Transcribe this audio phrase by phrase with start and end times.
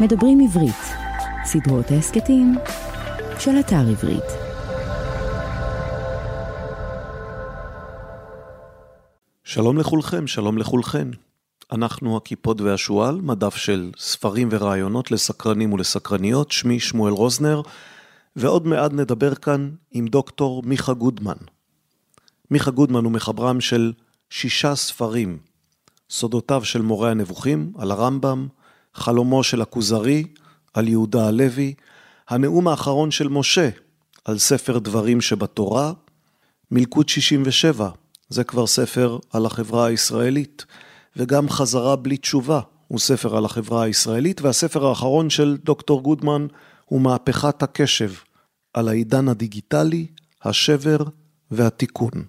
[0.00, 0.82] מדברים עברית,
[1.44, 2.54] סדרות ההסכתים
[3.38, 4.24] של אתר עברית.
[9.44, 11.08] שלום לכולכם, שלום לכולכן.
[11.72, 17.62] אנחנו הקיפוד והשועל, מדף של ספרים ורעיונות לסקרנים ולסקרניות, שמי שמואל רוזנר,
[18.36, 21.36] ועוד מעט נדבר כאן עם דוקטור מיכה גודמן.
[22.50, 23.92] מיכה גודמן הוא מחברם של
[24.30, 25.38] שישה ספרים,
[26.10, 28.48] סודותיו של מורה הנבוכים, על הרמב"ם,
[28.94, 30.24] חלומו של הכוזרי,
[30.74, 31.74] על יהודה הלוי,
[32.28, 33.68] הנאום האחרון של משה,
[34.24, 35.92] על ספר דברים שבתורה,
[36.70, 37.88] מלכוד 67,
[38.28, 40.64] זה כבר ספר על החברה הישראלית,
[41.16, 46.46] וגם חזרה בלי תשובה, הוא ספר על החברה הישראלית, והספר האחרון של דוקטור גודמן
[46.84, 48.12] הוא מהפכת הקשב,
[48.74, 50.06] על העידן הדיגיטלי,
[50.42, 50.98] השבר
[51.50, 52.24] והתיקון.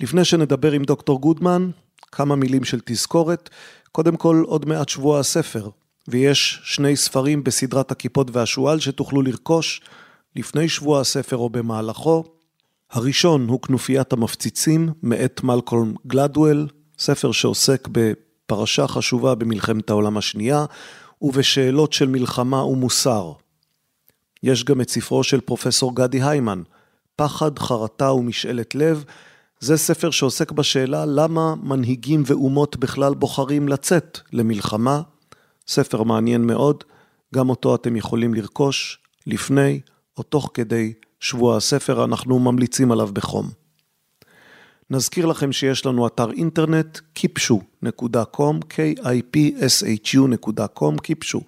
[0.00, 1.70] לפני שנדבר עם דוקטור גודמן,
[2.12, 3.50] כמה מילים של תזכורת.
[3.96, 5.68] קודם כל, עוד מעט שבוע הספר,
[6.08, 9.80] ויש שני ספרים בסדרת הכיפות והשועל שתוכלו לרכוש
[10.36, 12.24] לפני שבוע הספר או במהלכו.
[12.90, 20.64] הראשון הוא כנופיית המפציצים מאת מלקולם גלדוול, ספר שעוסק בפרשה חשובה במלחמת העולם השנייה
[21.22, 23.32] ובשאלות של מלחמה ומוסר.
[24.42, 26.62] יש גם את ספרו של פרופסור גדי היימן,
[27.16, 29.04] פחד, חרטה ומשאלת לב,
[29.60, 35.02] זה ספר שעוסק בשאלה למה מנהיגים ואומות בכלל בוחרים לצאת למלחמה.
[35.68, 36.84] ספר מעניין מאוד,
[37.34, 39.80] גם אותו אתם יכולים לרכוש לפני
[40.18, 43.50] או תוך כדי שבוע הספר, אנחנו ממליצים עליו בחום.
[44.90, 51.40] נזכיר לכם שיש לנו אתר אינטרנט kipshu.com, k-i-p-s-h-u.com, kipshu,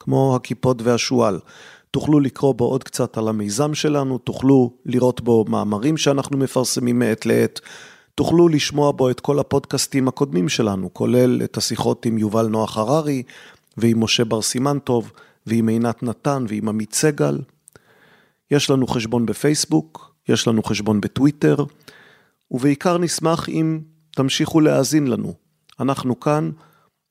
[0.00, 1.38] כמו הכיפות והשועל.
[1.90, 7.26] תוכלו לקרוא בו עוד קצת על המיזם שלנו, תוכלו לראות בו מאמרים שאנחנו מפרסמים מעת
[7.26, 7.60] לעת,
[8.14, 13.22] תוכלו לשמוע בו את כל הפודקאסטים הקודמים שלנו, כולל את השיחות עם יובל נוח הררי
[13.76, 15.12] ועם משה בר סימן טוב
[15.46, 17.38] ועם עינת נתן ועם עמית סגל.
[18.50, 21.56] יש לנו חשבון בפייסבוק, יש לנו חשבון בטוויטר,
[22.50, 23.80] ובעיקר נשמח אם
[24.10, 25.34] תמשיכו להאזין לנו.
[25.80, 26.50] אנחנו כאן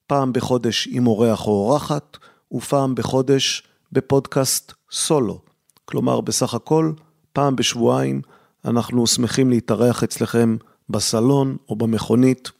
[0.07, 2.17] פעם בחודש עם אורח או אורחת,
[2.51, 5.41] ופעם בחודש בפודקאסט סולו.
[5.85, 6.93] כלומר, בסך הכל,
[7.33, 8.21] פעם בשבועיים
[8.65, 10.57] אנחנו שמחים להתארח אצלכם
[10.89, 12.51] בסלון, או במכונית,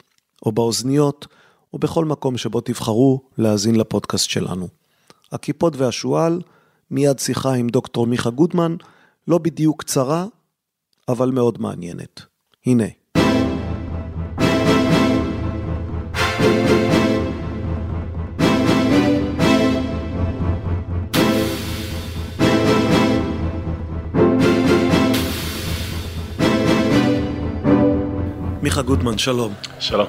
[0.46, 1.26] או באוזניות,
[1.72, 4.68] או בכל מקום שבו תבחרו להאזין לפודקאסט שלנו.
[5.32, 6.42] הכיפות והשועל,
[6.90, 8.76] מיד שיחה עם דוקטור מיכה גודמן,
[9.28, 10.26] לא בדיוק קצרה,
[11.08, 12.20] אבל מאוד מעניינת.
[12.66, 12.99] הנה.
[28.62, 29.54] מיכה גודמן, שלום.
[29.78, 30.06] שלום.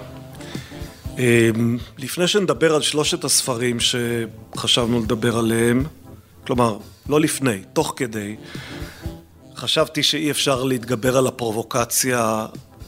[1.18, 5.84] אמ, לפני שנדבר על שלושת הספרים שחשבנו לדבר עליהם,
[6.48, 6.78] כלומר,
[7.10, 8.36] לא לפני, תוך כדי,
[9.56, 12.46] חשבתי שאי אפשר להתגבר על הפרובוקציה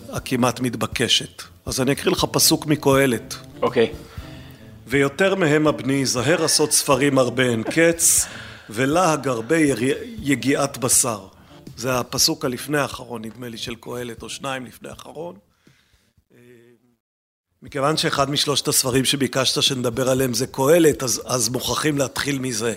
[0.10, 1.44] הכמעט מתבקשת.
[1.66, 3.36] אז אני אקריא לך פסוק מקהלת.
[3.62, 3.86] אוקיי.
[3.92, 3.96] Okay.
[4.88, 8.26] ויותר מהם הבני, זהר עשות ספרים הרבה אין קץ,
[8.70, 9.58] ולהג הרבה
[10.22, 11.28] יגיעת בשר.
[11.78, 15.36] זה הפסוק הלפני האחרון, נדמה לי, של קהלת, או שניים לפני האחרון.
[17.66, 22.74] מכיוון שאחד משלושת הספרים שביקשת שנדבר עליהם זה קהלת, אז, אז מוכרחים להתחיל מזה.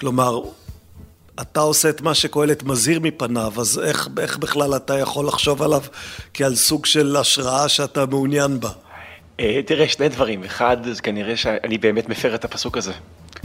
[0.00, 0.40] כלומר,
[1.40, 5.82] אתה עושה את מה שקהלת מזהיר מפניו, אז איך, איך בכלל אתה יכול לחשוב עליו
[6.34, 8.70] כעל סוג של השראה שאתה מעוניין בה?
[9.40, 10.44] אה, תראה, שני דברים.
[10.44, 12.92] אחד, זה כנראה שאני באמת מפר את הפסוק הזה,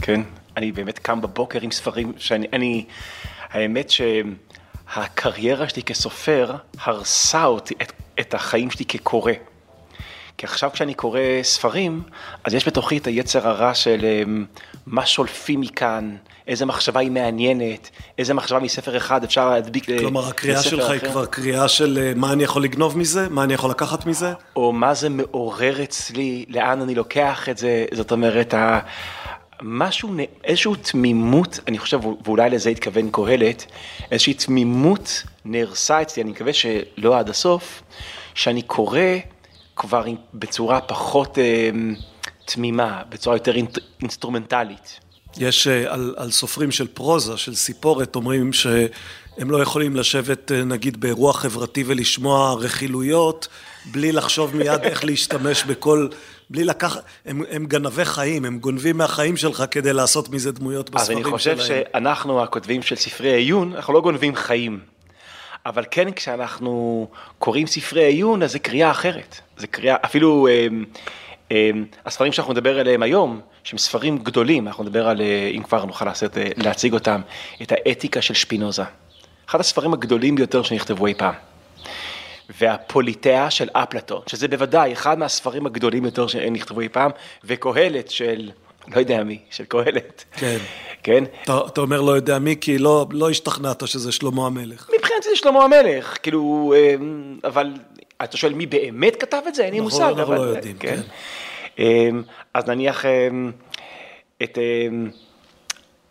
[0.02, 0.20] כן?
[0.56, 2.46] אני באמת קם בבוקר עם ספרים שאני...
[2.52, 2.84] אני,
[3.50, 9.32] האמת שהקריירה שלי כסופר הרסה אותי, את, את החיים שלי כקורא.
[10.40, 12.02] כי עכשיו כשאני קורא ספרים,
[12.44, 14.44] אז יש בתוכי את היצר הרע של אמ,
[14.86, 20.02] מה שולפים מכאן, איזה מחשבה היא מעניינת, איזה מחשבה מספר אחד אפשר להדביק לספר אחר.
[20.02, 20.92] כלומר, הקריאה שלך אחר.
[20.92, 24.32] היא כבר קריאה של אה, מה אני יכול לגנוב מזה, מה אני יכול לקחת מזה?
[24.56, 28.54] או מה זה מעורר אצלי, לאן אני לוקח את זה, זאת אומרת,
[29.62, 33.66] משהו, איזושהי תמימות, אני חושב, ואולי לזה התכוון קהלת,
[34.10, 37.82] איזושהי תמימות נהרסה אצלי, אני מקווה שלא עד הסוף,
[38.34, 39.00] שאני קורא
[39.80, 40.04] כבר
[40.34, 41.70] בצורה פחות אה,
[42.44, 43.54] תמימה, בצורה יותר
[44.00, 45.00] אינסטרומנטלית.
[45.36, 50.64] יש אה, על, על סופרים של פרוזה, של סיפורת, אומרים שהם לא יכולים לשבת אה,
[50.64, 53.48] נגיד באירוע חברתי ולשמוע רכילויות,
[53.92, 56.08] בלי לחשוב מיד איך להשתמש בכל,
[56.50, 61.06] בלי לקחת, הם, הם גנבי חיים, הם גונבים מהחיים שלך כדי לעשות מזה דמויות בספרים
[61.06, 61.18] שלהם.
[61.18, 61.82] אז אני חושב שלהם.
[61.92, 64.80] שאנחנו הכותבים של ספרי עיון, אנחנו לא גונבים חיים.
[65.66, 67.06] אבל כן כשאנחנו
[67.38, 69.40] קוראים ספרי עיון, אז זה קריאה אחרת.
[69.60, 70.66] זה קריאה, אפילו אה,
[71.52, 71.70] אה,
[72.06, 76.04] הספרים שאנחנו נדבר עליהם היום, שהם ספרים גדולים, אנחנו נדבר על, אה, אם כבר נוכל
[76.04, 77.20] לעשות, אה, להציג אותם,
[77.62, 78.82] את האתיקה של שפינוזה.
[79.48, 81.34] אחד הספרים הגדולים ביותר שנכתבו אי פעם.
[82.60, 87.10] והפוליטאה של אפלטון, שזה בוודאי אחד מהספרים הגדולים יותר שנכתבו אי פעם,
[87.44, 88.50] וקהלת של,
[88.88, 90.24] לא יודע מי, של קהלת.
[90.32, 90.58] כן.
[91.02, 91.24] כן?
[91.42, 94.90] אתה, אתה אומר לא יודע מי, כי לא, לא השתכנעת שזה שלמה המלך.
[94.98, 97.72] מבחינתי זה שלמה המלך, כאילו, אמ, אבל
[98.24, 99.64] אתה שואל מי באמת כתב את זה?
[99.64, 100.18] אין לי אנחנו- מושג.
[100.18, 101.00] אנחנו לא יודעים, כן.
[101.78, 102.22] אמ,
[102.54, 103.52] אז נניח אמ,
[104.42, 105.10] את אמ,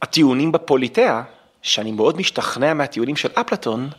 [0.02, 1.22] הטיעונים בפוליטאה,
[1.62, 3.90] שאני מאוד משתכנע מהטיעונים של אפלטון,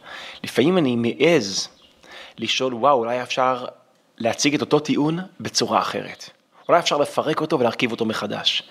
[0.44, 1.68] לפעמים אני מעז
[2.38, 3.64] לשאול, וואו, אולי אפשר
[4.18, 6.30] להציג את אותו טיעון בצורה אחרת.
[6.68, 8.62] אולי אפשר לפרק אותו ולהרכיב אותו מחדש.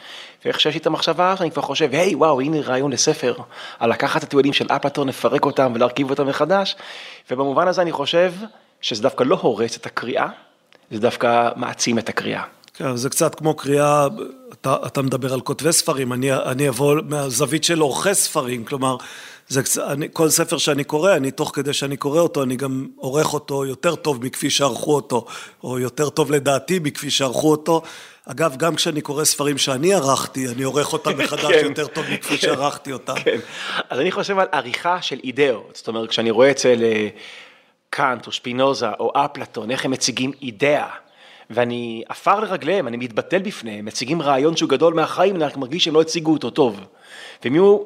[0.45, 3.35] ואיך שיש לי את המחשבה, אני כבר חושב, היי, וואו, הנה רעיון לספר,
[3.79, 6.75] על לקחת את הטיעונים של אפלטון, לפרק אותם ולהרכיב אותם מחדש,
[7.31, 8.33] ובמובן הזה אני חושב
[8.81, 10.27] שזה דווקא לא הורס את הקריאה,
[10.91, 12.43] זה דווקא מעצים את הקריאה.
[12.73, 14.07] כן, זה קצת כמו קריאה,
[14.53, 18.97] אתה, אתה מדבר על כותבי ספרים, אני, אני אבוא מהזווית של עורכי ספרים, כלומר,
[19.47, 22.87] זה, קצ- אני, כל ספר שאני קורא, אני תוך כדי שאני קורא אותו, אני גם
[22.95, 25.25] עורך אותו יותר טוב מכפי שערכו אותו,
[25.63, 27.81] או יותר טוב לדעתי מכפי שערכו אותו.
[28.25, 31.65] אגב, גם כשאני קורא ספרים שאני ערכתי, אני עורך אותם מחדש כן.
[31.65, 32.47] יותר טוב מכפי כן.
[32.47, 33.15] שערכתי אותם.
[33.15, 33.39] כן,
[33.89, 37.07] אז אני חושב על עריכה של אידאות, זאת אומרת, כשאני רואה אצל אה,
[37.89, 40.89] קאנט או שפינוזה או אפלטון, איך הם מציגים אידאה,
[41.49, 45.93] ואני עפר לרגליהם, אני מתבטל בפניהם, מציגים רעיון שהוא גדול מהחיים, אני רק מרגיש שהם
[45.93, 46.79] לא הציגו אותו טוב.
[47.43, 47.79] והם היו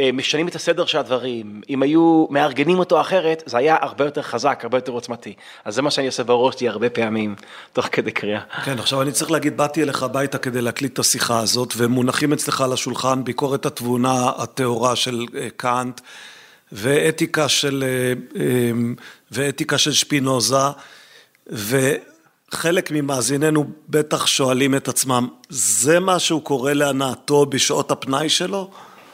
[0.00, 4.22] אה, משנים את הסדר של הדברים, אם היו מארגנים אותו אחרת, זה היה הרבה יותר
[4.22, 5.34] חזק, הרבה יותר עוצמתי.
[5.64, 7.34] אז זה מה שאני עושה בראש שלי הרבה פעמים,
[7.72, 8.40] תוך כדי קריאה.
[8.64, 12.60] כן, עכשיו אני צריך להגיד, באתי אליך הביתה כדי להקליט את השיחה הזאת, ומונחים אצלך
[12.60, 16.00] על השולחן ביקורת התבונה הטהורה של אה, קאנט,
[16.72, 18.70] ואתיקה של, אה, אה,
[19.30, 20.56] ואתיקה של שפינוזה,
[21.46, 28.70] וחלק ממאזיננו בטח שואלים את עצמם, זה מה שהוא קורא להנאתו בשעות הפנאי שלו?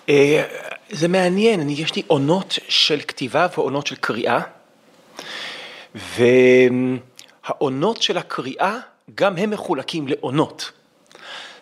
[0.08, 0.44] אה,
[0.90, 4.40] זה מעניין, אני, יש לי עונות של כתיבה ועונות של קריאה,
[7.44, 8.78] והעונות של הקריאה,
[9.14, 10.72] גם הם מחולקים לעונות.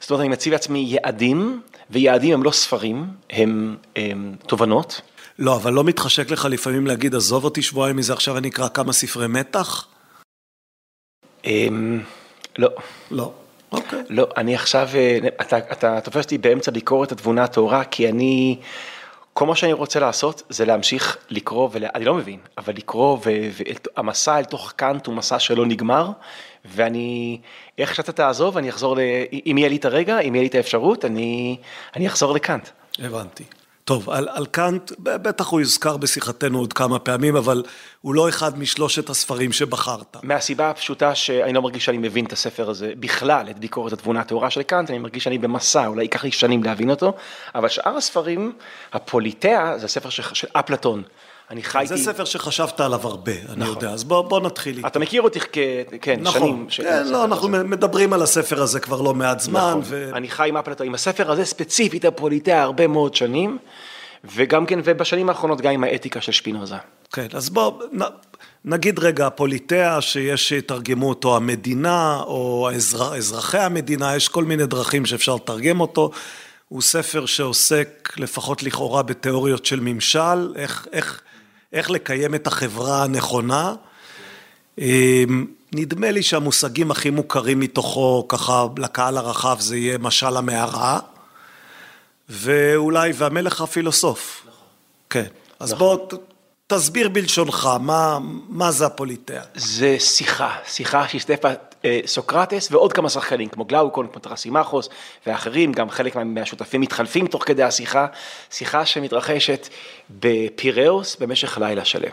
[0.00, 1.61] זאת אומרת, אני מציב לעצמי יעדים,
[1.91, 5.00] ויעדים הם לא ספרים, הם, הם תובנות.
[5.43, 8.93] לא, אבל לא מתחשק לך לפעמים להגיד, עזוב אותי שבועיים מזה, עכשיו אני אקרא כמה
[8.93, 9.87] ספרי מתח?
[11.44, 12.00] אמ,
[12.59, 12.69] לא,
[13.11, 13.33] לא.
[13.73, 14.03] אוקיי.
[14.09, 18.59] לא, אני עכשיו, אה, אתה, אתה תופס אותי באמצע ביקורת התבונה הטהורה, כי אני,
[19.33, 21.85] כל מה שאני רוצה לעשות זה להמשיך לקרוא, ול...
[21.94, 26.11] אני לא מבין, אבל לקרוא, והמסע אל תוך קאנט הוא מסע שלא נגמר,
[26.65, 27.41] ואני,
[27.79, 29.00] איך שאתה תעזוב, אני אחזור, ל...
[29.47, 31.56] אם יהיה לי את הרגע, אם יהיה לי את האפשרות, אני,
[31.97, 32.69] אני אחזור לקאנט.
[32.99, 33.44] הבנתי.
[33.84, 37.62] טוב, על, על קאנט, בטח הוא יוזכר בשיחתנו עוד כמה פעמים, אבל
[38.00, 40.17] הוא לא אחד משלושת הספרים שבחרת.
[40.23, 44.50] מהסיבה הפשוטה שאני לא מרגיש שאני מבין את הספר הזה בכלל, את ביקורת התבונה הטהורה
[44.50, 47.12] של קאנט, אני מרגיש שאני במסע, אולי ייקח לי שנים להבין אותו,
[47.55, 48.52] אבל שאר הספרים,
[48.93, 51.02] הפוליטאה, זה הספר של, של אפלטון.
[51.53, 51.97] אני חי זה.
[51.97, 53.75] ספר שחשבת עליו הרבה, אני נכון.
[53.75, 54.87] יודע, אז בוא, בוא נתחיל איתו.
[54.87, 55.59] אתה מכיר אותי כ...
[56.01, 56.67] כן, נכון, שנים.
[56.71, 57.65] ש- כן, לא, אנחנו הזה.
[57.65, 59.81] מדברים על הספר הזה כבר לא מעט זמן, נכון.
[59.85, 60.11] ו...
[60.15, 63.59] אני חי עם אפלטון, עם הספר הזה ספציפית, הפוליטאה, הרבה מאוד שנים,
[64.25, 66.77] וגם כן, ובשנים האחרונות גם עם האתיקה של שפינוזה.
[67.13, 68.01] כן, אז בוא, נ,
[68.65, 75.07] נגיד רגע, הפוליטאה, שיש שיתרגמו אותו המדינה, או האזר, אזרחי המדינה, יש כל מיני דרכים
[75.07, 76.11] שאפשר לתרגם אותו.
[76.69, 81.21] הוא ספר שעוסק, לפחות לכאורה, בתיאוריות של ממשל, איך, איך,
[81.72, 83.74] איך לקיים את החברה הנכונה.
[84.79, 90.98] אמ, נדמה לי שהמושגים הכי מוכרים מתוכו, ככה, לקהל הרחב, זה יהיה משל המערה,
[92.29, 94.46] ואולי, והמלך הפילוסוף.
[95.10, 95.26] כן.
[95.60, 96.14] אז בוא, ת-
[96.67, 99.43] תסביר בלשונך, מה, מה זה הפוליטאה?
[99.55, 101.48] זה שיחה, שיחה שהשתתף
[102.06, 104.89] סוקרטס ועוד כמה שחקנים, כמו גלאוקון, כמו טרסימכוס
[105.27, 108.06] ואחרים, גם חלק מה- מהשותפים מתחלפים תוך כדי השיחה,
[108.51, 109.69] שיחה שמתרחשת
[110.10, 112.12] בפיראוס במשך לילה שלם.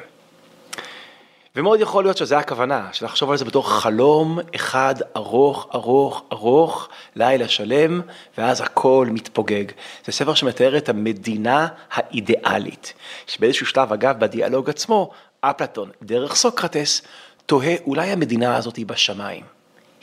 [1.55, 6.89] ומאוד יכול להיות שזו הכוונה, של לחשוב על זה בתור חלום אחד ארוך, ארוך, ארוך,
[7.15, 8.01] לילה שלם,
[8.37, 9.63] ואז הכל מתפוגג.
[10.05, 12.93] זה ספר שמתאר את המדינה האידיאלית,
[13.27, 15.11] שבאיזשהו שלב, אגב, בדיאלוג עצמו,
[15.41, 17.01] אפלטון, דרך סוקרטס,
[17.45, 19.43] תוהה, אולי המדינה הזאת היא בשמיים,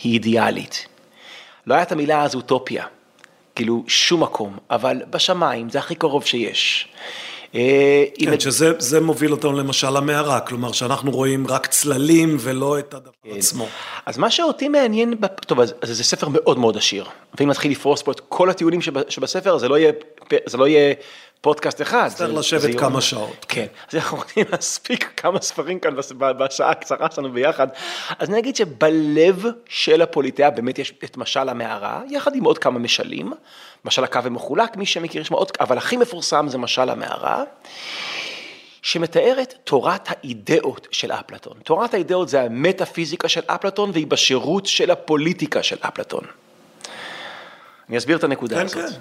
[0.03, 0.87] היא אידיאלית.
[1.67, 2.85] לא הייתה את המילה אז אוטופיה,
[3.55, 6.89] כאילו שום מקום, אבל בשמיים זה הכי קרוב שיש.
[7.55, 12.95] אה, כן, שזה זה מוביל אותנו למשל למערה, כלומר שאנחנו רואים רק צללים ולא את
[12.95, 13.31] הדבר כן.
[13.37, 13.67] עצמו.
[14.07, 17.05] אז מה שאותי מעניין, בפ- טוב, אז, אז זה ספר מאוד מאוד עשיר,
[17.41, 19.93] ואם נתחיל לפרוס פה את כל הטיעונים שב, שבספר, זה לא יהיה
[20.47, 20.95] זה לא יהיה
[21.41, 22.09] פודקאסט אחד.
[22.15, 23.47] צריך לשבת כמה שעות.
[23.49, 27.69] כן, אז אנחנו רוצים להספיק כמה ספרים כאן בשעה הקצרה שלנו ביחד.
[28.19, 32.79] אז אני אגיד שבלב של הפוליטאה באמת יש את משל המערה, יחד עם עוד כמה
[32.79, 33.33] משלים.
[33.85, 37.45] משל הקו המחולק, מי שמכיר יש עוד, אבל הכי מפורסם זה משל המערה.
[38.83, 41.55] שמתארת תורת האידאות של אפלטון.
[41.65, 46.25] תורת האידאות זה המטאפיזיקה של אפלטון והיא בשירות של הפוליטיקה של אפלטון.
[47.89, 48.77] אני אסביר את הנקודה כן, הזאת.
[48.77, 48.99] כן.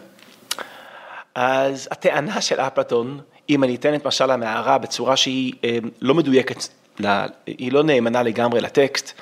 [1.36, 6.68] אז הטענה של אפלטון, אם אני אתן את משל המערה בצורה שהיא אה, לא מדויקת,
[7.48, 9.14] היא לא נאמנה לגמרי לטקסט,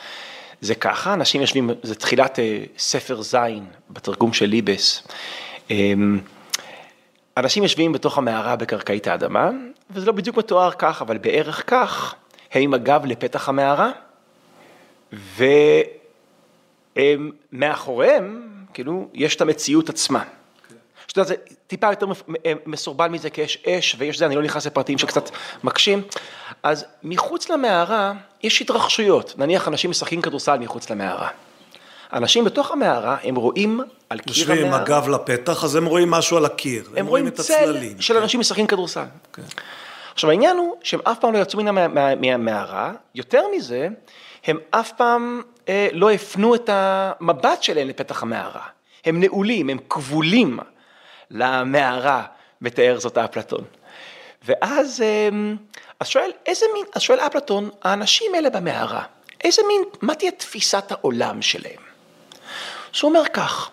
[0.62, 5.08] זה ככה, אנשים יושבים, זה תחילת אה, ספר זין בתרגום של ליבס.
[5.72, 5.94] אה,
[7.38, 9.50] אנשים יושבים בתוך המערה בקרקעית האדמה,
[9.92, 12.16] וזה לא בדיוק מתואר כך, אבל בערך כך,
[12.52, 13.92] הם עם הגב לפתח המערה,
[16.96, 20.24] ומאחוריהם, כאילו, יש את המציאות עצמה.
[21.08, 21.36] שאתה יודע, זה
[21.68, 22.12] טיפה יותר מ-
[22.66, 25.30] מסורבל מזה, כי יש אש ויש זה, אני לא נכנס לפרטים שקצת
[25.64, 26.02] מקשים.
[26.64, 31.28] אז מחוץ למערה יש התרחשויות, נניח אנשים משחקים כדורסל מחוץ למערה.
[32.14, 36.12] אנשים בתוך המערה, הם רואים על קיר יושבים עם המערה, הגב לפתח, אז הם רואים
[36.12, 36.84] משהו על הקיר.
[36.96, 38.02] הם רואים את צל הצללים.
[38.02, 39.04] של אנשים משחקים כדורסל.
[39.34, 39.42] כן.
[40.14, 43.88] עכשיו העניין הוא שהם אף פעם לא יצאו מן המע- מה- מהמערה, יותר מזה,
[44.46, 48.62] הם אף פעם אה, לא הפנו את המבט שלהם לפתח המערה.
[49.06, 50.60] הם נעולים, הם כבולים
[51.32, 52.24] למערה,
[52.62, 53.64] מתאר זאת אפלטון.
[54.46, 55.30] ואז אה,
[56.00, 59.04] אז שואל, איזה מין, אז שואל אפלטון, האנשים האלה במערה,
[59.44, 61.82] איזה מין, מה תהיה תפיסת העולם שלהם?
[62.96, 63.70] אז הוא אומר כך,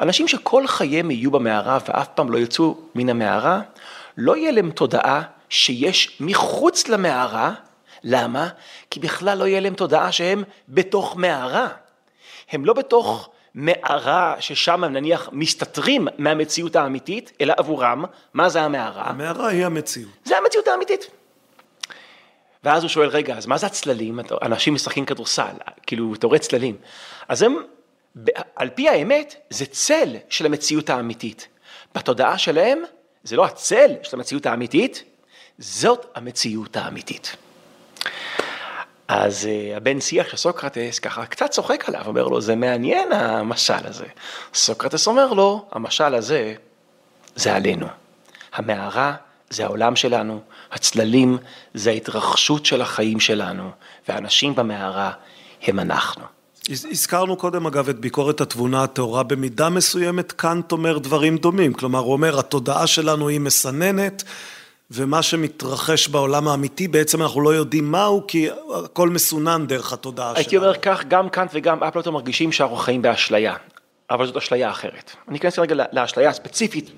[0.00, 3.60] אנשים שכל חייהם יהיו במערה ואף פעם לא יצאו מן המערה,
[4.16, 7.52] לא יהיה להם תודעה שיש מחוץ למערה,
[8.04, 8.48] למה?
[8.90, 11.68] כי בכלל לא יהיה להם תודעה שהם בתוך מערה.
[12.50, 19.04] הם לא בתוך מערה ששם הם נניח מסתתרים מהמציאות האמיתית, אלא עבורם, מה זה המערה?
[19.04, 20.10] המערה היא המציאות.
[20.24, 21.10] זה המציאות האמיתית.
[22.64, 24.20] ואז הוא שואל, רגע, אז מה זה הצללים?
[24.42, 25.54] אנשים משחקים כדורסל,
[25.86, 26.76] כאילו, אתה רואה צללים.
[27.28, 27.56] אז הם,
[28.56, 31.48] על פי האמת, זה צל של המציאות האמיתית.
[31.94, 32.82] בתודעה שלהם,
[33.24, 35.04] זה לא הצל של המציאות האמיתית,
[35.58, 37.36] זאת המציאות האמיתית.
[39.08, 43.72] אז uh, הבן שיח של סוקרטס ככה קצת צוחק עליו, אומר לו, זה מעניין המשל
[43.84, 44.06] הזה.
[44.54, 46.54] סוקרטס אומר לו, המשל הזה
[47.36, 47.86] זה עלינו.
[48.54, 49.14] המערה
[49.50, 50.40] זה העולם שלנו,
[50.72, 51.38] הצללים
[51.74, 53.70] זה ההתרחשות של החיים שלנו,
[54.08, 55.12] והאנשים במערה
[55.62, 56.24] הם אנחנו.
[56.70, 61.98] הז- הזכרנו קודם אגב את ביקורת התבונה הטהורה, במידה מסוימת קאנט אומר דברים דומים, כלומר
[61.98, 64.22] הוא אומר התודעה שלנו היא מסננת
[64.90, 68.48] ומה שמתרחש בעולם האמיתי בעצם אנחנו לא יודעים מהו כי
[68.84, 70.64] הכל מסונן דרך התודעה הייתי שלנו.
[70.64, 73.56] אומר כך, גם קאנט וגם אפלטון מרגישים שאנחנו חיים באשליה,
[74.10, 75.12] אבל זאת אשליה אחרת.
[75.28, 76.90] אני אכנס רגע לאשליה הספציפית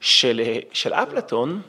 [0.00, 0.40] של,
[0.72, 1.60] של אפלטון,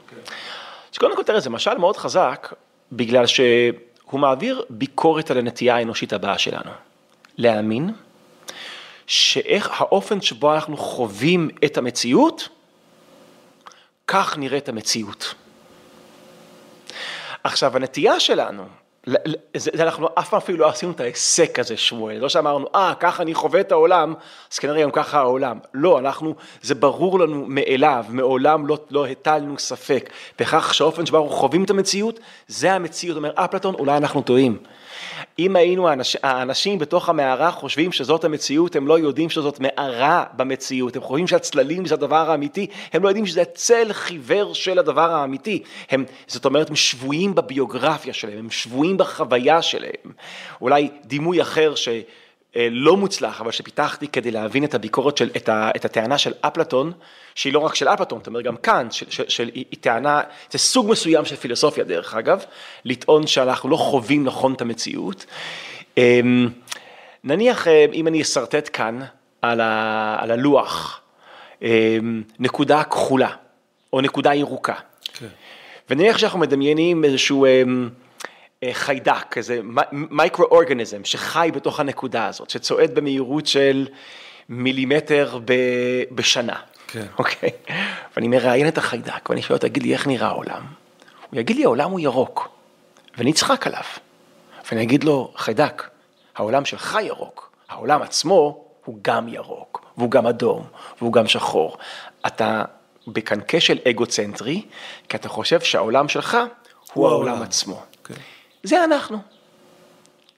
[0.94, 2.54] אז קודם כל תראה, זה משל מאוד חזק,
[2.92, 6.72] בגלל שהוא מעביר ביקורת על הנטייה האנושית הבאה שלנו.
[7.38, 7.94] להאמין
[9.08, 12.50] שאיך האופן שבו אנחנו חווים את המציאות,
[14.12, 15.36] כך נראית המציאות.
[17.44, 18.64] עכשיו, הנטייה שלנו,
[19.06, 19.16] זה,
[19.54, 22.18] זה אנחנו אף פעם אפילו לא עשינו את ההיסק הזה, שמואל.
[22.18, 24.14] לא שאמרנו, אה, ככה אני חווה את העולם,
[24.52, 25.60] אז כנראה גם ככה העולם.
[25.74, 31.30] לא, אנחנו, זה ברור לנו מאליו, מעולם לא, לא הטלנו ספק בכך שהאופן שבו אנחנו
[31.30, 34.58] חווים את המציאות, זה המציאות, אומר אפלטון, אולי אנחנו טועים.
[35.40, 40.96] אם היינו האנש, האנשים בתוך המערה חושבים שזאת המציאות, הם לא יודעים שזאת מערה במציאות,
[40.96, 45.64] הם חושבים שהצללים זה הדבר האמיתי, הם לא יודעים שזה צל חיוור של הדבר האמיתי.
[45.90, 50.12] הם, זאת אומרת, הם שבויים בביוגרפיה שלהם, הם שבויים בחוויה שלהם.
[50.62, 51.90] אולי דימוי אחר ש...
[52.56, 56.34] אה, לא מוצלח, אבל שפיתחתי כדי להבין את הביקורת של, את, ה, את הטענה של
[56.42, 56.92] אפלטון,
[57.36, 60.58] שהיא לא רק של אפלטון, אתה אומר גם קאנט, של, של, של, היא טענה, זה
[60.58, 62.44] סוג מסוים של פילוסופיה דרך אגב,
[62.86, 65.26] לטעון שאנחנו לא חווים נכון את המציאות.
[65.98, 66.50] אמ,
[67.24, 69.00] נניח אה, אם אני אשרטט כאן
[69.42, 71.02] על, ה, על הלוח
[71.62, 73.30] אמ, נקודה כחולה,
[73.94, 74.76] או נקודה ירוקה.
[75.14, 75.28] כן.
[75.90, 77.90] ונניח שאנחנו מדמיינים איזשהו אמ,
[78.72, 79.60] חיידק, איזה
[79.92, 83.88] מייקרו-אורגניזם שחי בתוך הנקודה הזאת, שצועד במהירות של
[84.50, 86.56] מילימטר ב- בשנה.
[86.88, 87.06] כן.
[87.20, 87.50] אוקיי?
[88.16, 90.62] ואני מראיין את החיידק, ואני שואל אותו, תגיד לי, איך נראה העולם?
[91.30, 92.50] הוא יגיד לי, העולם הוא ירוק.
[93.18, 93.84] ואני אצחק עליו.
[94.72, 95.90] ואני אגיד לו, חיידק,
[96.36, 100.64] העולם שלך ירוק, העולם עצמו הוא גם ירוק, והוא גם אדום,
[101.02, 101.78] והוא גם שחור.
[102.28, 102.64] אתה
[103.08, 104.62] בקנקה של אגוצנטרי,
[105.10, 106.48] כי אתה חושב שהעולם שלך הוא
[106.94, 107.44] הוא העולם העולם.
[107.44, 107.82] עצמו.
[108.64, 109.18] זה אנחנו.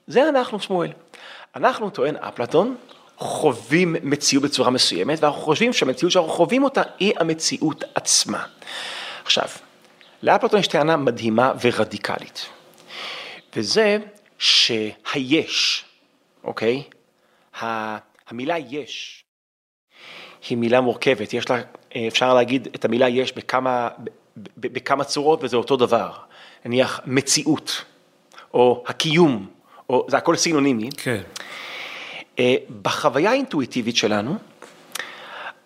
[0.08, 0.92] זה אנחנו, שמואל.
[1.56, 2.75] אנחנו, טוען אפלטון,
[3.18, 8.46] חווים מציאות בצורה מסוימת, ואנחנו חושבים שהמציאות שאנחנו חווים אותה היא המציאות עצמה.
[9.24, 9.48] עכשיו,
[10.24, 12.50] לאפלטון יש טענה מדהימה ורדיקלית,
[13.56, 13.98] וזה
[14.38, 15.86] שהיש,
[16.44, 16.84] אוקיי?
[18.28, 19.24] המילה יש
[20.50, 21.62] היא מילה מורכבת, יש לה,
[22.08, 23.90] אפשר להגיד את המילה יש בכמה,
[24.58, 26.12] בכמה צורות וזה אותו דבר.
[26.66, 27.86] נניח מציאות,
[28.53, 29.48] או הקיום,
[29.89, 30.89] או זה הכל סינונימי.
[30.98, 31.22] כן.
[32.39, 34.36] אה, בחוויה האינטואיטיבית שלנו,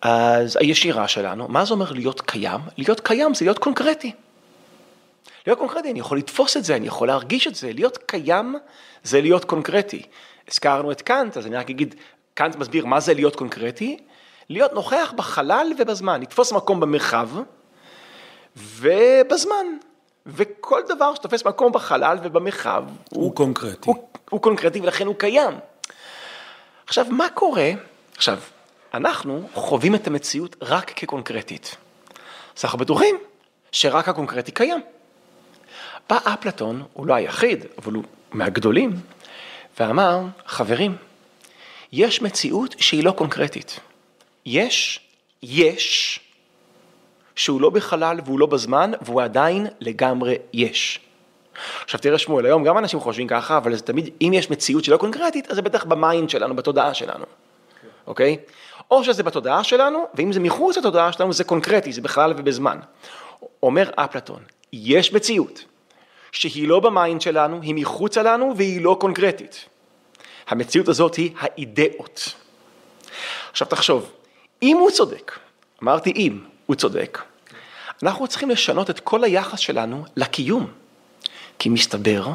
[0.02, 2.62] אז הישירה שלנו, מה זה אומר להיות קיים?
[2.78, 4.12] להיות קיים זה להיות קונקרטי.
[5.48, 8.56] להיות קונקרטי, אני יכול לתפוס את זה, אני יכול להרגיש את זה, להיות קיים
[9.04, 10.02] זה להיות קונקרטי.
[10.48, 11.96] הזכרנו את קאנט, אז אני רק אגיד,
[12.34, 13.98] קאנט מסביר מה זה להיות קונקרטי,
[14.50, 17.30] להיות נוכח בחלל ובזמן, לתפוס מקום במרחב
[18.56, 19.66] ובזמן.
[20.26, 23.90] וכל דבר שתופס מקום בחלל ובמרחב הוא, הוא קונקרטי.
[23.90, 25.54] הוא, הוא קונקרטי ולכן הוא קיים.
[26.88, 27.72] עכשיו, מה קורה?
[28.16, 28.40] עכשיו,
[28.94, 31.76] אנחנו חווים את המציאות רק כקונקרטית.
[32.58, 33.18] אז אנחנו בטוחים
[33.72, 34.82] שרק הקונקרטי קיים.
[36.10, 38.94] בא אפלטון, הוא לא היחיד, אבל הוא מהגדולים,
[39.80, 40.96] ואמר, חברים,
[41.92, 43.80] יש מציאות שהיא לא קונקרטית.
[44.46, 45.00] יש,
[45.44, 46.20] יש,
[47.36, 51.00] שהוא לא בחלל והוא לא בזמן, והוא עדיין לגמרי יש.
[51.84, 54.94] עכשיו תראה שמואל, היום גם אנשים חושבים ככה, אבל זה תמיד, אם יש מציאות שהיא
[54.94, 57.26] לא קונקרטית, אז זה בטח ב mind שלנו, בתודעה שלנו,
[58.08, 58.38] אוקיי?
[58.92, 62.80] או שזה בתודעה שלנו, ואם זה מחוץ לתודעה שלנו זה קונקרטי, זה בחלל ובזמן.
[63.64, 64.40] אומר אפלטון,
[64.74, 65.66] יש מציאות
[66.32, 69.66] שהיא לא ב mind שלנו, היא מחוצה לנו והיא לא קונקרטית.
[70.48, 72.34] המציאות הזאת היא האידאות.
[73.52, 74.12] עכשיו תחשוב,
[74.64, 75.40] אם הוא צודק,
[75.84, 77.22] אמרתי אם הוא צודק,
[78.04, 80.68] אנחנו צריכים לשנות את כל היחס שלנו לקיום.
[81.60, 82.28] כי מסתבר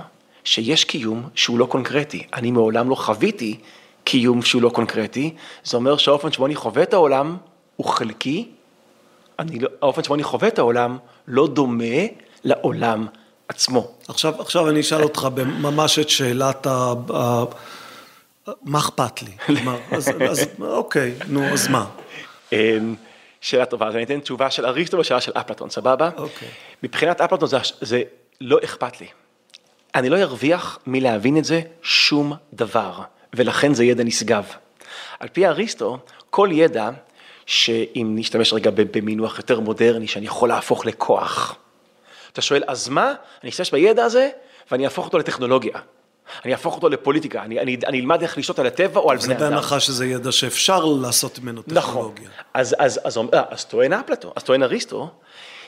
[0.44, 2.26] שיש קיום שהוא לא קונקרטי.
[2.34, 3.60] אני מעולם לא חוויתי
[4.04, 5.34] קיום שהוא לא קונקרטי,
[5.64, 7.37] זה אומר שהאופן שבו אני חווה את העולם
[7.76, 8.49] הוא חלקי,
[9.38, 11.84] אני לא, האופן שבו אני חווה את העולם לא דומה
[12.44, 13.06] לעולם
[13.49, 13.90] עצמו.
[14.08, 16.94] עכשיו, עכשיו אני אשאל אותך ממש את שאלת ה...
[18.62, 19.32] מה אכפת לי?
[19.96, 21.87] אז, אז אוקיי, נו, אז מה?
[23.40, 26.11] שאלה טובה, אז אני אתן תשובה של אריסטו ושאלה של אפלטון, סבבה?
[26.16, 26.49] אוקיי.
[26.82, 28.02] מבחינת אפלטון זה, זה
[28.41, 29.06] לא אכפת לי.
[29.95, 33.00] אני לא ארוויח מלהבין את זה שום דבר,
[33.34, 34.45] ולכן זה ידע נשגב.
[35.21, 35.99] על פי אריסטו,
[36.30, 36.91] כל ידע,
[37.47, 41.56] שאם נשתמש רגע במינוח יותר מודרני, שאני יכול להפוך לכוח.
[42.32, 43.15] אתה שואל, אז מה?
[43.43, 44.30] אני אשתמש בידע הזה,
[44.71, 45.78] ואני אהפוך אותו לטכנולוגיה.
[46.45, 49.34] אני אהפוך אותו לפוליטיקה, אני, אני, אני אלמד איך לשלוט על הטבע או על בני
[49.34, 49.38] אדם.
[49.38, 52.28] זה בהנחה שזה ידע שאפשר לעשות ממנו טכנולוגיה.
[52.28, 55.10] נכון, אז, אז, אז, אז, אז טוען אפלטו, אז טוען אריסטו,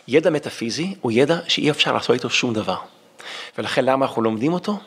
[0.09, 2.77] ידע מטאפיזי הוא ידע שאי אפשר לעשות איתו שום דבר.
[3.59, 4.79] ולכן למה אנחנו לומדים אותו?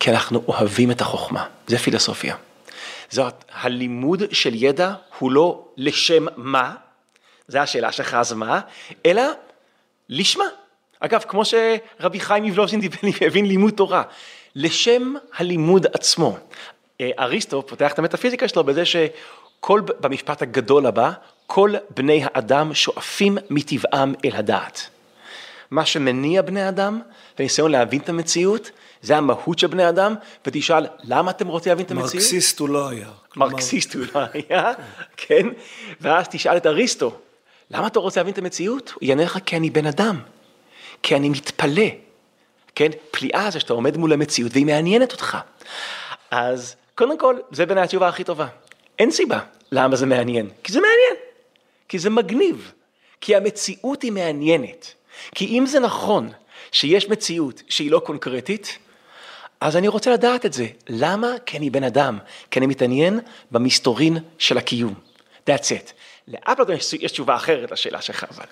[0.00, 2.36] כי אנחנו אוהבים את החוכמה, זה פילוסופיה.
[3.10, 6.74] זאת, הלימוד של ידע הוא לא לשם מה,
[7.48, 8.60] זה השאלה שלך אז מה,
[9.06, 9.22] אלא
[10.08, 10.44] לשמה.
[11.00, 12.80] אגב, כמו שרבי חיים יבלוזין
[13.20, 14.02] הבין לימוד תורה,
[14.56, 16.36] לשם הלימוד עצמו.
[17.00, 21.12] אה, אריסטו פותח את המטאפיזיקה שלו בזה שכל, במשפט הגדול הבא,
[21.46, 24.88] כל בני האדם שואפים מטבעם אל הדעת.
[25.70, 27.00] מה שמניע בני אדם,
[27.38, 28.70] וניסיון להבין את המציאות,
[29.02, 30.14] זה המהות של בני אדם,
[30.46, 32.14] ותשאל, למה אתם רוצים להבין את המציאות?
[32.14, 33.08] מרקסיסט הוא לא היה.
[33.36, 34.72] מרקסיסט הוא לא היה,
[35.16, 35.46] כן,
[36.00, 37.14] ואז תשאל את אריסטו,
[37.70, 38.92] למה אתה רוצה להבין את המציאות?
[38.94, 40.20] הוא יענה לך, כי אני בן אדם,
[41.02, 42.05] כי אני מתפלא,
[42.76, 45.36] כן, פליאה זה שאתה עומד מול המציאות והיא מעניינת אותך.
[46.30, 48.46] אז קודם כל, זה בעיניי התשובה הכי טובה.
[48.98, 49.40] אין סיבה
[49.72, 51.24] למה זה מעניין, כי זה מעניין,
[51.88, 52.72] כי זה מגניב,
[53.20, 54.94] כי המציאות היא מעניינת.
[55.34, 56.28] כי אם זה נכון
[56.72, 58.78] שיש מציאות שהיא לא קונקרטית,
[59.60, 60.66] אז אני רוצה לדעת את זה.
[60.88, 61.28] למה?
[61.46, 62.18] כי אני בן אדם,
[62.50, 64.94] כי אני מתעניין במסתורין של הקיום.
[65.50, 65.92] That's it.
[66.28, 68.24] לאפלטון יש תשובה אחרת לשאלה שלך.
[68.30, 68.44] אבל.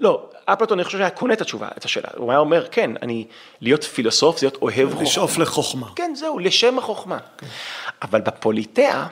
[0.00, 2.08] לא, אפלטון אני חושב שהיה קונה את התשובה, את השאלה.
[2.16, 3.26] הוא היה אומר, כן, אני,
[3.60, 5.02] להיות פילוסוף זה להיות אוהב חוכמה.
[5.02, 5.86] לשאוף לחוכמה.
[5.96, 7.18] כן, זהו, לשם החוכמה.
[7.38, 7.46] כן.
[8.02, 9.06] אבל בפוליטאה,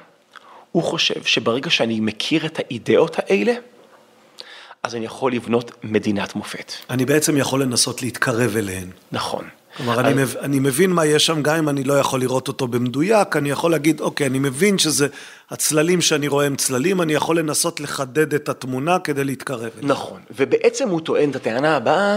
[0.72, 3.52] הוא חושב שברגע שאני מכיר את האידאות האלה,
[4.82, 6.72] אז אני יכול לבנות מדינת מופת.
[6.90, 8.90] אני בעצם יכול לנסות להתקרב אליהן.
[9.12, 9.48] נכון.
[9.76, 12.66] כלומר, אני, מב, אני מבין מה יש שם, גם אם אני לא יכול לראות אותו
[12.66, 15.06] במדויק, אני יכול להגיד, אוקיי, אני מבין שזה,
[15.50, 19.88] הצללים שאני רואה הם צללים, אני יכול לנסות לחדד את התמונה כדי להתקרב אליה.
[19.88, 22.16] נכון, ובעצם הוא טוען את הטענה הבאה,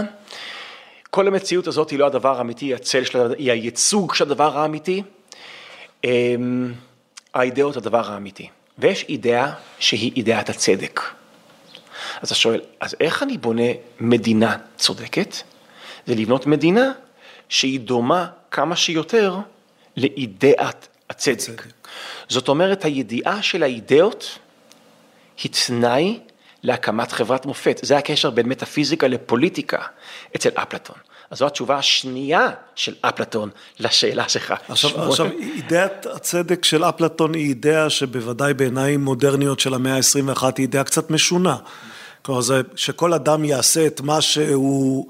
[1.10, 5.02] כל המציאות הזאת היא לא הדבר האמיתי, היא הצל של, היא הייצוג של הדבר האמיתי,
[6.04, 6.72] אמ,
[7.34, 8.48] האידאות הדבר האמיתי.
[8.78, 11.00] ויש אידאה שהיא אידאת הצדק.
[12.20, 13.62] אז אתה שואל, אז איך אני בונה
[14.00, 15.36] מדינה צודקת?
[16.06, 16.92] זה לבנות מדינה
[17.50, 19.36] שהיא דומה כמה שיותר
[19.96, 21.66] לאידאת הצדק.
[22.28, 24.38] זאת אומרת, הידיעה של האידאות
[25.42, 26.18] היא תנאי
[26.62, 27.80] להקמת חברת מופת.
[27.82, 29.78] זה הקשר בין מטאפיזיקה לפוליטיקה
[30.36, 30.96] אצל אפלטון.
[31.30, 34.54] אז זו התשובה השנייה של אפלטון לשאלה שלך.
[34.68, 40.52] עכשיו, עכשיו, אידאת הצדק של אפלטון היא אידאה שבוודאי בעיניים מודרניות של המאה ה-21 היא
[40.58, 41.56] אידאה קצת משונה.
[42.22, 45.08] כלומר, זה שכל אדם יעשה את מה שהוא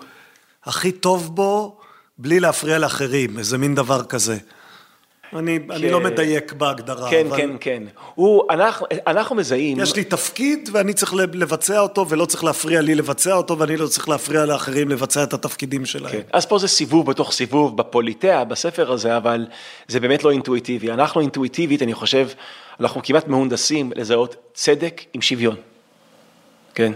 [0.65, 1.80] הכי טוב בו,
[2.23, 4.37] בלי להפריע לאחרים, איזה מין דבר כזה.
[5.37, 5.73] אני, כן.
[5.73, 7.11] אני לא מדייק בהגדרה.
[7.11, 7.37] כן, אבל...
[7.37, 7.83] כן, כן.
[8.15, 9.81] הוא, אנחנו, אנחנו מזהים...
[9.81, 13.87] יש לי תפקיד ואני צריך לבצע אותו ולא צריך להפריע לי לבצע אותו ואני לא
[13.87, 16.13] צריך להפריע לאחרים לבצע את התפקידים שלהם.
[16.13, 16.21] כן.
[16.33, 19.47] אז פה זה סיבוב בתוך סיבוב בפוליטאה, בספר הזה, אבל
[19.89, 20.91] זה באמת לא אינטואיטיבי.
[20.91, 22.29] אנחנו אינטואיטיבית, אני חושב,
[22.81, 25.57] אנחנו כמעט מהונדסים לזהות צדק עם שוויון.
[26.75, 26.93] כן.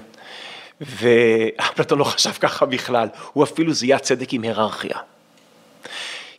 [0.81, 4.99] ואפלטון לא חשב ככה בכלל, הוא אפילו זיהה צדק עם היררכיה.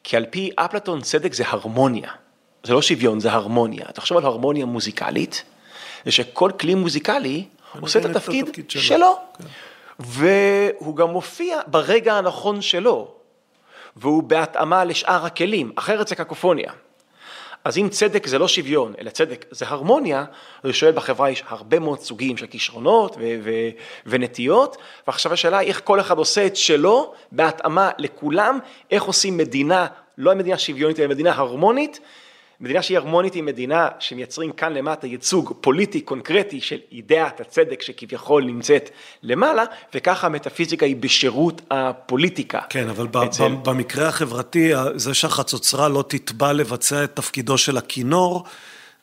[0.03, 2.12] כי על פי אפלטון צדק זה הרמוניה,
[2.63, 3.86] זה לא שוויון, זה הרמוניה.
[3.86, 5.43] תחשוב על הרמוניה מוזיקלית,
[6.05, 7.45] זה שכל כלי מוזיקלי
[7.79, 9.19] עושה את התפקיד, את התפקיד שלו, שלו.
[9.38, 9.43] כן.
[9.99, 13.12] והוא גם מופיע ברגע הנכון שלו,
[13.95, 16.71] והוא בהתאמה לשאר הכלים, אחרת זה קקופוניה.
[17.65, 20.25] אז אם צדק זה לא שוויון, אלא צדק זה הרמוניה,
[20.63, 23.17] אני שואל בחברה יש הרבה מאוד סוגים של כישרונות
[24.06, 28.60] ונטיות, ועכשיו השאלה איך כל אחד עושה את שלו בהתאמה לכולם,
[28.91, 31.99] איך עושים מדינה, לא מדינה שוויונית אלא מדינה הרמונית,
[32.60, 38.44] מדינה שהיא הרמונית היא מדינה שמייצרים כאן למטה ייצוג פוליטי קונקרטי של אידאת הצדק שכביכול
[38.44, 38.89] נמצאת
[39.24, 39.63] למעלה,
[39.94, 42.60] וככה המטאפיזיקה היא בשירות הפוליטיקה.
[42.70, 43.56] כן, אבל אצל...
[43.63, 48.44] במקרה החברתי, זה שהחצוצרה לא תתבע לבצע את תפקידו של הכינור,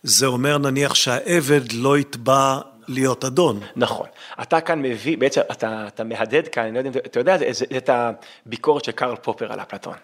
[0.02, 3.60] זה אומר נניח שהעבד לא יתבע להיות אדון.
[3.76, 4.06] נכון.
[4.42, 7.44] אתה כאן מביא, בעצם אתה, אתה מהדהד כאן, אני לא יודע אם אתה יודע, זה,
[7.50, 9.94] זה, זה את הביקורת של קרל פופר על אפלטון.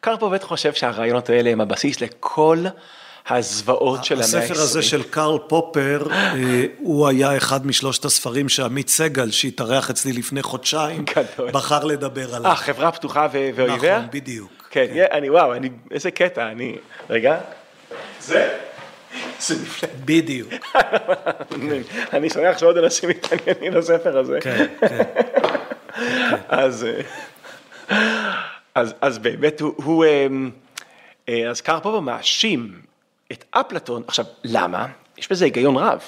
[0.00, 2.64] קרל פופר חושב שהרעיונות האלה הם הבסיס לכל
[3.28, 4.38] הזוועות של המאה ה-20.
[4.38, 10.12] הספר הזה של קרל פופר, אה, הוא היה אחד משלושת הספרים שעמית סגל, שהתארח אצלי
[10.12, 11.04] לפני חודשיים,
[11.52, 12.50] בחר לדבר עליו.
[12.50, 13.98] אה, חברה פתוחה ואויביה?
[13.98, 14.68] נכון, בדיוק.
[14.70, 15.06] כן, כן.
[15.12, 16.76] אני, וואו, אני, איזה קטע, אני,
[17.10, 17.38] רגע.
[18.20, 18.56] זה?
[19.40, 19.88] זה נפלא.
[20.04, 20.52] בדיוק.
[22.12, 24.38] אני שמח שעוד אנשים מתעניינים לספר הזה.
[24.40, 25.02] כן, כן.
[26.48, 26.86] אז,
[28.78, 30.50] אז, אז באמת הוא, הוא אמ,
[31.28, 32.80] אה, אז קרל פופר מאשים
[33.32, 34.86] את אפלטון, עכשיו למה?
[35.18, 36.02] יש בזה היגיון רב.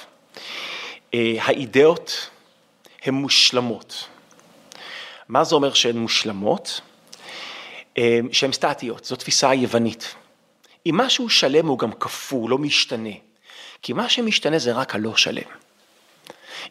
[1.14, 2.30] אה, האידאות
[3.02, 4.08] הן מושלמות.
[5.28, 6.80] מה זה אומר שהן מושלמות?
[7.98, 10.14] אה, שהן סטטיות, זו תפיסה יוונית.
[10.86, 13.14] אם משהו שלם הוא גם קפוא, לא משתנה.
[13.82, 15.42] כי מה שמשתנה זה רק הלא שלם.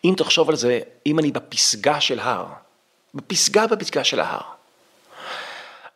[0.06, 2.46] אם תחשוב על זה, אם אני בפסגה של הר,
[3.14, 4.59] בפסגה בפסגה של ההר,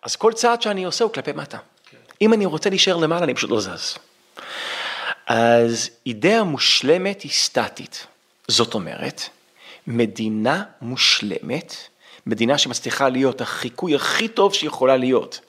[0.03, 1.57] אז כל צעד שאני עושה הוא כלפי מטה.
[1.89, 1.97] כן.
[2.21, 3.97] אם אני רוצה להישאר למעלה, אני פשוט לא זז.
[5.27, 8.07] אז אידאה מושלמת היא סטטית.
[8.47, 9.21] זאת אומרת,
[9.87, 11.75] מדינה מושלמת,
[12.25, 15.39] מדינה שמצליחה להיות החיקוי הכי טוב שיכולה להיות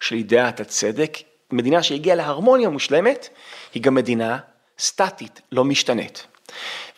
[0.00, 1.18] של אידאת הצדק,
[1.50, 3.28] מדינה שהגיעה להרמוניה מושלמת,
[3.74, 4.38] היא גם מדינה
[4.78, 6.26] סטטית, לא משתנית.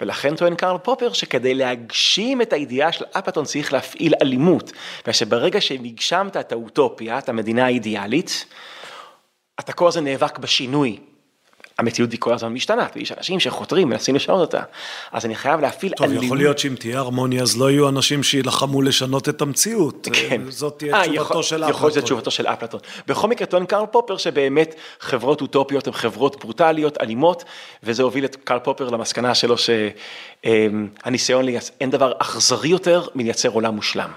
[0.00, 4.72] ולכן טוען קרל פופר שכדי להגשים את הידיעה של אפלטון צריך להפעיל אלימות,
[5.06, 8.46] ושברגע שהגשמת את האוטופיה, את המדינה האידיאלית,
[9.60, 10.98] אתה כל הזמן נאבק בשינוי,
[11.78, 14.62] המציאות היא כל הזמן משתנה, ויש אנשים שחותרים, מנסים לשנות אותה,
[15.12, 16.20] אז אני חייב להפעיל טוב, אלימות.
[16.20, 20.08] טוב, יכול להיות שאם תהיה הרמוניה, אז לא יהיו אנשים שיילחמו לשנות את המציאות.
[20.12, 20.42] כן.
[20.48, 21.70] זאת תהיה 아, אה, תשובתו יכול, של אפלטון.
[21.70, 22.80] יכול להיות תשובתו של אפלטון.
[23.06, 27.44] בכל מקרה, טוען קרל פופר שבאמת חברות אוטופיות הן חברות ברוטליות, אלימות,
[27.82, 33.74] וזה הוביל את קרל פופר למסקנה שלו שהניסיון, לייצר, אין דבר אכזרי יותר מלייצר עולם
[33.74, 34.10] מושלם.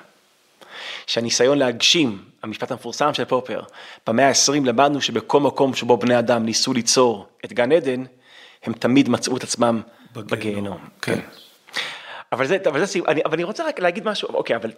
[1.07, 3.61] שהניסיון להגשים, המשפט המפורסם של פופר,
[4.07, 8.03] במאה ה-20 למדנו שבכל מקום שבו בני אדם ניסו ליצור את גן עדן,
[8.63, 9.81] הם תמיד מצאו את עצמם
[10.15, 10.77] בגיהנום.
[11.01, 11.15] כן.
[11.15, 11.21] כן.
[12.31, 14.71] אבל זה, אבל זה, אני, אבל אני רוצה רק להגיד משהו, אוקיי, אבל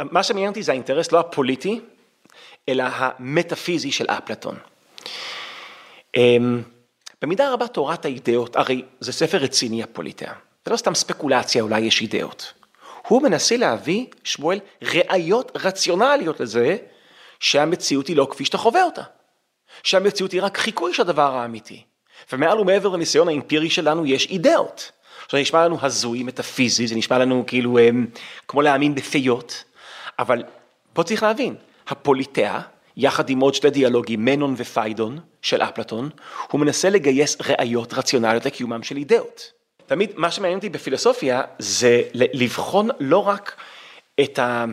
[0.00, 1.80] מה שמעניין אותי זה האינטרס לא הפוליטי,
[2.68, 4.56] אלא המטאפיזי של אפלטון.
[6.16, 6.62] אמ,
[7.22, 10.32] במידה רבה תורת האידאות, הרי זה ספר רציני הפוליטאה,
[10.64, 12.52] זה לא סתם ספקולציה, אולי יש אידאות.
[13.08, 16.76] הוא מנסה להביא, שמואל, ראיות רציונליות לזה
[17.42, 19.02] שהמציאות היא לא כפי שאתה חווה אותה.
[19.82, 21.82] שהמציאות היא רק חיקוי של הדבר האמיתי.
[22.32, 24.92] ומעל ומעבר לניסיון האמפירי שלנו יש אידאות.
[25.32, 28.06] זה נשמע לנו הזוי, מטאפיזי, זה נשמע לנו כאילו הם,
[28.48, 29.64] כמו להאמין בפיות,
[30.18, 30.42] אבל
[30.92, 31.54] פה צריך להבין,
[31.88, 32.60] הפוליטאה,
[32.96, 36.10] יחד עם עוד שתי דיאלוגים, מנון ופיידון של אפלטון,
[36.50, 39.52] הוא מנסה לגייס ראיות רציונליות לקיומם של אידאות.
[39.86, 43.56] תמיד מה שמעניין אותי בפילוסופיה זה לבחון לא רק
[44.20, 44.64] את ה...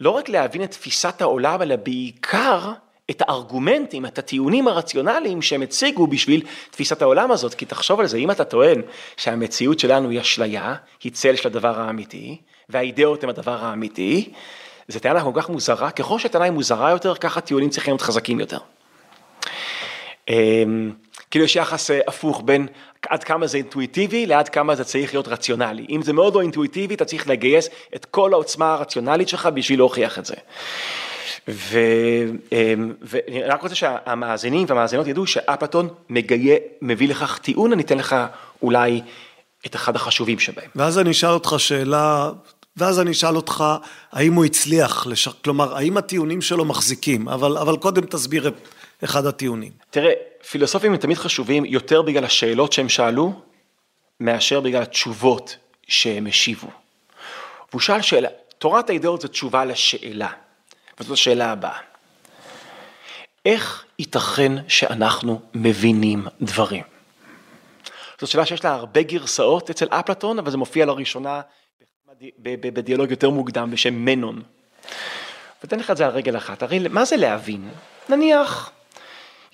[0.00, 2.72] לא רק להבין את תפיסת העולם, אלא בעיקר
[3.10, 8.16] את הארגומנטים, את הטיעונים הרציונליים שהם הציגו בשביל תפיסת העולם הזאת, כי תחשוב על זה,
[8.16, 8.82] אם אתה טוען
[9.16, 12.36] שהמציאות שלנו היא אשליה, היא צל של הדבר האמיתי,
[12.68, 14.32] והאידאות הם הדבר האמיתי,
[14.88, 18.40] זו טענה כל כך מוזרה, ככל שהטענה היא מוזרה יותר, ככה טיעונים צריכים להיות חזקים
[18.40, 18.58] יותר.
[20.28, 20.92] אמ,
[21.30, 22.66] כאילו יש יחס אה, הפוך בין
[23.10, 25.86] עד כמה זה אינטואיטיבי לעד כמה זה צריך להיות רציונלי.
[25.90, 30.18] אם זה מאוד לא אינטואיטיבי, אתה צריך לגייס את כל העוצמה הרציונלית שלך בשביל להוכיח
[30.18, 30.34] את זה.
[31.48, 31.54] אמ,
[33.02, 38.16] ואני רק רוצה שהמאזינים והמאזינות ידעו שאפלטון מגיה, מביא לכך טיעון, אני אתן לך
[38.62, 39.00] אולי
[39.66, 40.70] את אחד החשובים שבהם.
[40.76, 42.30] ואז אני אשאל אותך שאלה,
[42.76, 43.64] ואז אני אשאל אותך,
[44.12, 45.28] האם הוא הצליח, לש...
[45.28, 48.50] כלומר, האם הטיעונים שלו מחזיקים, אבל, אבל קודם תסביר
[49.04, 49.72] אחד הטיעונים.
[49.90, 50.12] תראה,
[50.50, 53.32] פילוסופים הם תמיד חשובים יותר בגלל השאלות שהם שאלו,
[54.20, 55.56] מאשר בגלל התשובות
[55.88, 56.68] שהם השיבו.
[57.70, 60.28] והוא שאל שאלה, תורת האידאות זו תשובה לשאלה.
[61.00, 61.78] וזאת השאלה הבאה.
[63.46, 66.82] איך ייתכן שאנחנו מבינים דברים?
[68.20, 71.40] זו שאלה שיש לה הרבה גרסאות אצל אפלטון, אבל זה מופיע לראשונה
[72.38, 74.42] בדיאלוג יותר מוקדם בשם מנון.
[75.64, 77.70] ותן לך את זה על רגל אחת, הרי מה זה להבין?
[78.08, 78.70] נניח,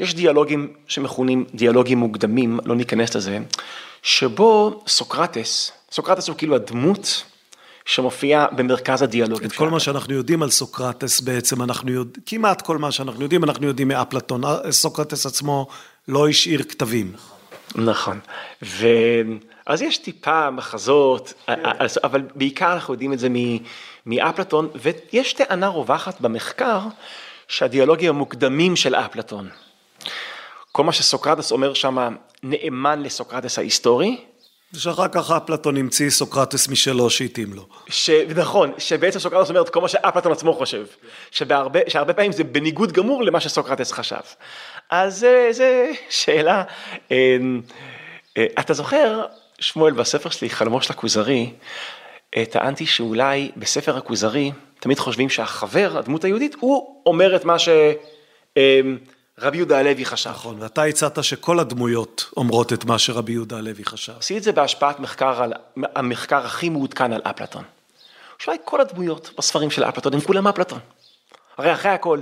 [0.01, 3.39] יש דיאלוגים שמכונים דיאלוגים מוקדמים, לא ניכנס לזה,
[4.03, 7.25] שבו סוקרטס, סוקרטס הוא כאילו הדמות
[7.85, 9.45] שמופיע במרכז הדיאלוג.
[9.45, 13.45] את כל מה שאנחנו יודעים על סוקרטס בעצם אנחנו יודעים, כמעט כל מה שאנחנו יודעים,
[13.45, 14.43] אנחנו יודעים מאפלטון.
[14.71, 15.67] סוקרטס עצמו
[16.09, 17.13] לא השאיר כתבים.
[17.75, 18.21] נכון.
[18.63, 21.33] ואז יש טיפה מחזות,
[22.05, 23.29] אבל בעיקר אנחנו יודעים את זה
[24.07, 26.81] מאפלטון, ויש טענה רווחת במחקר
[27.49, 29.49] שהדיאלוגים המוקדמים של אפלטון,
[30.73, 34.17] כל מה שסוקרטס אומר שם נאמן לסוקרטס ההיסטורי,
[34.73, 37.67] ושאחר כך אפלטון המציא סוקרטס משלו שהתאים לו.
[37.89, 38.11] ש...
[38.37, 40.87] נכון, שבעצם סוקרטס אומר את כל מה שאפלטון עצמו חושב,
[41.31, 44.17] שבהרבה, שהרבה פעמים זה בניגוד גמור למה שסוקרטס חשב.
[44.91, 45.65] אז זו
[46.11, 46.63] שאלה,
[47.11, 47.61] אמ,
[48.37, 49.25] אה, אתה זוכר,
[49.61, 51.51] שמואל, בספר שלי, חלומו של הכוזרי,
[52.37, 57.69] אה, טענתי שאולי בספר הכוזרי, תמיד חושבים שהחבר, הדמות היהודית, הוא אומר את מה ש...
[58.57, 58.99] אמ,
[59.41, 60.31] רבי יהודה הלוי חשב.
[60.31, 64.13] נכון, ואתה הצעת שכל הדמויות אומרות את מה שרבי יהודה הלוי חשב.
[64.19, 65.53] עשיתי את זה בהשפעת מחקר על,
[65.95, 67.65] המחקר הכי מעודכן על אפלטון.
[68.39, 70.79] שאולי כל הדמויות בספרים של אפלטון הם כולם אפלטון.
[71.59, 72.21] הרי אחרי הכל,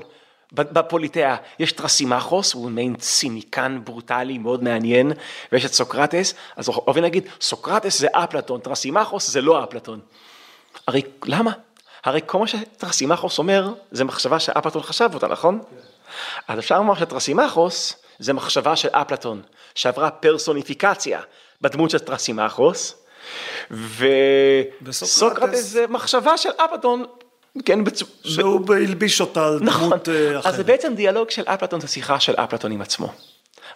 [0.52, 5.12] בפוליטאה יש טרסימכוס, הוא מעין ציניקן ברוטלי מאוד מעניין,
[5.52, 10.00] ויש את סוקרטס, אז אוהבים להגיד, סוקרטס זה אפלטון, טרסימכוס זה לא אפלטון.
[10.86, 11.52] הרי למה?
[12.04, 15.58] הרי כל מה שטרסימכוס אומר, זה מחשבה שאפלטון חשב אותה, נכון?
[15.58, 15.97] כן.
[16.48, 19.42] אז אפשר לומר שטרסימכוס זה מחשבה של אפלטון,
[19.74, 21.20] שעברה פרסוניפיקציה
[21.60, 22.94] בדמות של טרסימכוס,
[24.82, 27.04] וסוקרטס זה מחשבה של אפלטון,
[27.64, 28.02] כן, בצ...
[28.24, 29.88] שהוא הלביש אותה על נכון.
[29.88, 30.46] דמות אחרת.
[30.46, 33.12] אז זה בעצם דיאלוג של אפלטון, זה שיחה של אפלטון עם עצמו.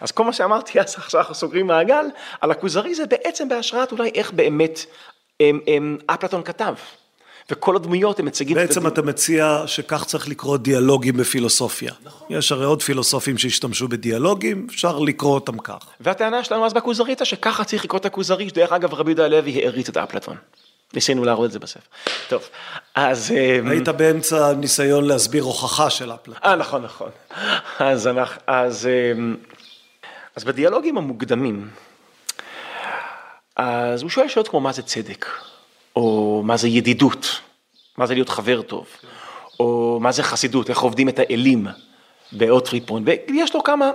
[0.00, 2.06] אז כל מה שאמרתי אז עכשיו אנחנו סוגרים מעגל,
[2.40, 4.86] על הכוזרי זה בעצם בהשראת אולי איך באמת
[6.06, 6.74] אפלטון כתב.
[7.50, 8.56] וכל הדמויות הם מציגים...
[8.56, 11.92] בעצם אתה מציע שכך צריך לקרוא דיאלוגים בפילוסופיה.
[12.04, 12.26] נכון.
[12.30, 15.78] יש הרי עוד פילוסופים שהשתמשו בדיאלוגים, אפשר לקרוא אותם כך.
[16.00, 19.88] והטענה שלנו אז בכוזרית, שככה צריך לקרוא את הכוזרי, שדרך אגב רבי יהודה הלוי העריץ
[19.88, 20.36] את אפלטון.
[20.94, 21.80] ניסינו להראות את זה בספר.
[22.28, 22.42] טוב,
[22.94, 23.32] אז...
[23.32, 26.42] אמ, היית באמצע ניסיון להסביר הוכחה של אפלטון.
[26.44, 27.10] אה, נכון, נכון.
[27.78, 29.36] אז אנחנו, אז, אמ,
[30.36, 31.70] אז בדיאלוגים המוקדמים,
[33.56, 35.26] אז הוא שואל שאלות כמו מה זה צדק.
[35.96, 37.40] או מה זה ידידות,
[37.98, 38.86] מה זה להיות חבר טוב,
[39.60, 41.66] או מה זה חסידות, איך עובדים את האלים
[42.32, 43.90] באוטריפון, ויש לו כמה...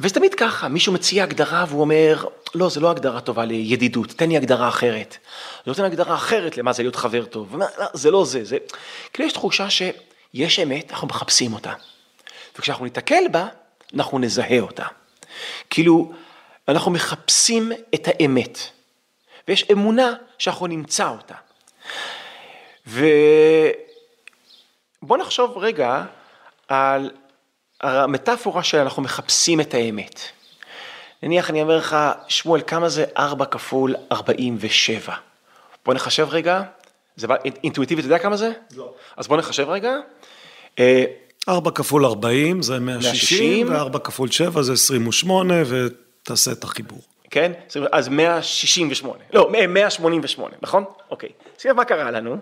[0.00, 4.28] וזה תמיד ככה, מישהו מציע הגדרה והוא אומר, לא, זה לא הגדרה טובה לידידות, תן
[4.28, 5.16] לי הגדרה אחרת.
[5.56, 8.58] אני נותן הגדרה אחרת למה זה להיות חבר טוב, ומה, לא, זה לא זה, זה...
[9.12, 11.72] כאילו יש תחושה שיש אמת, אנחנו מחפשים אותה.
[12.58, 13.46] וכשאנחנו ניתקל בה,
[13.94, 14.84] אנחנו נזהה אותה.
[15.70, 16.12] כאילו,
[16.68, 18.58] אנחנו מחפשים את האמת.
[19.48, 21.34] ויש אמונה שאנחנו נמצא אותה.
[22.86, 23.06] ובוא
[25.16, 26.04] נחשוב רגע
[26.68, 27.10] על
[27.80, 30.20] המטאפורה שאנחנו מחפשים את האמת.
[31.22, 31.96] נניח אני אומר לך,
[32.28, 35.14] שמואל, כמה זה 4 כפול 47?
[35.84, 36.62] בוא נחשב רגע,
[37.16, 37.26] זה
[37.64, 38.52] אינטואיטיבית, אתה יודע כמה זה?
[38.76, 38.94] לא.
[39.16, 39.92] אז בוא נחשב רגע.
[41.48, 47.00] 4 כפול 40 זה 160, ו-4 כפול 7 זה 28, ותעשה את החיבור.
[47.30, 47.52] כן?
[47.92, 50.84] אז 168, לא, 188, נכון?
[51.10, 51.28] אוקיי.
[51.58, 52.38] שים לב מה קרה לנו.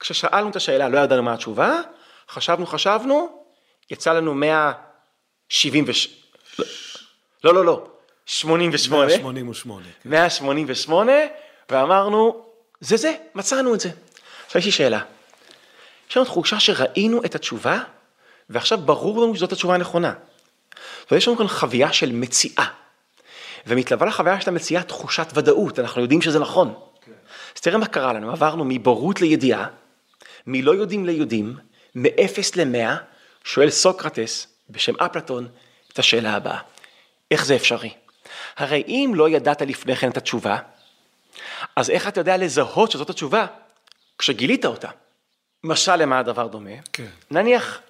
[0.00, 1.80] כששאלנו את השאלה, לא ידענו מה התשובה,
[2.28, 3.42] חשבנו, חשבנו,
[3.90, 6.08] יצא לנו 176,
[7.44, 7.86] לא, לא, לא,
[8.26, 9.06] 88.
[9.06, 9.86] 188.
[10.04, 11.12] 188,
[11.70, 12.44] ואמרנו,
[12.80, 13.90] זה זה, מצאנו את זה.
[14.46, 15.00] עכשיו יש לי שאלה.
[16.10, 17.80] יש לנו תחושה שראינו את התשובה,
[18.50, 20.14] ועכשיו ברור לנו שזאת התשובה הנכונה.
[21.10, 22.81] ויש לנו כאן חוויה של מציאה.
[23.66, 26.74] ומתלווה לחוויה של המציאה תחושת ודאות, אנחנו יודעים שזה נכון.
[27.00, 27.12] כן.
[27.56, 29.66] אז תראה מה קרה לנו, עברנו מבורות לידיעה,
[30.46, 31.56] מלא יודעים ליודעים,
[31.94, 32.96] מאפס למאה,
[33.44, 35.48] שואל סוקרטס בשם אפלטון
[35.92, 36.58] את השאלה הבאה,
[37.30, 37.90] איך זה אפשרי?
[38.56, 40.58] הרי אם לא ידעת לפני כן את התשובה,
[41.76, 43.46] אז איך אתה יודע לזהות שזאת התשובה
[44.18, 44.88] כשגילית אותה?
[45.64, 46.70] משל למה הדבר דומה?
[46.92, 47.06] כן.
[47.30, 47.80] נניח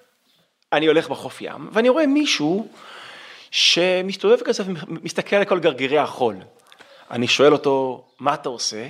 [0.73, 2.69] אני הולך בחוף ים ואני רואה מישהו
[3.53, 6.37] שמסתובב כזה ומסתכל על כל גרגירי החול.
[7.11, 8.88] אני שואל אותו, מה אתה עושה?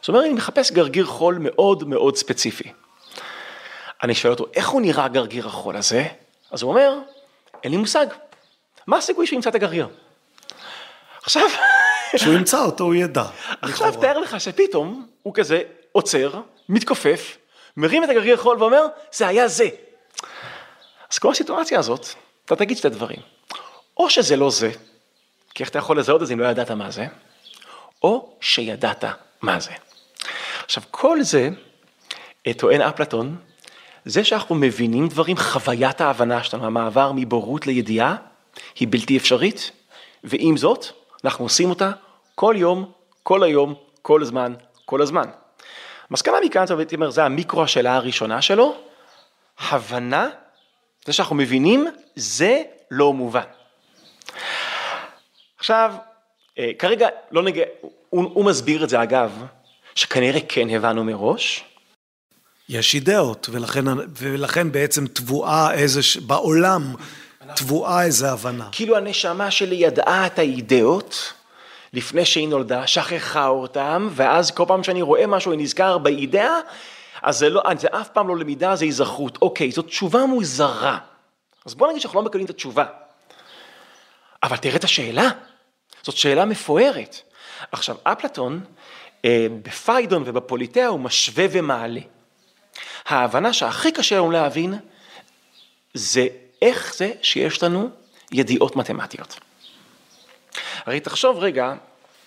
[0.00, 2.72] זאת אומרת, אני מחפש גרגיר חול מאוד מאוד ספציפי.
[4.02, 6.06] אני שואל אותו, איך הוא נראה גרגיר החול הזה?
[6.50, 6.98] אז הוא אומר,
[7.64, 8.06] אין לי מושג.
[8.86, 9.88] מה הסיכוי שהוא ימצא את הגרגיר?
[11.22, 11.48] עכשיו...
[12.16, 13.24] כשהוא ימצא אותו הוא ידע.
[13.62, 17.38] עכשיו תאר לך שפתאום הוא כזה עוצר, מתכופף,
[17.76, 19.68] מרים את הגרגיר חול ואומר, זה היה זה.
[21.12, 22.06] אז כל הסיטואציה הזאת,
[22.44, 23.37] אתה תגיד שתי דברים.
[23.98, 24.70] או שזה לא זה,
[25.54, 27.06] כי איך אתה יכול לזהות את זה אם לא ידעת מה זה,
[28.02, 29.04] או שידעת
[29.42, 29.70] מה זה.
[30.64, 31.48] עכשיו כל זה,
[32.46, 33.36] אה, טוען אפלטון,
[34.04, 38.16] זה שאנחנו מבינים דברים, חוויית ההבנה שלנו, המעבר מבורות לידיעה,
[38.80, 39.70] היא בלתי אפשרית,
[40.24, 40.86] ועם זאת,
[41.24, 41.90] אנחנו עושים אותה
[42.34, 45.30] כל יום, כל היום, כל הזמן, כל הזמן.
[46.10, 48.76] מסקנה מכאן, הייתי אומר, זה המיקרו השאלה הראשונה שלו,
[49.58, 50.28] הבנה,
[51.04, 53.57] זה שאנחנו מבינים, זה לא מובן.
[55.58, 55.94] עכשיו,
[56.58, 57.62] אה, כרגע לא נגע,
[58.10, 59.44] הוא, הוא מסביר את זה אגב,
[59.94, 61.64] שכנראה כן הבנו מראש.
[62.68, 63.84] יש אידאות, ולכן,
[64.18, 66.94] ולכן בעצם תבואה איזה, בעולם
[67.56, 68.68] תבואה איזה הבנה.
[68.72, 71.32] כאילו הנשמה שלי ידעה את האידאות
[71.92, 76.58] לפני שהיא נולדה, שכחה אותם, ואז כל פעם שאני רואה משהו, אני נזכר באידאה,
[77.22, 79.38] אז זה, לא, זה אף פעם לא למידה, זה היזכרות.
[79.42, 80.98] אוקיי, זאת תשובה מוזרה.
[81.66, 82.84] אז בוא נגיד שאנחנו לא מקבלים את התשובה.
[84.42, 85.30] אבל תראה את השאלה.
[86.08, 87.20] זאת שאלה מפוארת.
[87.72, 88.60] עכשיו, אפלטון,
[89.24, 92.00] אה, בפיידון ובפוליטאה הוא משווה ומעלה.
[93.06, 94.74] ההבנה שהכי קשה לנו להבין,
[95.94, 96.26] זה
[96.62, 97.90] איך זה שיש לנו
[98.32, 99.40] ידיעות מתמטיות.
[100.86, 101.74] הרי תחשוב רגע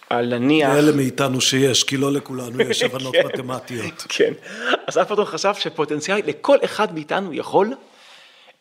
[0.10, 0.70] על נניח...
[0.70, 4.06] לאלה מאיתנו שיש, כי לא לכולנו יש הבנות כן, מתמטיות.
[4.10, 4.34] כן,
[4.88, 7.74] אז אפלטון חשב שפוטנציאלית לכל אחד מאיתנו יכול,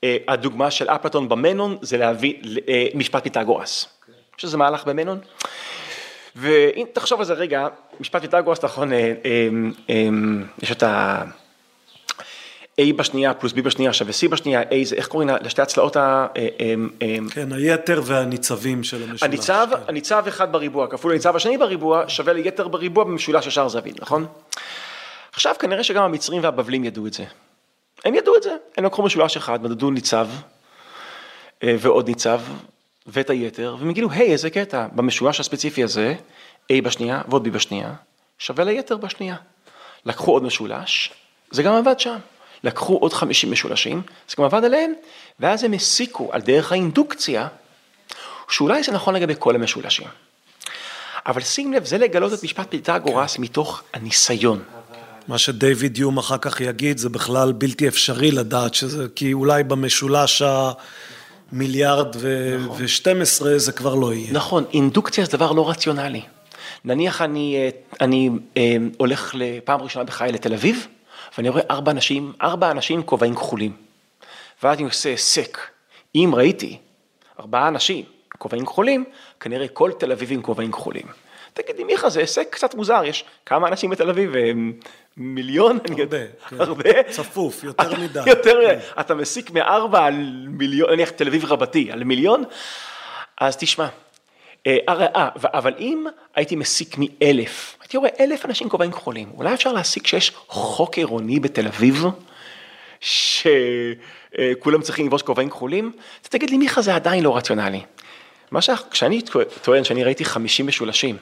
[0.04, 2.35] אה, הדוגמה של אפלטון במנון זה להביא
[2.68, 3.99] אה, משפט פיתגורס.
[4.40, 5.18] שזה מהלך במנון.
[6.37, 7.68] ואם תחשוב על זה רגע,
[8.00, 9.48] משפט פיתגורס, נכון, אה, אה,
[9.90, 10.09] אה,
[10.62, 11.22] יש את ה...
[12.81, 16.26] A בשנייה פלוס B בשנייה שווה C בשנייה, A זה איך קוראים לשתי הצלעות ה...
[17.31, 19.22] כן, היתר והניצבים של המשולש.
[19.22, 19.76] הניצב, כן.
[19.88, 24.26] הניצב אחד בריבוע כפול הניצב השני בריבוע שווה ליתר בריבוע במשולש ישר זווית, נכון?
[25.33, 27.24] עכשיו כנראה שגם המצרים והבבלים ידעו את זה.
[28.05, 30.29] הם ידעו את זה, הם לקחו משולש אחד, מדדו ניצב
[31.62, 32.40] ועוד ניצב,
[33.06, 36.14] ואת היתר, והם יגידו, היי, איזה קטע, במשולש הספציפי הזה,
[36.72, 37.92] A בשנייה ועוד B בשנייה,
[38.38, 39.36] שווה ליתר בשנייה.
[40.06, 41.12] לקחו עוד משולש,
[41.50, 42.16] זה גם עבד שם.
[42.64, 44.92] לקחו עוד 50 משולשים, זה גם עבד עליהם,
[45.40, 47.48] ואז הם הסיקו על דרך האינדוקציה,
[48.48, 50.06] שאולי זה נכון לגבי כל המשולשים.
[51.26, 53.42] אבל שים לב, זה לגלות את משפט פיתגורס כן.
[53.42, 54.62] מתוך הניסיון.
[55.28, 60.42] מה שדייוויד יום אחר כך יגיד, זה בכלל בלתי אפשרי לדעת שזה, כי אולי במשולש
[60.42, 60.72] ה...
[61.52, 63.58] מיליארד ו-12 נכון.
[63.58, 64.32] זה כבר לא יהיה.
[64.32, 66.22] נכון, אינדוקציה זה דבר לא רציונלי.
[66.84, 67.68] נניח אני, אה,
[68.00, 70.86] אני אה, הולך לפעם ראשונה בחיי לתל אביב,
[71.38, 73.72] ואני רואה ארבע אנשים, ארבע אנשים עם כובעים כחולים.
[74.62, 75.58] ואז אני עושה סק.
[76.14, 76.78] אם ראיתי
[77.40, 78.04] ארבעה אנשים
[78.38, 79.04] כובעים כחולים,
[79.40, 81.06] כנראה כל תל אביב עם כובעים כחולים.
[81.62, 84.33] תגידי מיכה זה הישג קצת מוזר, יש כמה אנשים בתל אביב,
[85.16, 85.79] מיליון?
[85.88, 86.07] הרבה,
[86.49, 86.61] כן.
[86.61, 87.03] הרבה?
[87.03, 88.20] צפוף, יותר מדי.
[88.27, 89.01] יותר מדי, כן.
[89.01, 90.14] אתה מסיק מארבע על
[90.49, 92.44] מיליון, נניח תל אביב רבתי, על מיליון,
[93.40, 93.88] אז תשמע,
[94.66, 99.73] אה, אה, אבל אם הייתי מסיק מאלף, הייתי רואה אלף אנשים כובעים כחולים, אולי אפשר
[99.73, 102.05] להסיק שיש חוק עירוני בתל אביב,
[103.01, 105.92] שכולם צריכים לבוש כובעים כחולים?
[106.23, 107.81] תגיד לי, מיכה, זה עדיין לא רציונלי.
[108.51, 108.70] מה ש...
[108.90, 109.23] כשאני
[109.62, 111.16] טוען שאני ראיתי 50 משולשים,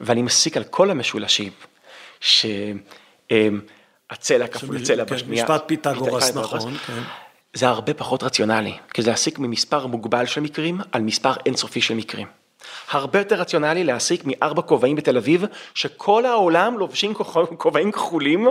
[0.00, 1.52] ואני מסיק על כל המשולשים,
[2.20, 2.46] שהצלע
[4.52, 5.44] כפול הצלע כן, בשנייה.
[5.44, 7.02] משפט פיתגורס, נכון, כן.
[7.54, 11.94] זה הרבה פחות רציונלי, כי זה להסיק ממספר מוגבל של מקרים על מספר אינסופי של
[11.94, 12.26] מקרים.
[12.90, 17.14] הרבה יותר רציונלי להסיק מארבע כובעים בתל אביב, שכל העולם לובשים
[17.58, 18.48] כובעים כחולים,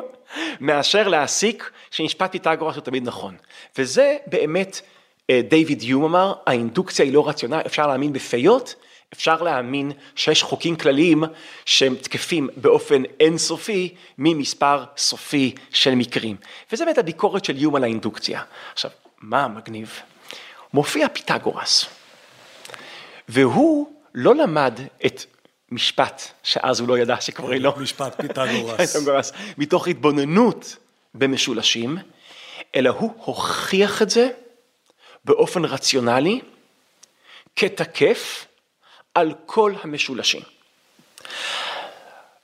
[0.59, 3.35] מאשר להסיק שמשפט פיתגורס הוא תמיד נכון.
[3.77, 4.81] וזה באמת,
[5.29, 8.75] אה, דיוויד יום אמר, האינדוקציה היא לא רציונלית, אפשר להאמין בפיות,
[9.13, 11.23] אפשר להאמין שיש חוקים כלליים
[11.65, 16.35] שהם תקפים באופן אינסופי ממספר סופי של מקרים.
[16.71, 18.41] וזה באמת הביקורת של איום על האינדוקציה.
[18.73, 18.91] עכשיו,
[19.21, 19.99] מה מגניב?
[20.73, 21.85] מופיע פיתגורס,
[23.29, 25.25] והוא לא למד את
[25.71, 27.73] משפט, שאז הוא לא ידע שקוראים לו.
[27.77, 28.15] משפט.
[28.21, 30.75] פיתגורס, מתוך התבוננות
[31.13, 31.97] במשולשים,
[32.75, 34.29] אלא הוא הוכיח את זה
[35.25, 36.41] באופן רציונלי,
[37.55, 38.45] כתקף
[39.15, 40.41] על כל המשולשים.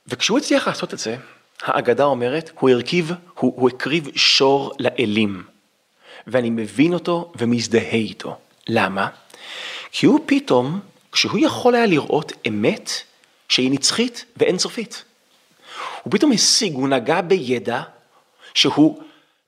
[0.06, 1.16] וכשהוא הצליח לעשות את זה,
[1.62, 5.42] האגדה אומרת, הוא הרכיב, הוא, הוא הקריב שור לאלים.
[6.26, 8.38] ואני מבין אותו ומזדהה איתו.
[8.68, 9.08] למה?
[9.92, 10.80] כי הוא פתאום,
[11.12, 12.90] כשהוא יכול היה לראות אמת
[13.48, 15.04] שהיא נצחית ואינסופית.
[16.02, 17.82] הוא פתאום השיג, הוא נגע בידע
[18.54, 19.02] שהוא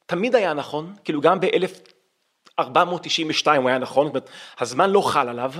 [0.06, 5.52] תמיד היה נכון, כאילו גם ב-1492 הוא היה נכון, זאת אומרת, הזמן לא חל עליו,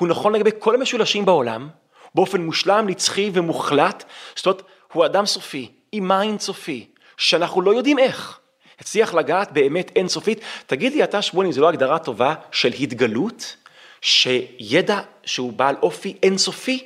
[0.00, 1.68] הוא נכון לגבי כל המשולשים בעולם,
[2.14, 4.04] באופן מושלם, נצחי ומוחלט,
[4.36, 6.86] זאת אומרת, הוא אדם סופי, עם מים סופי,
[7.16, 8.38] שאנחנו לא יודעים איך.
[8.80, 10.40] הצליח לגעת באמת אינסופית.
[10.66, 13.56] תגיד לי אתה שמואל, אם זו לא הגדרה טובה של התגלות,
[14.00, 16.84] שידע שהוא בעל אופי אינסופי,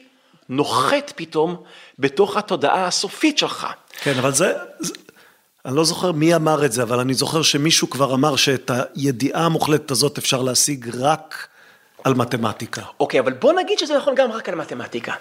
[0.48, 1.56] נוחת פתאום
[1.98, 3.66] בתוך התודעה הסופית שלך.
[4.02, 4.94] כן, אבל זה, זה,
[5.64, 9.44] אני לא זוכר מי אמר את זה, אבל אני זוכר שמישהו כבר אמר שאת הידיעה
[9.44, 11.48] המוחלטת הזאת אפשר להשיג רק
[12.04, 12.82] על מתמטיקה.
[13.00, 15.14] אוקיי, אבל בוא נגיד שזה נכון גם רק על מתמטיקה.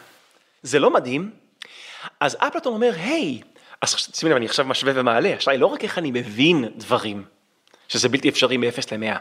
[0.64, 1.32] זה לא מדהים?
[2.20, 3.42] אז אפלטון אומר, היי,
[3.82, 7.24] אז שימי לב, אני עכשיו משווה ומעלה, השאלה היא לא רק איך אני מבין דברים,
[7.88, 9.18] שזה בלתי אפשרי מ-0 ל-100,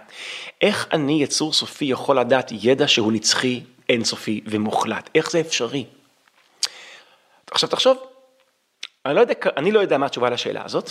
[0.60, 5.84] איך אני, יצור סופי, יכול לדעת ידע שהוא נצחי, אינסופי ומוחלט, איך זה אפשרי?
[7.50, 7.98] עכשיו תחשוב,
[9.06, 10.90] אני לא יודע, אני לא יודע מה התשובה לשאלה הזאת,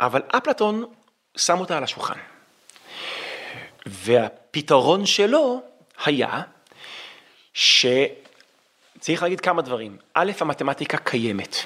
[0.00, 0.84] אבל אפלטון
[1.36, 2.18] שם אותה על השולחן.
[3.86, 5.60] והפתרון שלו
[6.04, 6.42] היה
[7.54, 9.96] שצריך להגיד כמה דברים.
[10.14, 11.56] א', המתמטיקה קיימת.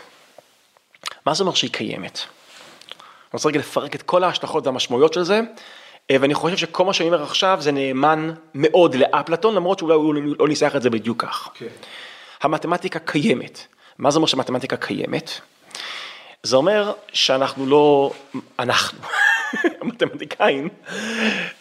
[1.27, 2.19] מה זה אומר שהיא קיימת?
[2.19, 5.41] אני רוצה רגע לפרק את כל ההשלכות והמשמעויות של זה,
[6.11, 10.15] אה, ואני חושב שכל מה שאני אומר עכשיו זה נאמן מאוד לאפלטון, למרות שאולי הוא
[10.39, 11.47] לא ניסח את זה בדיוק כך.
[11.47, 11.59] Okay.
[11.59, 11.67] כן.
[12.43, 13.67] המתמטיקה קיימת.
[13.99, 15.41] מה זה אומר שמתמטיקה קיימת?
[16.43, 18.11] זה אומר שאנחנו לא,
[18.59, 18.99] אנחנו,
[20.03, 20.69] המתמטיקאים,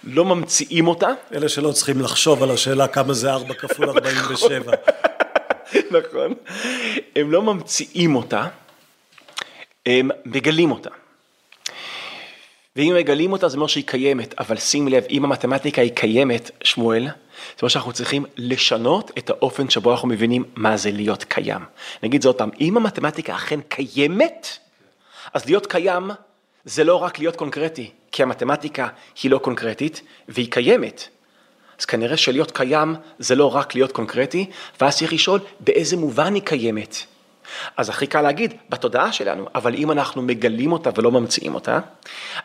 [0.03, 1.09] לא ממציאים אותה.
[1.33, 4.73] אלה שלא צריכים לחשוב על השאלה כמה זה 4 כפול 47.
[5.91, 6.33] נכון.
[7.15, 8.47] הם לא ממציאים אותה,
[9.86, 10.89] הם מגלים אותה.
[12.75, 17.03] ואם מגלים אותה זה אומר שהיא קיימת, אבל שים לב, אם המתמטיקה היא קיימת, שמואל,
[17.03, 17.11] זה
[17.61, 21.61] אומר שאנחנו צריכים לשנות את האופן שבו אנחנו מבינים מה זה להיות קיים.
[22.03, 24.47] נגיד זה עוד פעם, אם המתמטיקה אכן קיימת,
[25.33, 26.11] אז להיות קיים
[26.65, 28.88] זה לא רק להיות קונקרטי, כי המתמטיקה
[29.24, 31.07] היא לא קונקרטית והיא קיימת.
[31.80, 34.49] אז כנראה שלהיות קיים זה לא רק להיות קונקרטי,
[34.82, 36.95] ואז צריך לשאול באיזה מובן היא קיימת.
[37.78, 41.80] אז הכי קל להגיד, בתודעה שלנו, אבל אם אנחנו מגלים אותה ולא ממציאים אותה.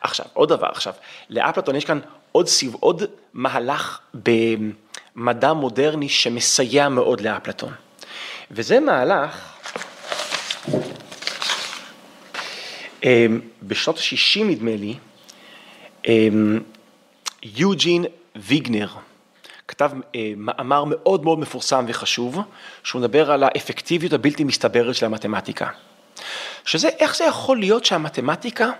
[0.01, 0.93] עכשיו, עוד דבר, עכשיו,
[1.31, 2.01] לאפלטון יש כאן
[2.33, 3.03] עוד סיב, עוד
[3.35, 7.73] מהלך במדע מודרני שמסייע מאוד לאפלטון.
[8.51, 9.55] וזה מהלך,
[13.05, 14.95] אמ, בשנות ה-60 נדמה לי,
[17.43, 18.05] יוג'ין
[18.37, 18.89] ויגנר,
[19.69, 22.39] כתב אה, מאמר מאוד מאוד מפורסם וחשוב,
[22.85, 25.69] שהוא מדבר על האפקטיביות הבלתי מסתברת של המתמטיקה.
[26.65, 28.71] שזה, איך זה יכול להיות שהמתמטיקה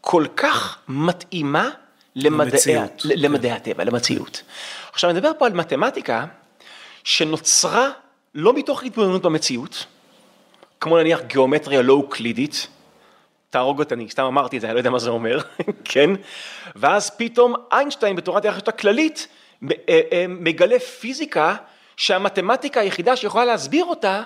[0.00, 1.68] כל כך מתאימה
[2.16, 2.60] למדעי,
[3.04, 4.42] למדעי הטבע, למציאות.
[4.92, 6.26] עכשיו, אני מדבר פה על מתמטיקה
[7.04, 7.90] שנוצרה
[8.34, 9.86] לא מתוך התבוננות במציאות,
[10.80, 12.66] כמו נניח גיאומטריה לא אוקלידית,
[13.50, 15.38] תהרוג אותי, אני סתם אמרתי את זה, אני לא יודע מה זה אומר,
[15.84, 16.10] כן?
[16.76, 19.28] ואז פתאום איינשטיין בתורת היחסות הכללית
[19.70, 21.56] אה, אה, מגלה פיזיקה
[21.96, 24.22] שהמתמטיקה היחידה שיכולה להסביר אותה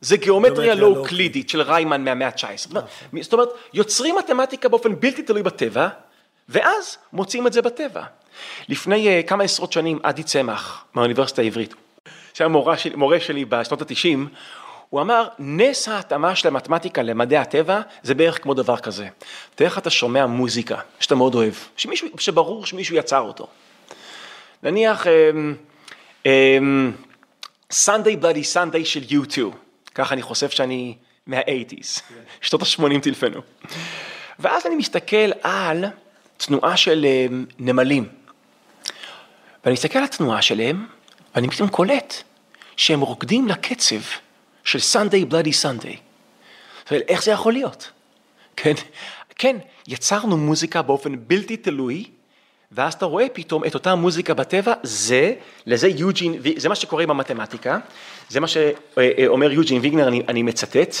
[0.00, 2.68] זה גיאומטריה לא אוקלידית של ריימן מהמאה ה-19.
[2.70, 3.22] נכון.
[3.22, 5.88] זאת אומרת, יוצרים מתמטיקה באופן בלתי תלוי בטבע,
[6.48, 8.02] ואז מוצאים את זה בטבע.
[8.68, 11.74] לפני אה, כמה עשרות שנים, עדי צמח, מהאוניברסיטה העברית,
[12.34, 14.18] שהיה מורה, של, מורה שלי בשנות ה-90,
[14.92, 19.08] הוא אמר, נס ההתאמה של המתמטיקה למדעי הטבע זה בערך כמו דבר כזה.
[19.54, 23.46] תראה איך אתה שומע מוזיקה שאתה מאוד אוהב, שמישהו, שברור שמישהו יצר אותו.
[24.62, 25.06] נניח
[27.70, 29.38] סנדיי בלאדי סנדיי של U2,
[29.94, 32.00] ככה אני חושב שאני מה-80's,
[32.40, 33.40] שנות ה-80 טלפנו.
[34.38, 35.84] ואז אני מסתכל על
[36.36, 37.06] תנועה של
[37.58, 38.08] נמלים.
[39.64, 40.86] ואני מסתכל על התנועה שלהם,
[41.34, 42.14] ואני פתאום קולט
[42.76, 44.00] שהם רוקדים לקצב
[44.64, 45.96] של סנדיי בלאדי סנדיי.
[46.90, 47.90] איך זה יכול להיות?
[48.56, 48.72] כן,
[49.38, 49.56] כן,
[49.88, 52.04] יצרנו מוזיקה באופן בלתי תלוי,
[52.72, 55.34] ואז אתה רואה פתאום את אותה מוזיקה בטבע, זה,
[55.66, 57.78] לזה יוג'ין, זה מה שקורה במתמטיקה,
[58.28, 60.94] זה מה שאומר יוג'ין ויגנר, אני, אני מצטט,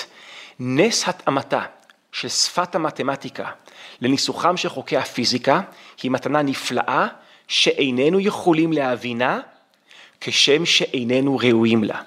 [0.60, 1.62] נס התאמתה
[2.12, 3.50] של שפת המתמטיקה
[4.00, 5.60] לניסוחם של חוקי הפיזיקה
[6.02, 7.06] היא מתנה נפלאה
[7.48, 9.40] שאיננו יכולים להבינה
[10.20, 12.00] כשם שאיננו ראויים לה.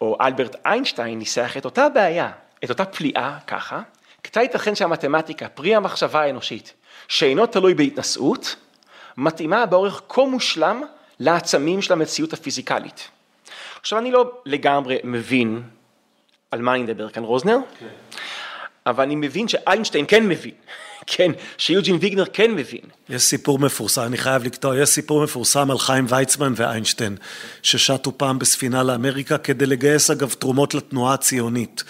[0.00, 2.30] או אלברט איינשטיין ניסח את אותה בעיה,
[2.64, 3.80] את אותה פליאה ככה,
[4.22, 6.72] כיצד ייתכן שהמתמטיקה, פרי המחשבה האנושית,
[7.08, 8.56] שאינו תלוי בהתנשאות,
[9.16, 10.82] מתאימה באורך כה מושלם
[11.20, 13.08] לעצמים של המציאות הפיזיקלית.
[13.80, 15.62] עכשיו אני לא לגמרי מבין
[16.50, 17.86] על מה אני מדבר כאן רוזנר, כן.
[18.86, 20.54] אבל אני מבין שאיינשטיין כן מבין,
[21.10, 22.80] כן, שיוג'ין ויגנר כן מבין.
[23.08, 27.16] יש סיפור מפורסם, אני חייב לקטוע, יש סיפור מפורסם על חיים ויצמן ואיינשטיין,
[27.62, 31.84] ששטו פעם בספינה לאמריקה כדי לגייס אגב תרומות לתנועה הציונית.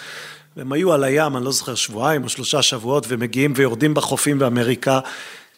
[0.57, 4.99] והם היו על הים, אני לא זוכר, שבועיים או שלושה שבועות, ומגיעים ויורדים בחופים באמריקה,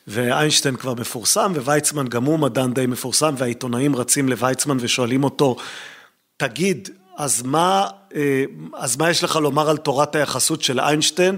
[0.08, 5.56] ואיינשטיין כבר מפורסם, וויצמן גם הוא מדען די מפורסם, והעיתונאים רצים לוויצמן ושואלים אותו,
[6.38, 8.44] תגיד, אז מה, אה,
[8.74, 11.38] אז מה יש לך לומר על תורת היחסות של איינשטיין?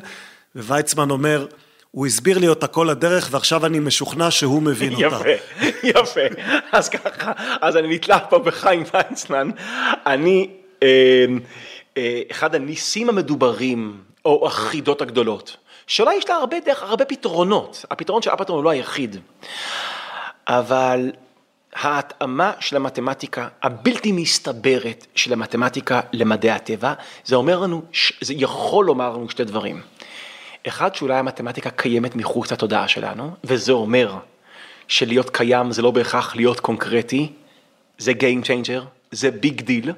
[0.55, 1.45] וויצמן אומר,
[1.95, 5.05] הוא הסביר לי אותה כל הדרך ועכשיו אני משוכנע שהוא מבין אותה.
[5.05, 5.29] יפה,
[5.99, 6.21] יפה.
[6.71, 7.31] אז ככה,
[7.61, 9.49] אז אני נתלה פה בחיים ויצמן.
[10.05, 10.49] אני,
[10.83, 11.25] אה,
[11.97, 17.85] אה, אחד הניסים המדוברים, או החידות הגדולות, שאולי יש לה הרבה דרך, הרבה פתרונות.
[17.91, 19.19] הפתרון של אפלטון הוא לא היחיד.
[20.47, 21.11] אבל
[21.73, 26.93] ההתאמה של המתמטיקה הבלתי מסתברת של המתמטיקה למדעי הטבע,
[27.25, 27.81] זה אומר לנו,
[28.21, 29.81] זה יכול לומר לנו שתי דברים.
[30.67, 34.17] אחד, שאולי המתמטיקה קיימת מחוץ לתודעה שלנו, וזה אומר
[34.87, 37.31] שלהיות קיים זה לא בהכרח להיות קונקרטי,
[37.97, 39.91] זה Game Changer, זה big deal.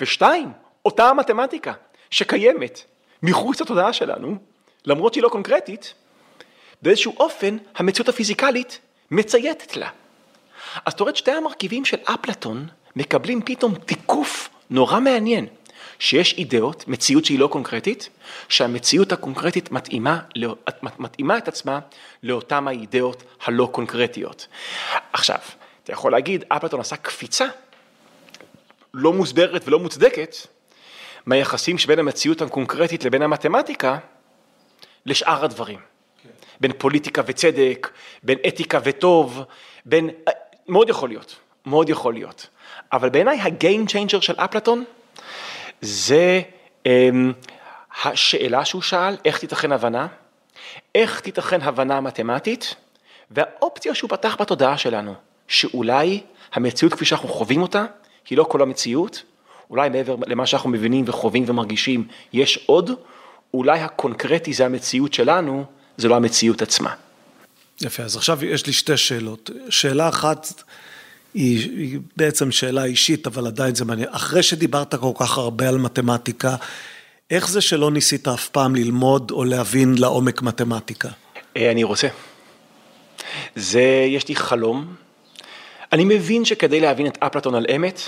[0.00, 0.52] ושתיים,
[0.84, 1.72] אותה המתמטיקה
[2.10, 2.82] שקיימת
[3.22, 4.36] מחוץ לתודעה שלנו,
[4.86, 5.94] למרות שהיא לא קונקרטית,
[6.82, 8.78] באיזשהו אופן המציאות הפיזיקלית
[9.10, 9.88] מצייתת לה.
[10.86, 12.66] אז אתה רואה שתי המרכיבים של אפלטון
[12.96, 15.46] מקבלים פתאום תיקוף נורא מעניין,
[16.04, 18.08] שיש אידאות, מציאות שהיא לא קונקרטית,
[18.48, 20.20] שהמציאות הקונקרטית מתאימה,
[20.98, 21.78] מתאימה את עצמה
[22.22, 24.46] לאותן האידאות הלא קונקרטיות.
[25.12, 25.38] עכשיו,
[25.84, 27.46] אתה יכול להגיד, אפלטון עשה קפיצה
[28.94, 30.36] לא מוסברת ולא מוצדקת
[31.26, 33.98] מהיחסים שבין המציאות הקונקרטית לבין המתמטיקה
[35.06, 35.78] לשאר הדברים.
[36.22, 36.28] כן.
[36.60, 37.90] בין פוליטיקה וצדק,
[38.22, 39.42] בין אתיקה וטוב,
[39.84, 40.10] בין
[40.68, 41.36] מאוד יכול להיות,
[41.66, 42.46] מאוד יכול להיות.
[42.92, 44.84] אבל בעיניי ה-game changer של אפלטון
[45.80, 46.42] זה
[46.84, 46.88] um,
[48.04, 50.06] השאלה שהוא שאל, איך תיתכן הבנה,
[50.94, 52.74] איך תיתכן הבנה מתמטית,
[53.30, 55.14] והאופציה שהוא פתח בתודעה שלנו,
[55.48, 56.20] שאולי
[56.52, 57.84] המציאות כפי שאנחנו חווים אותה,
[58.30, 59.22] היא לא כל המציאות,
[59.70, 62.90] אולי מעבר למה שאנחנו מבינים וחווים ומרגישים, יש עוד,
[63.54, 65.64] אולי הקונקרטי זה המציאות שלנו,
[65.96, 66.94] זה לא המציאות עצמה.
[67.80, 69.50] יפה, אז עכשיו יש לי שתי שאלות.
[69.70, 70.62] שאלה אחת
[71.34, 74.08] היא, היא בעצם שאלה אישית, אבל עדיין זה מעניין.
[74.10, 76.56] אחרי שדיברת כל כך הרבה על מתמטיקה,
[77.30, 81.08] איך זה שלא ניסית אף פעם ללמוד או להבין לעומק מתמטיקה?
[81.56, 82.08] אה, אני רוצה.
[83.56, 84.94] זה, יש לי חלום.
[85.92, 88.00] אני מבין שכדי להבין את אפלטון על אמת,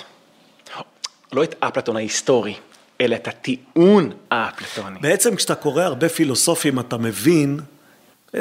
[1.33, 2.55] לא את אפלטון ההיסטורי,
[3.01, 4.99] אלא את הטיעון האפלטוני.
[5.01, 7.61] בעצם כשאתה קורא הרבה פילוסופים, אתה מבין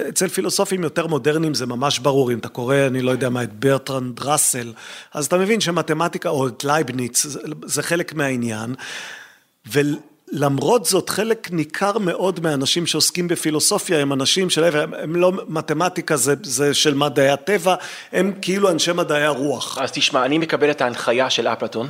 [0.09, 3.53] אצל פילוסופים יותר מודרניים זה ממש ברור, אם אתה קורא, אני לא יודע מה, את
[3.53, 4.73] ברטרנד ראסל,
[5.13, 7.25] אז אתה מבין שמתמטיקה, או את לייבניץ,
[7.65, 8.75] זה, חלק מהעניין.
[9.71, 14.63] ולמרות זאת, חלק ניכר מאוד מהאנשים שעוסקים בפילוסופיה הם אנשים של...
[14.63, 17.75] הם, הם לא, מתמטיקה זה, זה של מדעי הטבע,
[18.11, 19.77] הם כאילו אנשי מדעי הרוח.
[19.77, 21.87] אז תשמע, אני מקבל את ההנחיה של אפלטון,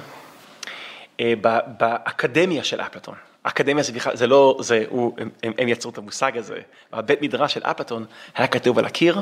[1.19, 1.33] אה,
[1.79, 3.15] באקדמיה של אפלטון.
[3.47, 6.59] אקדמיה זה בכלל, זה לא, זה, הוא, הם, הם יצרו את המושג הזה,
[6.93, 9.21] הבית מדרש של אפלטון היה כתוב על הקיר,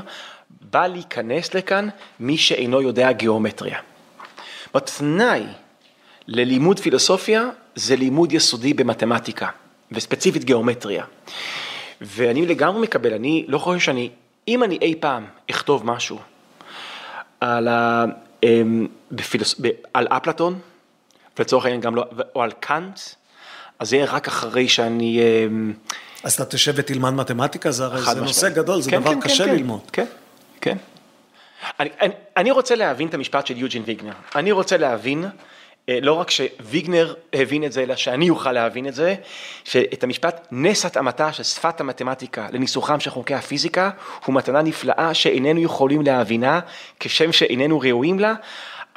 [0.61, 3.79] בא להיכנס לכאן מי שאינו יודע גיאומטריה.
[4.73, 5.43] בתנאי
[6.27, 9.47] ללימוד פילוסופיה זה לימוד יסודי במתמטיקה,
[9.91, 11.05] וספציפית גיאומטריה.
[12.01, 14.09] ואני לגמרי מקבל, אני לא חושב שאני,
[14.47, 16.19] אם אני אי פעם אכתוב משהו
[17.41, 18.05] על, ה,
[18.43, 19.61] אמ, בפילוס,
[19.93, 20.59] על אפלטון,
[21.37, 22.05] ולצורך העניין גם לא,
[22.35, 22.99] או על קאנט,
[23.79, 25.19] אז זה יהיה רק אחרי שאני...
[25.21, 25.73] אמ,
[26.23, 29.45] אז אתה תשב ותלמד מתמטיקה, זה הרי זה נושא גדול, זה כן, דבר כן, קשה
[29.45, 29.81] כן, ללמוד.
[29.91, 30.05] כן,
[30.61, 30.77] כן.
[31.79, 34.13] אני, אני, אני רוצה להבין את המשפט של יוג'ין ויגנר.
[34.35, 35.25] אני רוצה להבין,
[35.89, 39.15] אה, לא רק שוויגנר הבין את זה, אלא שאני אוכל להבין את זה,
[39.63, 43.89] שאת המשפט נס התאמתה של שפת המתמטיקה לניסוחם של חוקי הפיזיקה,
[44.25, 46.59] הוא מתנה נפלאה שאיננו יכולים להבינה,
[46.99, 48.33] כשם שאיננו ראויים לה.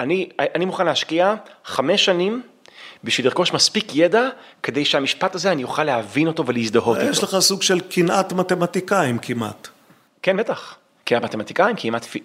[0.01, 2.43] אני, אני מוכן להשקיע חמש שנים
[3.07, 4.29] בשביל לרכוש מספיק ידע,
[4.63, 7.11] כדי שהמשפט הזה אני אוכל להבין אותו ולהזדהות איתו.
[7.11, 9.69] יש לך סוג של קנאת מתמטיקאים כמעט.
[10.23, 10.77] כן, בטח.
[11.05, 11.77] קהילת מתמטיקאים,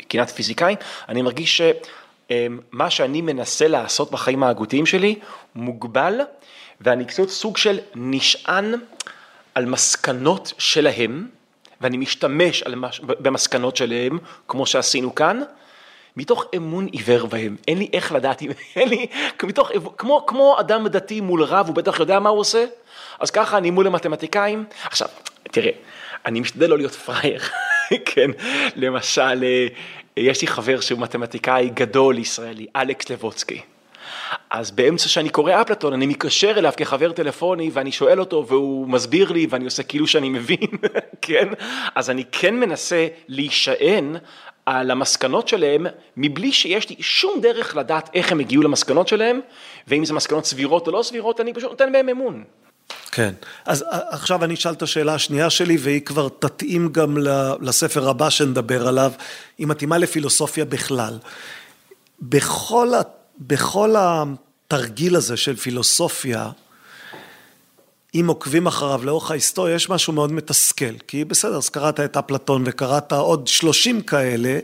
[0.08, 0.78] קהילת פיזיקאים,
[1.10, 5.16] אני מרגיש שמה שאני מנסה לעשות בחיים ההגותיים שלי
[5.56, 6.20] מוגבל,
[6.82, 8.74] ואני קצת סוג של נשען
[9.56, 11.28] על מסקנות שלהם,
[11.82, 12.64] ואני משתמש
[13.02, 15.42] במסקנות שלהם, כמו שעשינו כאן,
[16.18, 18.42] מתוך אמון עיוור בהם, אין לי איך לדעת,
[18.76, 19.08] אין לי,
[19.44, 22.66] מתוך, כמו, כמו אדם דתי מול רב, הוא בטח יודע מה הוא עושה,
[23.20, 24.66] אז ככה אני מול המתמטיקאים.
[24.84, 25.08] עכשיו,
[25.44, 25.72] תראה,
[26.26, 27.42] אני משתדל לא להיות פראייר,
[28.14, 28.32] כן,
[28.76, 29.68] למשל, אה,
[30.18, 33.62] יש לי חבר שהוא מתמטיקאי גדול ישראלי, אלכס לבוצקי.
[34.50, 39.32] אז באמצע שאני קורא אפלטון, אני מתקשר אליו כחבר טלפוני ואני שואל אותו והוא מסביר
[39.32, 40.68] לי ואני עושה כאילו שאני מבין,
[41.22, 41.48] כן?
[41.96, 44.16] אז אני כן מנסה להישען
[44.80, 45.86] על המסקנות שלהם,
[46.18, 49.40] מבלי שיש לי שום דרך לדעת איך הם הגיעו למסקנות שלהם,
[49.88, 52.44] ואם זה מסקנות סבירות או לא סבירות, אני פשוט נותן בהם אמון.
[53.12, 53.34] כן,
[53.66, 57.18] אז עכשיו אני אשאל את השאלה השנייה שלי, והיא כבר תתאים גם
[57.62, 59.12] לספר הבא שנדבר עליו,
[59.58, 61.18] היא מתאימה לפילוסופיה בכלל.
[62.22, 62.92] בכל,
[63.40, 66.50] בכל התרגיל הזה של פילוסופיה,
[68.16, 72.64] אם עוקבים אחריו לאורך ההיסטוריה, יש משהו מאוד מתסכל, כי בסדר, אז קראת את אפלטון
[72.66, 74.60] וקראת עוד שלושים כאלה,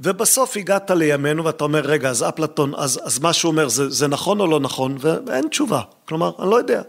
[0.00, 4.08] ובסוף הגעת לימינו ואתה אומר, רגע, אז אפלטון, אז, אז מה שהוא אומר, זה, זה
[4.08, 4.96] נכון או לא נכון?
[5.00, 6.82] ואין תשובה, כלומר, אני לא יודע.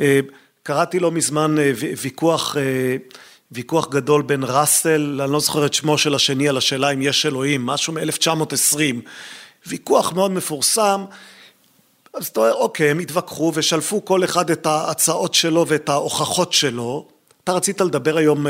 [0.00, 0.20] אה,
[0.62, 1.72] קראתי לא מזמן אה,
[2.02, 2.96] ויכוח, אה,
[3.52, 7.26] ויכוח גדול בין ראסל, אני לא זוכר את שמו של השני, על השאלה אם יש
[7.26, 8.78] אלוהים, משהו מ-1920,
[9.66, 11.04] ויכוח מאוד מפורסם,
[12.14, 17.08] אז אתה אומר, אוקיי, הם התווכחו ושלפו כל אחד את ההצעות שלו ואת ההוכחות שלו.
[17.44, 18.46] אתה רצית לדבר היום,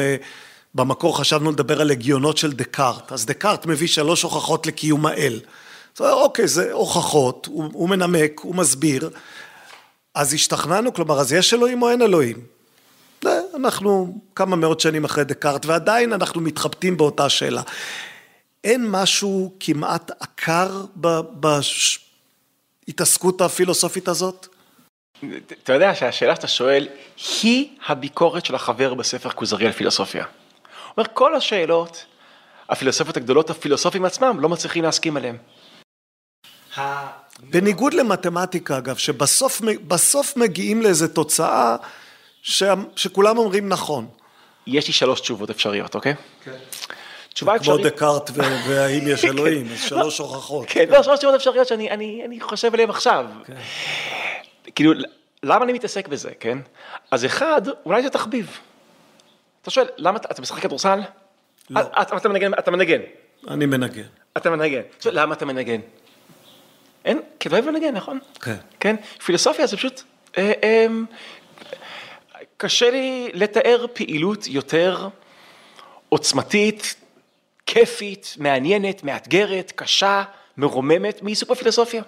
[0.74, 5.34] במקור חשבנו לדבר על הגיונות של דקארט, אז דקארט מביא שלוש הוכחות לקיום האל.
[5.34, 5.40] אז
[5.94, 9.10] אתה אומר, אוקיי, זה הוכחות, הוא, הוא מנמק, הוא מסביר.
[10.14, 12.36] אז השתכנענו, כלומר, אז יש אלוהים או אין אלוהים?
[13.56, 17.62] אנחנו כמה מאות שנים אחרי דקארט, ועדיין אנחנו מתחבטים באותה שאלה.
[18.64, 20.84] אין משהו כמעט עקר
[22.86, 24.46] בהתעסקות הפילוסופית הזאת?
[25.62, 26.88] אתה יודע שהשאלה שאתה שואל
[27.42, 30.24] היא הביקורת של החבר בספר כוזרי על פילוסופיה.
[30.24, 30.30] הוא
[30.96, 32.04] אומר, כל השאלות,
[32.68, 35.36] הפילוסופיות הגדולות, הפילוסופים עצמם, לא מצליחים להסכים עליהן.
[37.40, 41.76] בניגוד למתמטיקה אגב, שבסוף מגיעים לאיזו תוצאה
[42.42, 42.62] ש,
[42.96, 44.08] שכולם אומרים נכון.
[44.66, 46.14] יש לי שלוש תשובות אפשריות, אוקיי?
[46.44, 46.56] כן.
[47.34, 47.80] תשובה אפשרית.
[47.80, 48.30] כמו דקארט
[48.68, 50.66] והאם יש אלוהים, אז שלוש הוכחות.
[50.68, 53.26] כן, לא, שלוש תשובות אפשריות שאני חושב עליהן עכשיו.
[53.44, 53.54] כן.
[54.74, 54.92] כאילו,
[55.42, 56.58] למה אני מתעסק בזה, כן?
[57.10, 58.58] אז אחד, אולי זה תחביב.
[59.62, 61.00] אתה שואל, למה אתה משחק כדורסל?
[61.70, 61.80] לא.
[62.02, 62.54] אתה מנגן?
[62.54, 63.00] אתה מנגן.
[63.48, 64.02] אני מנגן.
[64.36, 64.80] אתה מנגן.
[65.04, 65.80] למה אתה מנגן?
[67.04, 68.18] אין, כי לא אוהב לנגן, נכון?
[68.40, 68.56] כן.
[68.80, 68.96] כן?
[69.24, 70.02] פילוסופיה זה פשוט,
[70.38, 70.86] אה, אה,
[72.56, 75.08] קשה לי לתאר פעילות יותר
[76.08, 76.94] עוצמתית,
[77.66, 80.22] כיפית, מעניינת, מאתגרת, קשה,
[80.56, 82.02] מרוממת, מעיסוק בפילוסופיה.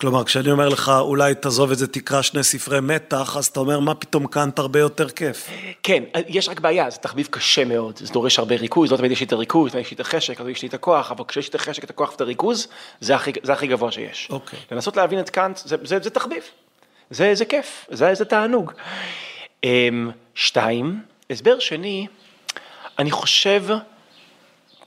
[0.00, 3.80] כלומר, כשאני אומר לך, אולי תעזוב את זה, תקרא שני ספרי מתח, אז אתה אומר,
[3.80, 5.48] מה פתאום קאנט הרבה יותר כיף.
[5.82, 9.20] כן, יש רק בעיה, זה תחביב קשה מאוד, זה דורש הרבה ריכוז, לא תמיד יש
[9.20, 11.50] לי את הריכוז, יש לי את החשק, אז יש לי את הכוח, אבל כשיש לי
[11.50, 12.68] את החשק, את הכוח ואת הריכוז,
[13.00, 14.28] זה הכי, זה הכי גבוה שיש.
[14.30, 14.58] אוקיי.
[14.72, 16.42] לנסות להבין את קאנט, זה, זה, זה תחביב,
[17.10, 18.72] זה, זה כיף, זה, זה תענוג.
[19.64, 22.06] אמ, שתיים, הסבר שני,
[22.98, 23.64] אני חושב,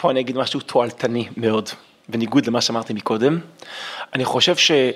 [0.01, 1.69] פה אני אגיד משהו תועלתני מאוד.
[2.09, 3.39] בניגוד למה שאמרתי מקודם,
[4.13, 4.93] אני חושב שזה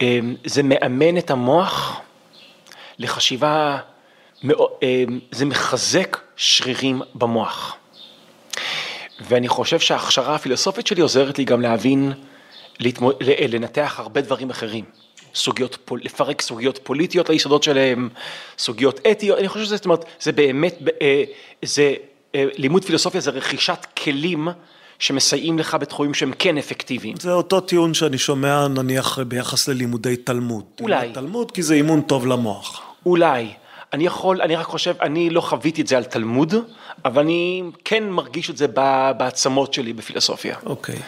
[0.00, 2.00] אמ, מאמן את המוח
[2.98, 3.78] לחשיבה,
[4.44, 4.50] אמ,
[5.30, 7.76] זה מחזק שרירים במוח.
[9.20, 12.12] ואני חושב שההכשרה הפילוסופית שלי עוזרת לי גם להבין,
[13.48, 14.84] לנתח הרבה דברים אחרים.
[15.34, 18.08] סוגיות, לפרק סוגיות פוליטיות ליסודות שלהם,
[18.58, 21.24] סוגיות אתיות, אני חושב שזה, זאת אומרת, זה באמת, אה,
[21.62, 21.94] זה,
[22.34, 24.48] לימוד פילוסופיה זה רכישת כלים
[24.98, 27.16] שמסייעים לך בתחומים שהם כן אפקטיביים.
[27.20, 30.64] זה אותו טיעון שאני שומע נניח ביחס ללימודי תלמוד.
[30.80, 31.10] אולי.
[31.12, 32.82] תלמוד כי זה אימון טוב למוח.
[33.06, 33.52] אולי.
[33.92, 36.54] אני יכול, אני רק חושב, אני לא חוויתי את זה על תלמוד,
[37.04, 38.66] אבל אני כן מרגיש את זה
[39.16, 40.56] בעצמות שלי בפילוסופיה.
[40.66, 40.98] אוקיי.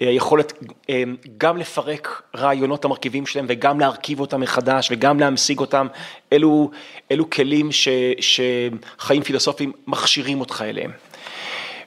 [0.00, 0.52] היכולת
[0.90, 1.02] אה,
[1.38, 5.86] גם לפרק רעיונות המרכיבים שלהם וגם להרכיב אותם מחדש וגם להמשיג אותם,
[6.32, 6.70] אלו,
[7.10, 7.88] אלו כלים ש,
[8.20, 10.90] שחיים פילוסופיים מכשירים אותך אליהם.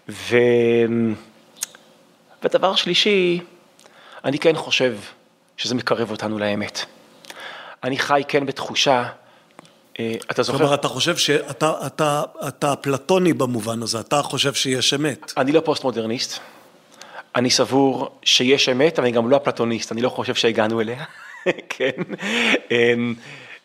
[0.10, 0.38] ו...
[2.44, 3.40] ודבר שלישי,
[4.26, 4.98] אני כן חושב
[5.58, 6.86] שזה מקרב אותנו לאמת.
[7.84, 9.04] אני חי כן בתחושה,
[10.00, 10.58] אה, אתה זוכר?
[10.58, 15.34] כלומר, אתה חושב שאתה אתה, אתה פלטוני במובן הזה, אתה חושב שיש אמת.
[15.38, 16.40] אני לא פוסט-מודרניסט.
[17.36, 21.04] אני סבור שיש אמת, אבל אני גם לא אפלטוניסט, אני לא חושב שהגענו אליה,
[21.70, 21.92] כן.
[22.72, 23.14] אמ,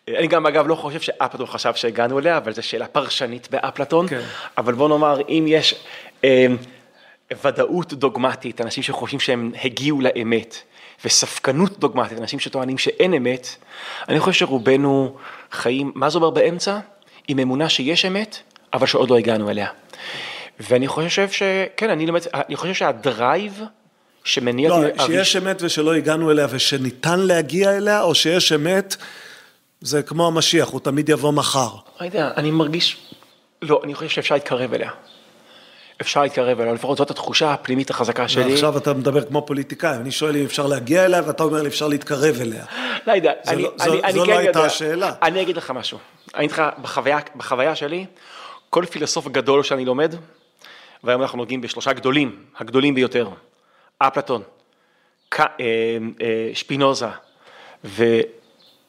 [0.09, 4.09] אני גם אגב לא חושב שאפלטון חשב שהגענו אליה, אבל זו שאלה פרשנית באפלטון.
[4.09, 4.21] כן.
[4.59, 5.75] אבל בוא נאמר, אם יש
[6.25, 6.47] אה,
[7.45, 10.63] ודאות דוגמטית, אנשים שחושבים שהם הגיעו לאמת,
[11.05, 13.49] וספקנות דוגמטית, אנשים שטוענים שאין אמת,
[14.09, 15.17] אני חושב שרובנו
[15.53, 16.79] חיים, מה זה אומר באמצע?
[17.29, 18.39] עם אמונה שיש אמת,
[18.73, 19.69] אבל שעוד לא הגענו אליה.
[20.61, 23.63] ואני חושב שכן, אני, למד, אני חושב שהדרייב
[24.25, 24.69] שמניע...
[24.69, 28.97] לא, אותי- שיש אמת ושלא הגענו אליה ושניתן להגיע אליה, או שיש אמת,
[29.81, 31.69] זה כמו המשיח, הוא תמיד יבוא מחר.
[32.01, 32.97] לא יודע, אני מרגיש,
[33.63, 34.91] לא, אני חושב שאפשר להתקרב אליה.
[36.01, 38.51] אפשר להתקרב אליה, לפחות זאת התחושה הפנימית החזקה שלי.
[38.51, 41.89] ועכשיו אתה מדבר כמו פוליטיקאי, אני שואל אם אפשר להגיע אליה, ואתה אומר לי אפשר
[41.89, 42.65] להתקרב אליה.
[43.07, 44.67] לא יודע, אני, לא- אני, זו- אני זו כן לא הייתה יודע.
[44.67, 45.13] השאלה.
[45.23, 45.99] אני אגיד לך משהו.
[46.35, 48.07] אני אגיד לך, בחוויה, בחוויה שלי,
[48.71, 50.15] כל פילוסוף גדול שאני לומד,
[51.05, 53.29] והיום אנחנו נוגעים בשלושה גדולים, הגדולים ביותר,
[53.99, 54.43] אפלטון,
[55.29, 55.47] ק, אה,
[56.21, 57.07] אה, שפינוזה,
[57.85, 58.05] ו...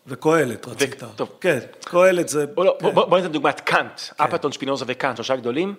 [0.07, 1.03] וקהלת רצית.
[1.15, 1.29] טוב.
[1.41, 2.47] כן, קהלת זה...
[2.47, 2.91] בוא, לא, כן.
[2.93, 5.75] בוא, בוא ניתן דוגמת קאנט, אפלטון, שפינוזה וקאנט, שלושה גדולים,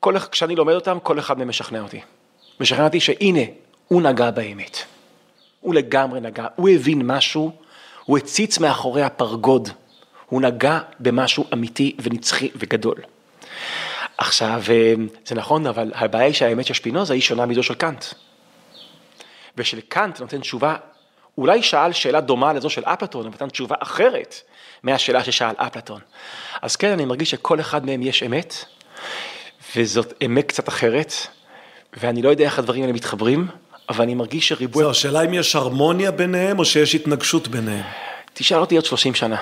[0.00, 2.00] כל, כשאני לומד אותם, כל אחד מהם משכנע אותי.
[2.60, 3.40] משכנע אותי שהנה,
[3.88, 4.78] הוא נגע באמת.
[5.60, 7.52] הוא לגמרי נגע, הוא הבין משהו,
[8.04, 9.68] הוא הציץ מאחורי הפרגוד,
[10.26, 12.96] הוא נגע במשהו אמיתי ונצחי וגדול.
[14.20, 14.94] עכשיו, אה,
[15.26, 18.04] זה נכון, אבל הבעיה היא שהאמת של שפינוזה היא שונה מזו של קאנט.
[19.56, 20.76] ושלקאנט נותן תשובה,
[21.38, 24.34] אולי שאל שאלה דומה לזו של אפלטון, אבל נתן תשובה אחרת
[24.82, 26.00] מהשאלה ששאל אפלטון.
[26.62, 28.54] אז כן, אני מרגיש שכל אחד מהם יש אמת,
[29.76, 31.12] וזאת אמת קצת אחרת,
[32.00, 33.46] ואני לא יודע איך הדברים האלה מתחברים,
[33.88, 34.82] אבל אני מרגיש שריבוי...
[34.82, 37.84] זהו, השאלה אם יש הרמוניה ביניהם, או שיש התנגשות ביניהם.
[38.34, 39.36] תשאל אותי עוד 30 שנה.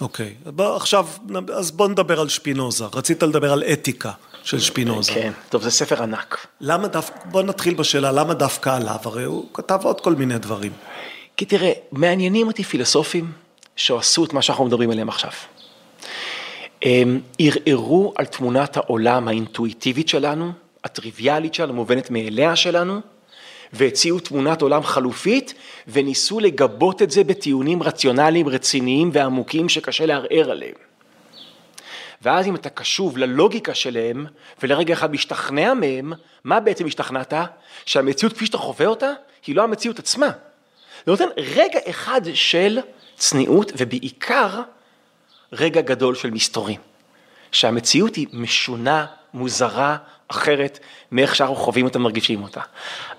[0.00, 1.06] אוקיי, בוא, עכשיו,
[1.54, 2.84] אז בוא נדבר על שפינוזה.
[2.94, 5.12] רצית לדבר על אתיקה של שפינוזה.
[5.12, 6.46] כן, טוב, זה ספר ענק.
[6.60, 8.96] למה דווקא, בוא נתחיל בשאלה, למה דווקא עליו?
[9.04, 10.72] הרי הוא כתב עוד כל מיני דברים.
[11.36, 13.32] כי תראה, מעניינים אותי פילוסופים
[13.76, 15.30] שעשו את מה שאנחנו מדברים עליהם עכשיו.
[16.82, 20.52] הם ערערו על תמונת העולם האינטואיטיבית שלנו,
[20.84, 23.00] הטריוויאלית שלנו, המובנת מאליה שלנו,
[23.72, 25.54] והציעו תמונת עולם חלופית,
[25.88, 30.74] וניסו לגבות את זה בטיעונים רציונליים רציניים ועמוקים שקשה לערער עליהם.
[32.22, 34.26] ואז אם אתה קשוב ללוגיקה שלהם,
[34.62, 36.12] ולרגע אחד משתכנע מהם,
[36.44, 37.32] מה בעצם השתכנעת?
[37.86, 39.12] שהמציאות כפי שאתה חווה אותה,
[39.46, 40.30] היא לא המציאות עצמה.
[41.06, 42.78] זה נותן רגע אחד של
[43.16, 44.62] צניעות, ובעיקר
[45.52, 46.80] רגע גדול של מסתורים.
[47.52, 49.96] שהמציאות היא משונה, מוזרה,
[50.28, 50.78] אחרת,
[51.12, 52.60] מאיך שאנחנו חווים אותה, מרגישים אותה.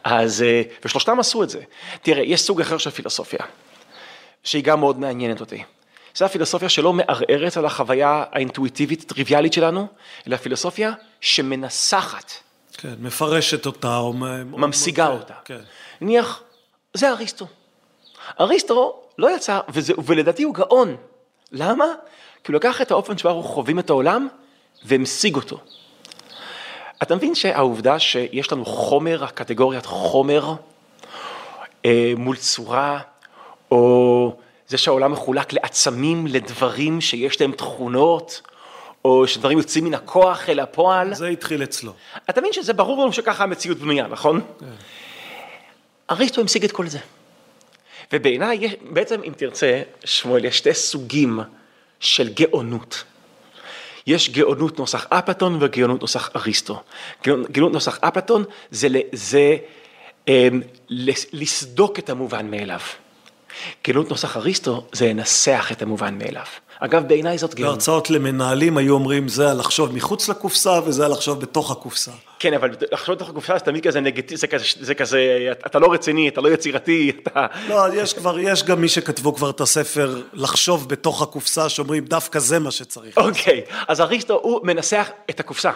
[0.03, 1.61] אז, אה, ושלושתם עשו את זה.
[2.01, 3.39] תראה, יש סוג אחר של פילוסופיה,
[4.43, 5.63] שהיא גם מאוד מעניינת אותי.
[6.15, 9.87] זו הפילוסופיה שלא מערערת על החוויה האינטואיטיבית, טריוויאלית שלנו,
[10.27, 10.91] אלא פילוסופיה
[11.21, 12.31] שמנסחת,
[12.81, 14.13] כן, מפרשת אותה, או...
[14.13, 15.33] ממשיגה כן, אותה.
[15.45, 15.59] כן.
[16.01, 16.43] נניח,
[16.93, 17.47] זה אריסטו.
[18.39, 20.95] אריסטו לא יצא, וזה, ולדעתי הוא גאון.
[21.51, 21.85] למה?
[22.43, 24.27] כי הוא לקח את האופן שבו אנחנו חווים את העולם
[24.85, 25.59] והמשיג אותו.
[27.03, 30.53] אתה מבין שהעובדה שיש לנו חומר, הקטגוריית חומר,
[31.85, 32.99] אה, מול צורה,
[33.71, 34.35] או
[34.67, 38.41] זה שהעולם מחולק לעצמים, לדברים שיש להם תכונות,
[39.05, 41.93] או שדברים יוצאים מן הכוח אל הפועל, זה התחיל אצלו.
[42.29, 44.41] אתה מבין שזה ברור לנו שככה המציאות בנויה, נכון?
[46.11, 46.99] אריסטו המשיג את כל זה.
[48.13, 51.39] ובעיניי, בעצם אם תרצה, שמואל, יש שתי סוגים
[51.99, 53.03] של גאונות.
[54.07, 56.81] יש גאונות נוסח אפלטון וגאונות נוסח אריסטו.
[57.27, 59.57] גאונות נוסח אפלטון זה, זה
[60.27, 62.79] אמ, לס- לסדוק את המובן מאליו.
[63.87, 66.45] גאונות נוסח אריסטו זה לנסח את המובן מאליו.
[66.79, 67.73] אגב, בעיניי זאת גאונות.
[67.73, 72.11] בהרצאות למנהלים היו אומרים, זה על לחשוב מחוץ לקופסה, וזה על לחשוב בתוך הקופסה.
[72.39, 75.93] כן, אבל לחשוב בתוך הקופסה זה תמיד כזה נגטיבי, זה כזה, זה כזה, אתה לא
[75.93, 77.45] רציני, אתה לא יצירתי, אתה...
[77.69, 82.39] לא, יש כבר, יש גם מי שכתבו כבר את הספר לחשוב בתוך הקופסה, שאומרים, דווקא
[82.39, 83.17] זה מה שצריך.
[83.17, 85.71] אוקיי, אז אריסטו הוא מנסח את הקופסה.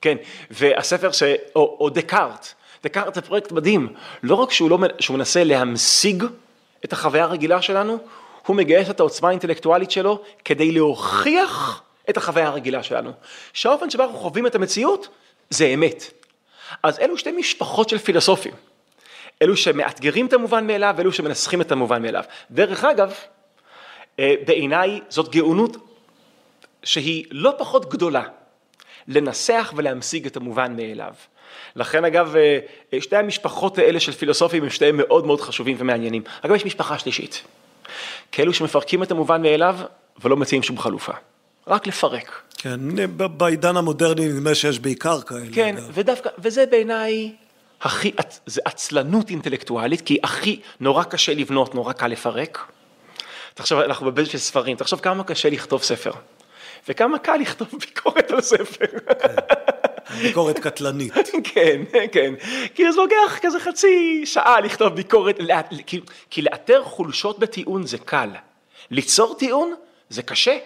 [0.00, 0.16] כן,
[0.50, 1.22] והספר ש...
[1.56, 2.48] או, או דקארט,
[2.84, 3.88] דקארט זה פרויקט מדהים.
[4.22, 6.24] לא רק שהוא, לא, שהוא מנסה להמשיג
[6.84, 7.98] את החוויה הרגילה שלנו,
[8.46, 13.12] הוא מגייס את העוצמה האינטלקטואלית שלו כדי להוכיח את החוויה הרגילה שלנו.
[13.52, 15.08] שהאופן שבו אנחנו חווים את המציאות
[15.50, 16.10] זה אמת.
[16.82, 18.52] אז אלו שתי משפחות של פילוסופים.
[19.42, 22.24] אלו שמאתגרים את המובן מאליו ואלו שמנסחים את המובן מאליו.
[22.50, 23.14] דרך אגב,
[24.18, 25.76] אה, בעיניי זאת גאונות
[26.82, 28.22] שהיא לא פחות גדולה,
[29.08, 31.14] לנסח ולהמשיג את המובן מאליו.
[31.76, 32.58] לכן אגב, אה,
[32.94, 36.22] אה, שתי המשפחות האלה של פילוסופים הם שתיהם מאוד מאוד חשובים ומעניינים.
[36.42, 37.42] אגב, יש משפחה שלישית,
[38.32, 39.76] כאלו שמפרקים את המובן מאליו
[40.22, 41.12] ולא מציעים שום חלופה,
[41.66, 42.42] רק לפרק.
[42.58, 42.80] כן,
[43.16, 45.46] בעידן המודרני נדמה שיש בעיקר כאלה.
[45.52, 45.90] כן, אגב.
[45.94, 47.32] ודווקא, וזה בעיניי
[47.82, 48.12] הכי,
[48.46, 52.58] זה עצלנות אינטלקטואלית, כי הכי, נורא קשה לבנות, נורא קל לפרק.
[53.54, 56.12] תחשוב, אנחנו בבית של ספרים, תחשוב כמה קשה לכתוב ספר,
[56.88, 58.86] וכמה קל לכתוב ביקורת על ספר.
[60.22, 61.12] ביקורת קטלנית.
[61.54, 61.82] כן,
[62.12, 62.34] כן.
[62.74, 65.38] כאילו זה לוקח כזה חצי שעה לכתוב ביקורת,
[66.30, 68.28] כי, לאתר חולשות בטיעון זה קל.
[68.90, 69.74] ליצור טיעון
[70.08, 70.58] זה קשה.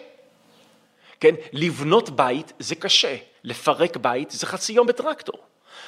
[1.21, 5.37] כן, לבנות בית זה קשה, לפרק בית זה חצי יום בטרקטור.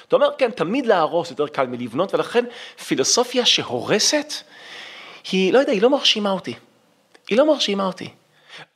[0.08, 2.44] אתה אומר, כן, תמיד להרוס יותר קל מלבנות, ולכן
[2.86, 4.32] פילוסופיה שהורסת,
[5.32, 6.54] היא, לא יודע, היא לא מרשימה אותי.
[7.28, 8.08] היא לא מרשימה אותי.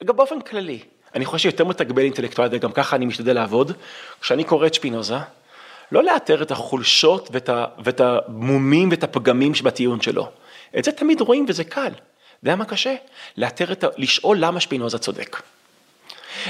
[0.05, 0.83] גם באופן כללי,
[1.15, 3.73] אני חושב שיותר מתגבל אינטלקטואלית, וגם ככה אני משתדל לעבוד,
[4.21, 5.17] כשאני קורא את שפינוזה,
[5.93, 7.29] לא לאתר את החולשות
[7.79, 10.29] ואת, המומים ואת הפגמים שבטיעון שלו.
[10.79, 11.81] את זה תמיד רואים וזה קל.
[11.83, 11.97] אתה
[12.43, 12.95] יודע מה קשה?
[13.37, 13.87] לאתר את ה...
[13.97, 15.43] לשאול למה שפינוזה צודק.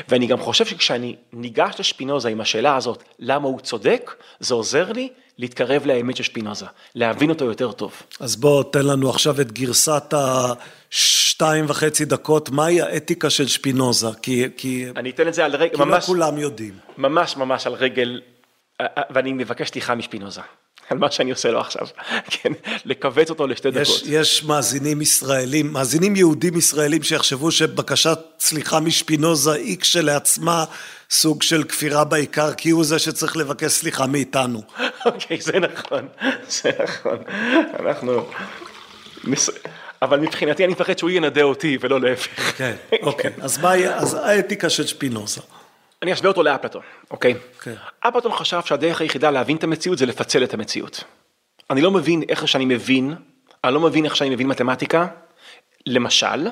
[0.08, 5.08] ואני גם חושב שכשאני ניגש לשפינוזה עם השאלה הזאת, למה הוא צודק, זה עוזר לי
[5.38, 8.02] להתקרב לאמת של שפינוזה, להבין אותו יותר טוב.
[8.20, 10.14] אז בוא, תן לנו עכשיו את גרסת
[10.92, 14.06] השתיים וחצי דקות, מהי האתיקה של שפינוזה?
[14.22, 16.74] כי, כי, אני אתן את זה על רגל, כי לא ממש, כולם יודעים.
[16.98, 18.20] ממש ממש על רגל,
[19.10, 20.40] ואני מבקש סליחה משפינוזה,
[20.92, 21.86] על מה שאני עושה לו עכשיו,
[22.30, 22.52] כן,
[22.84, 23.80] לכווץ אותו לשתי דקות.
[23.86, 30.64] יש, יש מאזינים ישראלים, מאזינים יהודים ישראלים שיחשבו שבקשת סליחה משפינוזה היא כשלעצמה
[31.10, 34.62] סוג של כפירה בעיקר, כי הוא זה שצריך לבקש סליחה מאיתנו.
[35.06, 36.08] אוקיי, זה נכון,
[36.48, 37.18] זה נכון,
[37.80, 38.26] אנחנו,
[39.24, 39.50] נס-
[40.02, 42.52] אבל מבחינתי אני מפחד שהוא ינדה אותי ולא להפך.
[42.58, 43.30] כן, אוקיי.
[43.40, 45.40] אז מהי, אז האתיקה של שפינוזה.
[46.02, 47.34] אני אשווה אותו לאפלטון, אוקיי?
[47.62, 47.74] כן.
[48.00, 51.04] אפלטון חשב שהדרך היחידה להבין את המציאות זה לפצל את המציאות.
[51.70, 53.14] אני לא מבין איך שאני מבין,
[53.64, 55.06] אני לא מבין איך שאני מבין מתמטיקה,
[55.86, 56.48] למשל,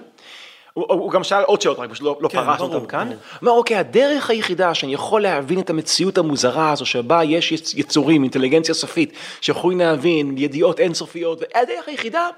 [0.72, 3.08] הוא, הוא גם שאל עוד שאלות, רק פשוט לא, לא כן, פרסנו ברור, אותם כאן.
[3.08, 3.18] ברור.
[3.30, 7.74] הוא אומר, אוקיי, הדרך היחידה שאני יכול להבין את המציאות המוזרה הזו, שבה יש יצ-
[7.76, 12.28] יצורים, אינטליגנציה סופית, שיכולים להבין ידיעות אינסופיות, והדרך היחידה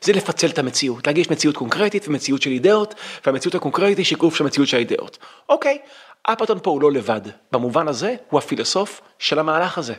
[0.00, 2.94] זה לפצל את המציאות, להגיד יש מציאות קונקרטית ומציאות של אידאות,
[3.26, 5.18] והמציאות הקונקרטית היא שיקוף של המציאות של האידאות.
[5.48, 5.78] אוקיי,
[6.22, 7.20] אפלטון פה הוא לא לבד,
[7.52, 9.94] במובן הזה הוא הפילוסוף של המהלך הזה.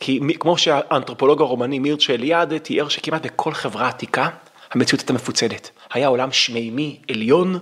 [0.00, 4.28] כי כמו שהאנתרופולוג הרומני מירצ'ה אליעד תיאר שכמעט בכל חברה עתיקה
[4.70, 5.70] המציאות הייתה מפוצלת.
[5.92, 7.58] היה עולם שמימי עליון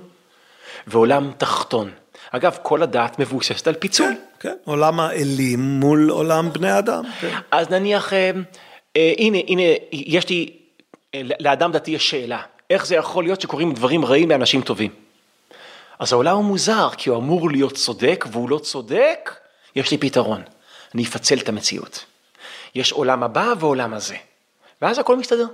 [0.87, 1.91] ועולם תחתון.
[2.31, 4.15] אגב, כל הדת מבוססת על פיצול.
[4.41, 7.05] כן, עולם האלים מול עולם בני אדם.
[7.21, 7.39] כן.
[7.51, 8.31] אז נניח, אה,
[8.97, 9.63] אה, הנה, הנה,
[9.93, 10.51] יש לי,
[11.15, 14.91] אה, לאדם דתי יש שאלה, איך זה יכול להיות שקורים דברים רעים לאנשים טובים?
[15.99, 19.35] אז העולם הוא מוזר, כי הוא אמור להיות צודק, והוא לא צודק,
[19.77, 20.43] יש לי פתרון,
[20.95, 22.05] אני אפצל את המציאות.
[22.75, 24.17] יש עולם הבא ועולם הזה,
[24.83, 25.47] ואז הכל מסתדר.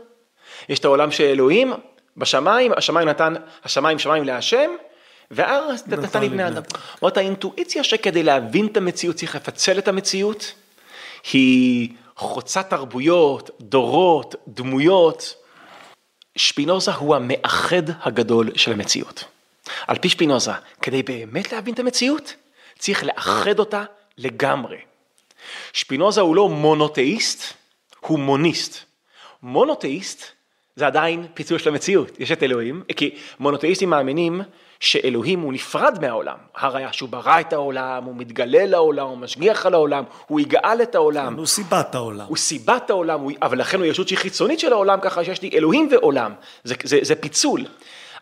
[0.69, 1.73] יש את העולם של אלוהים,
[2.17, 3.35] בשמיים, השמיים נתן,
[3.65, 4.71] השמיים שמיים להשם,
[5.31, 6.63] והארץ נתן לי בני אדם.
[7.01, 10.53] זאת האינטואיציה שכדי להבין את המציאות צריך לפצל את המציאות,
[11.33, 15.35] היא חוצת תרבויות, דורות, דמויות.
[16.37, 19.25] שפינוזה הוא המאחד הגדול של המציאות.
[19.87, 20.53] על פי שפינוזה,
[20.83, 22.35] כדי באמת להבין את המציאות,
[22.79, 23.85] צריך לאחד אותה
[24.19, 24.79] לגמרי.
[25.73, 27.55] שפינוזה הוא לא מונותאיסט,
[28.01, 28.85] הוא מוניסט.
[29.43, 30.25] מונותאיסט
[30.77, 34.43] זה עדיין פיצול של המציאות, יש את אלוהים, כי מונותאיסטים מאמינים
[34.81, 39.75] שאלוהים הוא נפרד מהעולם, הראיה שהוא ברא את העולם, הוא מתגלה לעולם, הוא משגיח על
[39.75, 42.27] העולם, הוא יגאל את העולם, הוא סיבת העולם.
[42.27, 45.51] הוא סיבת העולם, הוא, אבל לכן הוא ישות שהיא חיצונית של העולם, ככה שיש לי
[45.55, 46.33] אלוהים ועולם,
[46.65, 47.65] זה, זה, זה פיצול.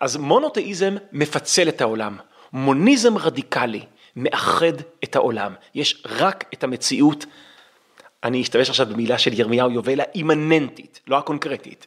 [0.03, 2.17] אז מונותאיזם מפצל את העולם,
[2.53, 3.83] מוניזם רדיקלי
[4.17, 4.73] מאחד
[5.05, 7.27] את העולם, יש רק את המציאות,
[8.25, 11.87] אני אשתמש עכשיו במילה של ירמיהו יובל, האימננטית, לא הקונקרטית.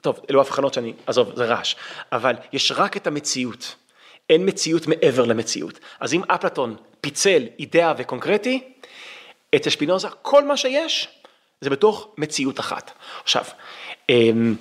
[0.00, 1.74] טוב, אלו הבחנות שאני, עזוב, זה רעש,
[2.12, 3.74] אבל יש רק את המציאות,
[4.30, 5.80] אין מציאות מעבר למציאות.
[6.00, 8.72] אז אם אפלטון פיצל אידאה וקונקרטי,
[9.56, 11.08] אצל שפינוזה כל מה שיש
[11.60, 12.92] זה בתוך מציאות אחת.
[13.22, 13.44] עכשיו,
[14.08, 14.54] אמ,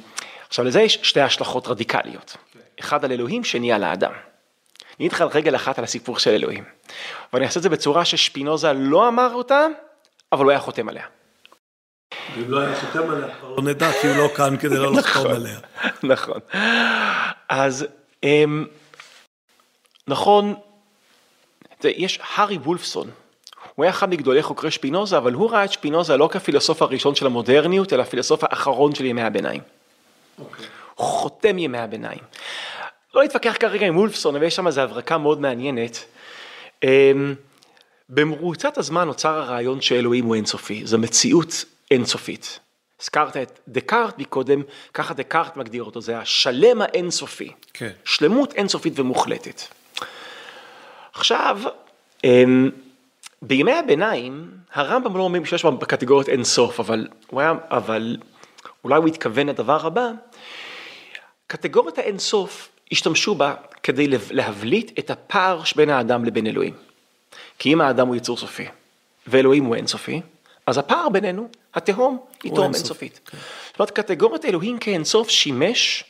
[0.48, 2.38] עכשיו לזה יש שתי השלכות רדיקליות,
[2.82, 4.12] אחד על אלוהים, שני על האדם.
[4.12, 6.64] אני אגיד לך על רגל אחת על הסיפור של אלוהים,
[7.34, 9.68] ואני אעשה את זה בצורה ששפינוזה לא אמר אותה,
[10.32, 11.06] אבל הוא היה חותם עליה.
[12.38, 15.32] אם לא היה חותם עליה, כבר לא נדע, כי הוא לא כאן כדי לא לחתום
[15.32, 15.60] עליה.
[16.04, 16.40] נכון.
[17.50, 17.86] אז
[18.24, 18.66] אמ,
[20.08, 20.56] נכון,
[21.84, 23.10] יש הארי וולפסון,
[23.76, 27.26] הוא היה אחד מגדולי חוקרי שפינוזה, אבל הוא ראה את שפינוזה לא כפילוסוף הראשון של
[27.26, 29.62] המודרניות, אלא הפילוסוף האחרון של ימי הביניים.
[30.36, 30.48] הוא
[31.02, 32.20] חותם ימי הביניים.
[33.14, 36.06] לא נתווכח כרגע עם וולפסון, אבל יש שם איזו הברקה מאוד מעניינת.
[36.84, 37.36] אמ,
[38.10, 42.60] במרוצת הזמן נוצר הרעיון שאלוהים הוא אינסופי, זו מציאות אינסופית.
[43.02, 44.62] הזכרת את דקארט מקודם,
[44.94, 47.52] ככה דקארט מגדיר אותו, זה השלם האינסופי.
[47.74, 47.92] כן.
[48.06, 49.62] שלמות אינסופית ומוחלטת.
[51.14, 51.60] עכשיו,
[52.24, 52.70] אמ,
[53.42, 58.18] בימי הביניים, הרמב"ם לא אומר שיש בקטגוריות אינסוף, אבל, הוא היה, אבל
[58.84, 60.12] אולי הוא התכוון לדבר הבא,
[61.52, 66.74] קטגוריית האינסוף השתמשו בה כדי להבליט את הפער שבין האדם לבין אלוהים.
[67.60, 68.66] כי אם האדם הוא יצור סופי,
[69.28, 70.22] ואלוהים הוא אינסופי,
[70.66, 73.20] אז הפער בינינו, התהום, היא תהום אינסופית.
[73.26, 73.38] כן.
[73.68, 76.04] זאת אומרת, קטגוריית אלוהים כאינסוף שימש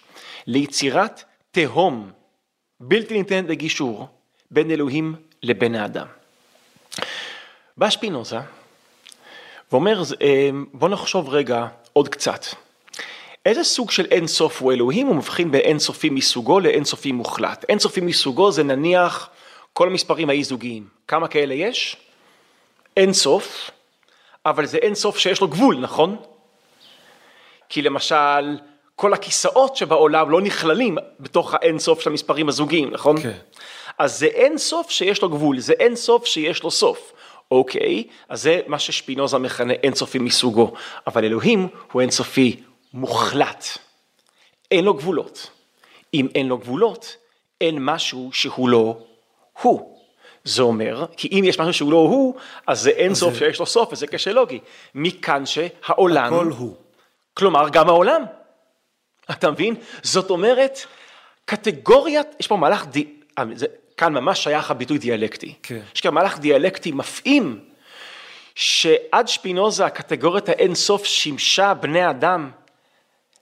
[0.47, 2.11] ליצירת תהום
[2.79, 4.07] בלתי ניתנת לגישור
[4.51, 6.07] בין אלוהים לבין האדם.
[7.77, 8.39] בא שפינוזה
[9.71, 12.45] ואומר, אה, בוא נחשוב רגע עוד קצת.
[13.45, 15.07] איזה סוג של אין סוף הוא אלוהים?
[15.07, 17.65] הוא מבחין בין אין סופי מסוגו לאין סופי מוחלט.
[17.69, 19.29] אין סופי מסוגו זה נניח
[19.73, 20.87] כל המספרים האי זוגיים.
[21.07, 21.97] כמה כאלה יש?
[22.97, 23.71] אין סוף,
[24.45, 26.15] אבל זה אין סוף שיש לו גבול, נכון?
[27.69, 28.57] כי למשל,
[28.95, 33.21] כל הכיסאות שבעולם לא נכללים בתוך האין סוף של המספרים הזוגיים, נכון?
[33.21, 33.37] כן.
[33.97, 37.13] אז זה אין סוף שיש לו גבול, זה אין סוף שיש לו סוף.
[37.51, 40.73] אוקיי, אז זה מה ששפינוזה מכנה אין סופי מסוגו,
[41.07, 42.55] אבל אלוהים הוא אין סופי
[42.93, 43.65] מוחלט.
[44.71, 45.49] אין לו גבולות.
[46.13, 47.15] אם אין לו גבולות,
[47.61, 48.97] אין משהו שהוא לא
[49.61, 49.97] הוא.
[50.43, 52.35] זה אומר, כי אם יש משהו שהוא לא הוא,
[52.67, 53.39] אז זה אין סוף זה...
[53.39, 54.59] שיש לו סוף, וזה קשר לוגי.
[54.95, 56.33] מכאן שהעולם...
[56.33, 56.75] הכל הוא.
[57.33, 58.23] כלומר, גם העולם.
[59.31, 59.75] אתה מבין?
[60.03, 60.79] זאת אומרת,
[61.45, 63.65] קטגוריית, יש פה מהלך, די, אה, זה,
[63.97, 65.53] כאן ממש שייך הביטוי דיאלקטי.
[65.63, 65.81] כן.
[65.95, 67.59] יש כאן מהלך דיאלקטי מפעים,
[68.55, 72.51] שעד שפינוזה הקטגוריית האינסוף שימשה בני אדם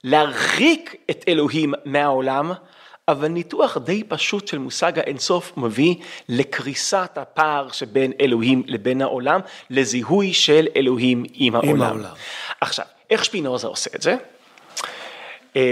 [0.04, 2.52] להרחיק את אלוהים מהעולם,
[3.08, 5.96] אבל ניתוח די פשוט של מושג האינסוף מביא
[6.30, 9.40] לקריסת הפער שבין אלוהים לבין העולם,
[9.70, 11.70] לזיהוי של אלוהים עם העולם.
[11.70, 12.14] עם העולם.
[12.62, 14.16] עכשיו, איך שפינוזה עושה את זה?
[15.56, 15.72] אה,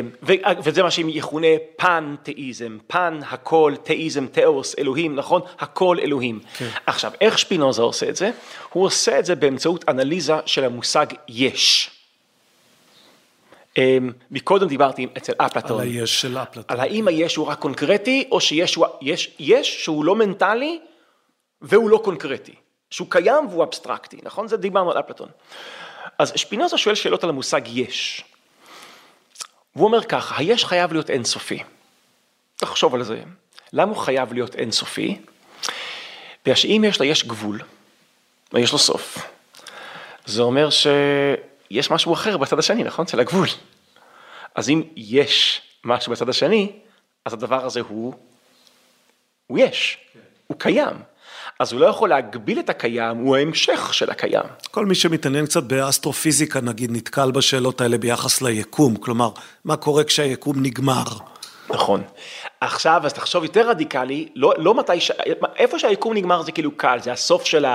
[0.63, 5.41] וזה מה שיכונה פן-תאיזם, פן הכל, תאיזם, תאוס, אלוהים, נכון?
[5.59, 6.39] הכל אלוהים.
[6.57, 6.67] כן.
[6.86, 8.32] עכשיו, איך שפינוזה עושה את זה?
[8.73, 11.96] הוא עושה את זה באמצעות אנליזה של המושג יש.
[13.78, 13.97] אה,
[14.32, 15.82] מקודם דיברתי אצל אפלטון.
[15.82, 16.63] על היש של אפלטון.
[16.67, 20.80] על האם היש הוא רק קונקרטי, או שיש הוא, יש, יש שהוא לא מנטלי
[21.61, 22.55] והוא לא קונקרטי.
[22.91, 24.47] שהוא קיים והוא אבסטרקטי, נכון?
[24.47, 25.30] זה דיברנו על אפלטון.
[26.19, 28.23] אז שפינוזה שואל שאלות על המושג יש.
[29.75, 31.63] והוא אומר ככה, היש חייב להיות אינסופי.
[32.55, 33.21] תחשוב על זה.
[33.73, 35.17] למה הוא חייב להיות אינסופי?
[36.43, 37.59] בגלל שאם יש ליש גבול,
[38.53, 39.17] ויש לו סוף,
[40.25, 40.69] זה אומר
[41.72, 43.05] שיש משהו אחר בצד השני, נכון?
[43.05, 43.47] אצל הגבול.
[44.55, 46.72] אז אם יש משהו בצד השני,
[47.26, 48.13] אז הדבר הזה הוא,
[49.47, 50.20] הוא יש, כן.
[50.47, 50.95] הוא קיים.
[51.59, 54.45] אז הוא לא יכול להגביל את הקיים, הוא ההמשך של הקיים.
[54.72, 59.30] כל מי שמתעניין קצת באסטרופיזיקה, נגיד, נתקל בשאלות האלה ביחס ליקום, כלומר,
[59.65, 61.03] מה קורה כשהיקום נגמר?
[61.70, 62.03] נכון.
[62.61, 65.11] עכשיו, אז תחשוב יותר רדיקלי, לא, לא מתי, ש...
[65.55, 67.65] איפה שהיקום נגמר זה כאילו קל, זה הסוף של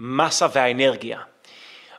[0.00, 1.18] המסה והאנרגיה.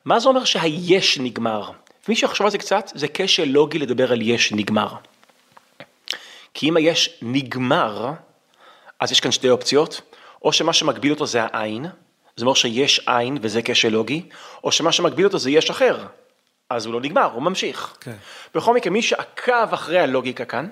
[0.06, 1.72] מה זה אומר שהיש נגמר?
[2.08, 4.94] מי שיחשוב על זה קצת, זה כשל לוגי לדבר על יש נגמר.
[6.54, 8.12] כי אם היש נגמר,
[9.00, 10.02] אז יש כאן שתי אופציות.
[10.42, 11.86] או שמה שמגביל אותו זה העין,
[12.36, 14.30] זאת אומרת שיש עין וזה כשל לוגי,
[14.64, 16.06] או שמה שמגביל אותו זה יש אחר,
[16.70, 17.98] אז הוא לא נגמר, הוא ממשיך.
[18.02, 18.16] כן.
[18.56, 20.70] בכל מקרה, מי שעקב אחרי הלוגיקה כאן,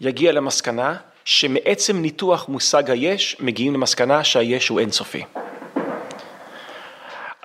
[0.00, 5.24] יגיע למסקנה שמעצם ניתוח מושג היש, מגיעים למסקנה שהיש הוא אינסופי.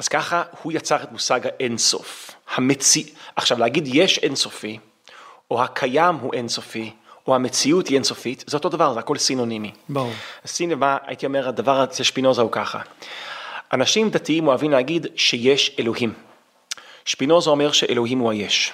[0.01, 2.31] אז ככה הוא יצר את מושג האינסוף.
[2.55, 3.03] המציא...
[3.35, 4.79] עכשיו להגיד יש אינסופי,
[5.51, 6.93] או הקיים הוא אינסופי,
[7.27, 9.71] או המציאות היא אינסופית, זה אותו דבר, זה הכל סינונימי.
[9.89, 10.11] ברור.
[10.59, 12.79] לב הייתי אומר, הדבר אצל שפינוזה הוא ככה.
[13.73, 16.13] אנשים דתיים אוהבים להגיד שיש אלוהים.
[17.05, 18.73] שפינוזה אומר שאלוהים הוא היש.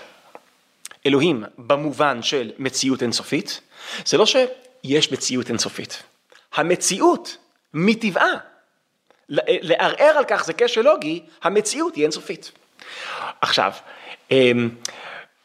[1.06, 3.62] אלוהים במובן של מציאות אינסופית,
[4.06, 6.04] זה לא שיש מציאות אינסופית.
[6.54, 7.38] המציאות
[7.74, 8.34] מטבעה,
[9.30, 12.52] לערער על כך זה קשר לוגי, המציאות היא אינסופית.
[13.42, 13.72] עכשיו,
[14.32, 14.70] אמ,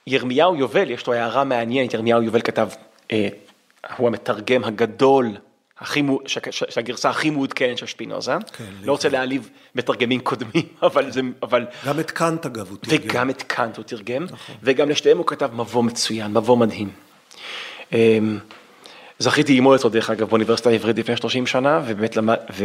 [0.07, 2.69] ירמיהו יובל, יש לו הערה מעניינת, ירמיהו יובל כתב
[3.13, 3.29] אה,
[3.97, 5.37] הוא המתרגם הגדול,
[5.79, 6.03] הכי,
[6.51, 8.35] שהגרסה הכי מעודכנת של שפינוזה.
[8.57, 11.67] כן, לא רוצה להעליב מתרגמים קודמים, אבל זה, אבל...
[11.87, 12.99] גם את קאנט אגב הוא תרגם.
[13.05, 14.57] וגם את קאנט הוא תרגם, נכון.
[14.63, 16.91] וגם לשתיהם הוא כתב מבוא מצוין, מבוא מדהים.
[19.23, 22.65] זכיתי ללמוד אותו דרך אגב באוניברסיטה העברית לפני 30 שנה, ובאמת למד, ו...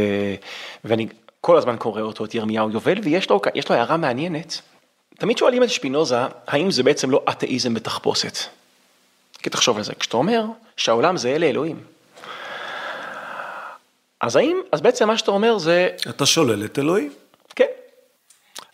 [0.85, 1.07] ואני
[1.41, 4.61] כל הזמן קורא אותו, את ירמיהו יובל, ויש לו, לו הערה מעניינת.
[5.17, 8.37] תמיד שואלים את שפינוזה, האם זה בעצם לא אתאיזם בתחפושת?
[9.43, 10.45] כי תחשוב על זה, כשאתה אומר
[10.77, 11.79] שהעולם זה אלה אלוהים,
[14.21, 15.89] אז האם, אז בעצם מה שאתה אומר זה...
[16.09, 17.13] אתה שולל את אלוהים.
[17.55, 17.65] כן.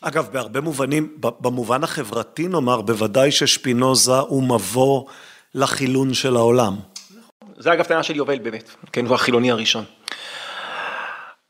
[0.01, 5.03] אגב, בהרבה מובנים, במובן החברתי נאמר, בוודאי ששפינוזה הוא מבוא
[5.55, 6.75] לחילון של העולם.
[7.57, 9.83] זה אגב טענה של יובל באמת, כן, הוא החילוני הראשון.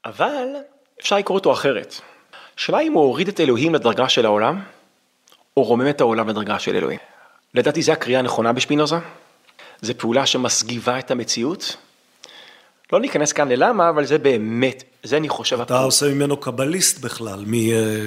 [0.06, 0.48] אבל
[1.02, 1.96] אפשר לקרוא אותו אחרת.
[2.58, 4.62] השאלה אם הוא הוריד את אלוהים לדרגה של העולם,
[5.58, 7.00] או רומם את העולם לדרגה של אלוהים.
[7.54, 8.96] לדעתי זו הקריאה הנכונה בשפינוזה.
[9.82, 11.76] זה פעולה שמסגיבה את המציאות.
[12.94, 15.62] לא ניכנס כאן ללמה, אבל זה באמת, זה אני חושב...
[15.62, 15.86] אתה הפעול.
[15.86, 17.54] עושה ממנו קבליסט בכלל, מ...
[17.54, 18.04] אה,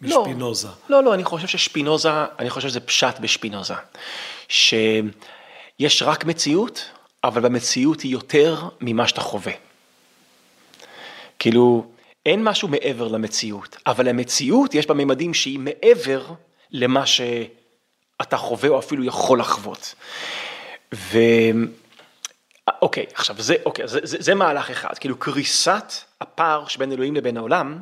[0.00, 0.20] לא.
[0.20, 0.68] משפינוזה.
[0.88, 3.74] לא, לא, אני חושב ששפינוזה, אני חושב שזה פשט בשפינוזה.
[4.48, 6.90] שיש רק מציאות,
[7.28, 9.52] אבל במציאות היא יותר ממה שאתה חווה.
[11.38, 11.86] כאילו,
[12.26, 16.24] אין משהו מעבר למציאות, אבל המציאות יש בה ממדים שהיא מעבר
[16.70, 19.94] למה שאתה חווה או אפילו יכול לחוות.
[20.94, 21.18] ו...
[22.82, 27.36] אוקיי, עכשיו זה, אוקיי, זה, זה, זה מהלך אחד, כאילו קריסת הפער שבין אלוהים לבין
[27.36, 27.78] העולם,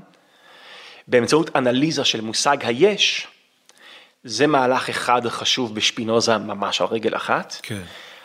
[1.08, 3.26] באמצעות אנליזה של מושג היש,
[4.24, 7.82] זה מהלך אחד חשוב בשפינוזה ממש על רגל אחת, כן.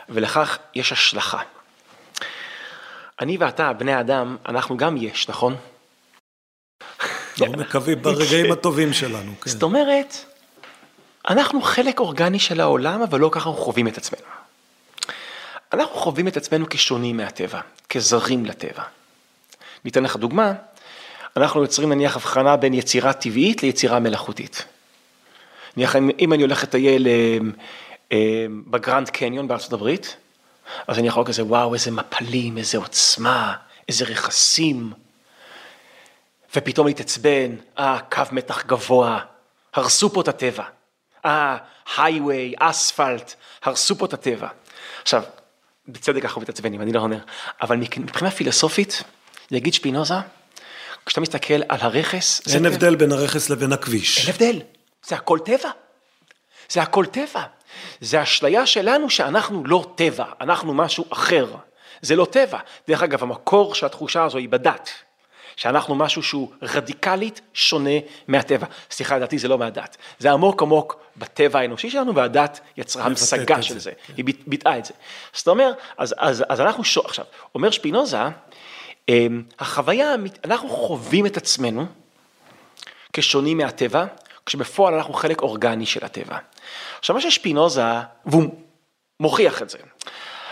[0.10, 1.40] ולכך יש השלכה.
[3.22, 5.56] אני ואתה, בני אדם, אנחנו גם יש, נכון?
[7.40, 9.50] לא מקווים ברגעים הטובים שלנו, כן.
[9.50, 10.16] זאת אומרת,
[11.30, 14.24] אנחנו חלק אורגני של העולם, אבל לא ככה אנחנו חווים את עצמנו.
[15.74, 18.84] אנחנו חווים את עצמנו כשונים מהטבע, כזרים לטבע.
[19.86, 20.54] ניתן לך דוגמה,
[21.38, 24.66] אנחנו יוצרים נניח הבחנה בין יצירה טבעית ליצירה מלאכותית.
[25.78, 27.38] נניח אם אני הולך לטייל אה,
[28.68, 30.16] בגרנד קניון בארצות הברית,
[30.88, 33.56] אז אני יכול כזה, וואו, איזה מפלים, איזה עוצמה,
[33.88, 34.94] איזה רכסים.
[36.56, 39.20] ופתאום להתעצבן, אה, קו מתח גבוה,
[39.74, 40.64] הרסו פה את הטבע.
[41.26, 41.58] אה,
[41.98, 43.34] הייווי, אספלט,
[43.64, 44.48] הרסו פה את הטבע.
[45.02, 45.24] עכשיו,
[45.88, 47.18] בצדק אנחנו מתעצבנים, אני לא אומר,
[47.62, 49.04] אבל מבחינה פילוסופית,
[49.52, 50.14] יגיד שפינוזה,
[51.06, 52.42] כשאתה מסתכל על הרכס...
[52.56, 54.18] אין הבדל בין הרכס לבין הכביש.
[54.20, 54.62] אין הבדל,
[55.08, 55.70] זה הכל טבע.
[56.70, 57.44] זה הכל טבע.
[58.02, 61.56] זה אשליה שלנו שאנחנו לא טבע, אנחנו משהו אחר.
[62.02, 62.60] זה לא טבע.
[62.88, 64.90] דרך אגב, המקור של התחושה הזו היא בדת.
[65.60, 67.90] שאנחנו משהו שהוא רדיקלית שונה
[68.28, 68.68] מהטבע.
[68.92, 69.98] סליחה, לדעתי זה לא מהדת.
[70.20, 73.80] זה עמוק עמוק בטבע האנושי שלנו, והדת יצרה המשגה של זה.
[73.80, 73.92] זה.
[73.92, 74.14] כן.
[74.18, 74.94] היא ביטאה את זה.
[75.34, 78.18] זאת אומרת, אז, אז, אז אנחנו, שואל, עכשיו, אומר שפינוזה,
[79.10, 80.16] אמ, החוויה,
[80.46, 81.86] אנחנו חווים את עצמנו
[83.14, 84.06] כשונים מהטבע,
[84.46, 86.38] כשבפועל אנחנו חלק אורגני של הטבע.
[87.00, 87.82] עכשיו, מה ששפינוזה,
[88.26, 88.44] והוא
[89.20, 89.78] מוכיח את זה.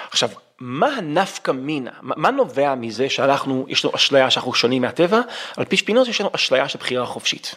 [0.09, 5.21] עכשיו, מה הנפקא מינה, מה נובע מזה שאנחנו, יש לנו אשליה שאנחנו שונים מהטבע,
[5.57, 7.55] על פי שפינוזה יש לנו אשליה של בחירה חופשית.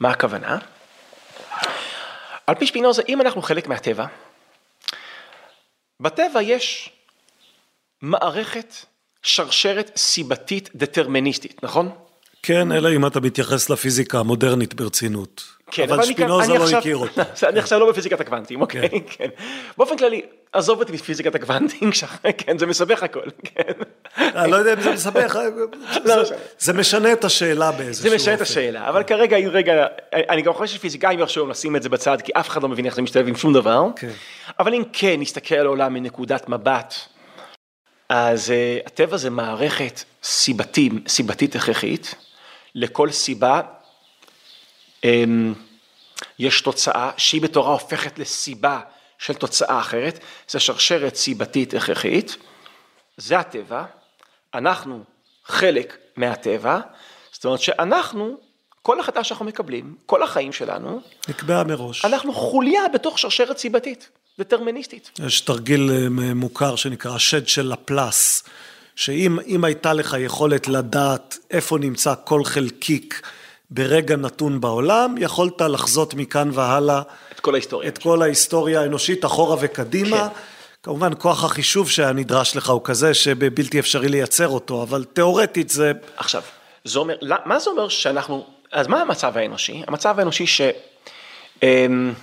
[0.00, 0.58] מה הכוונה?
[2.46, 4.06] על פי שפינוזה, אם אנחנו חלק מהטבע,
[6.00, 6.90] בטבע יש
[8.02, 8.74] מערכת
[9.22, 11.90] שרשרת סיבתית דטרמיניסטית, נכון?
[12.42, 15.42] כן, אלא אם אתה מתייחס לפיזיקה המודרנית ברצינות.
[15.70, 17.22] כן, אבל שפינוזה לא הכיר אותה.
[17.48, 18.98] אני עכשיו לא בפיזיקת הקוונטים, אוקיי, כן.
[19.06, 19.28] כן.
[19.78, 20.22] באופן כללי,
[20.52, 21.90] עזוב אותי מפיזיקת הקוונטים,
[22.38, 23.72] כן, זה מסבך הכל, כן.
[24.18, 25.38] אני לא יודע אם זה מסבך,
[26.04, 26.14] לא,
[26.58, 28.10] זה משנה את השאלה באיזשהו אופן.
[28.10, 31.88] זה משנה את השאלה, אבל כרגע, רגע, אני גם חושב שפיזיקאים יחשבו לשים את זה
[31.88, 34.10] בצד, כי אף אחד לא מבין איך זה משתלב עם שום דבר, כן.
[34.58, 36.94] אבל אם כן נסתכל על העולם מנקודת מבט,
[38.08, 40.04] אז אה, הטבע זה מערכת
[41.06, 42.14] סיבתית הכרחית.
[42.74, 43.60] לכל סיבה
[45.04, 45.54] אמ,
[46.38, 48.80] יש תוצאה שהיא בתורה הופכת לסיבה
[49.18, 50.18] של תוצאה אחרת,
[50.48, 52.36] זה שרשרת סיבתית הכרחית,
[53.16, 53.84] זה הטבע,
[54.54, 55.04] אנחנו
[55.44, 56.80] חלק מהטבע,
[57.32, 58.36] זאת אומרת שאנחנו,
[58.82, 62.04] כל החלטה שאנחנו מקבלים, כל החיים שלנו, נקבעה מראש.
[62.04, 64.08] אנחנו חוליה בתוך שרשרת סיבתית,
[64.38, 65.10] דטרמיניסטית.
[65.26, 68.44] יש תרגיל אה, מוכר שנקרא השד של לפלס.
[68.96, 73.22] שאם הייתה לך יכולת לדעת איפה נמצא כל חלקיק
[73.70, 79.56] ברגע נתון בעולם, יכולת לחזות מכאן והלאה את כל ההיסטוריה, את כל ההיסטוריה האנושית אחורה
[79.60, 80.28] וקדימה.
[80.28, 80.40] כן.
[80.82, 85.92] כמובן כוח החישוב שנדרש לך הוא כזה שבלתי אפשרי לייצר אותו, אבל תיאורטית זה...
[86.16, 86.42] עכשיו,
[86.84, 89.82] זה אומר, מה זה אומר שאנחנו, אז מה המצב האנושי?
[89.86, 92.14] המצב האנושי שאין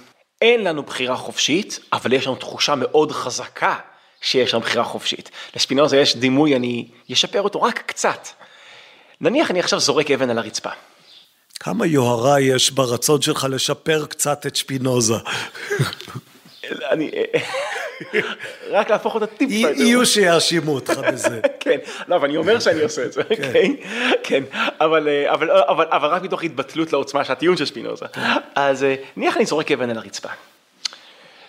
[0.41, 3.75] אמ, לנו בחירה חופשית, אבל יש לנו תחושה מאוד חזקה
[4.21, 5.31] שיש שם בחירה חופשית.
[5.55, 8.27] לספינוזה יש דימוי, אני אשפר אותו רק קצת.
[9.21, 10.69] נניח אני עכשיו זורק אבן על הרצפה.
[11.59, 15.15] כמה יוהרה יש ברצון שלך לשפר קצת את שפינוזה.
[16.91, 17.11] אני...
[18.69, 19.81] רק להפוך אותה טיפה יותר.
[19.81, 21.39] יהיו שיאשימו אותך בזה.
[21.59, 21.77] כן,
[22.07, 23.75] לא, אבל אני אומר שאני עושה את זה, כן, אוקיי?
[24.23, 24.43] כן,
[24.79, 28.05] אבל רק מתוך התבטלות לעוצמה של הטיעון של שפינוזה.
[28.13, 28.21] כן.
[28.55, 30.29] אז אה, נניח אני זורק אבן על הרצפה.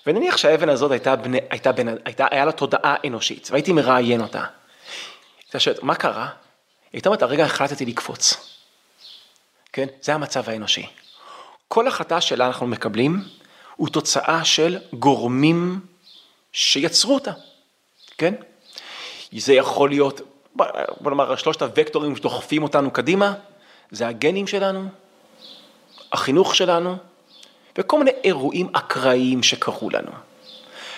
[0.06, 4.44] ונניח שהאבן הזאת הייתה, בני, הייתה, בין, הייתה, היה לה תודעה אנושית, והייתי מראיין אותה.
[5.44, 6.26] הייתה שואלת, מה קרה?
[6.26, 6.32] היא
[6.92, 8.50] הייתה אומרת, הרגע החלטתי לקפוץ.
[9.72, 9.86] כן?
[10.02, 10.86] זה המצב האנושי.
[11.68, 13.24] כל החלטה שלה אנחנו מקבלים,
[13.76, 15.80] הוא תוצאה של גורמים
[16.52, 17.32] שיצרו אותה,
[18.18, 18.34] כן?
[19.32, 20.20] זה יכול להיות,
[20.54, 23.34] בוא נאמר, שלושת הוקטורים שדוחפים אותנו קדימה,
[23.90, 24.88] זה הגנים שלנו,
[26.12, 26.96] החינוך שלנו,
[27.80, 30.10] וכל מיני אירועים אקראיים שקרו לנו.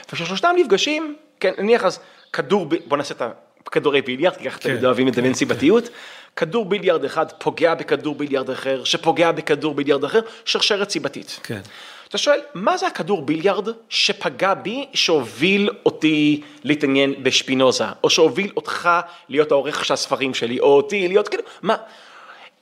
[0.08, 1.98] וכששלושתם נפגשים, כן, נניח אז
[2.32, 3.22] כדור, ב- בוא נעשה את
[3.66, 5.88] הכדורי ביליארד, כי ככה כן, תמיד אוהבים את זה כן, בין סיבתיות,
[6.36, 11.40] כדור ביליארד אחד פוגע בכדור ביליארד אחר, שפוגע בכדור ביליארד אחר, שרשרת סיבתית.
[11.42, 11.60] כן.
[12.08, 18.90] אתה שואל, מה זה הכדור ביליארד שפגע בי, שהוביל אותי להתעניין בשפינוזה, או שהוביל אותך
[19.28, 21.76] להיות העורך של הספרים שלי, או אותי להיות, כאילו, מה,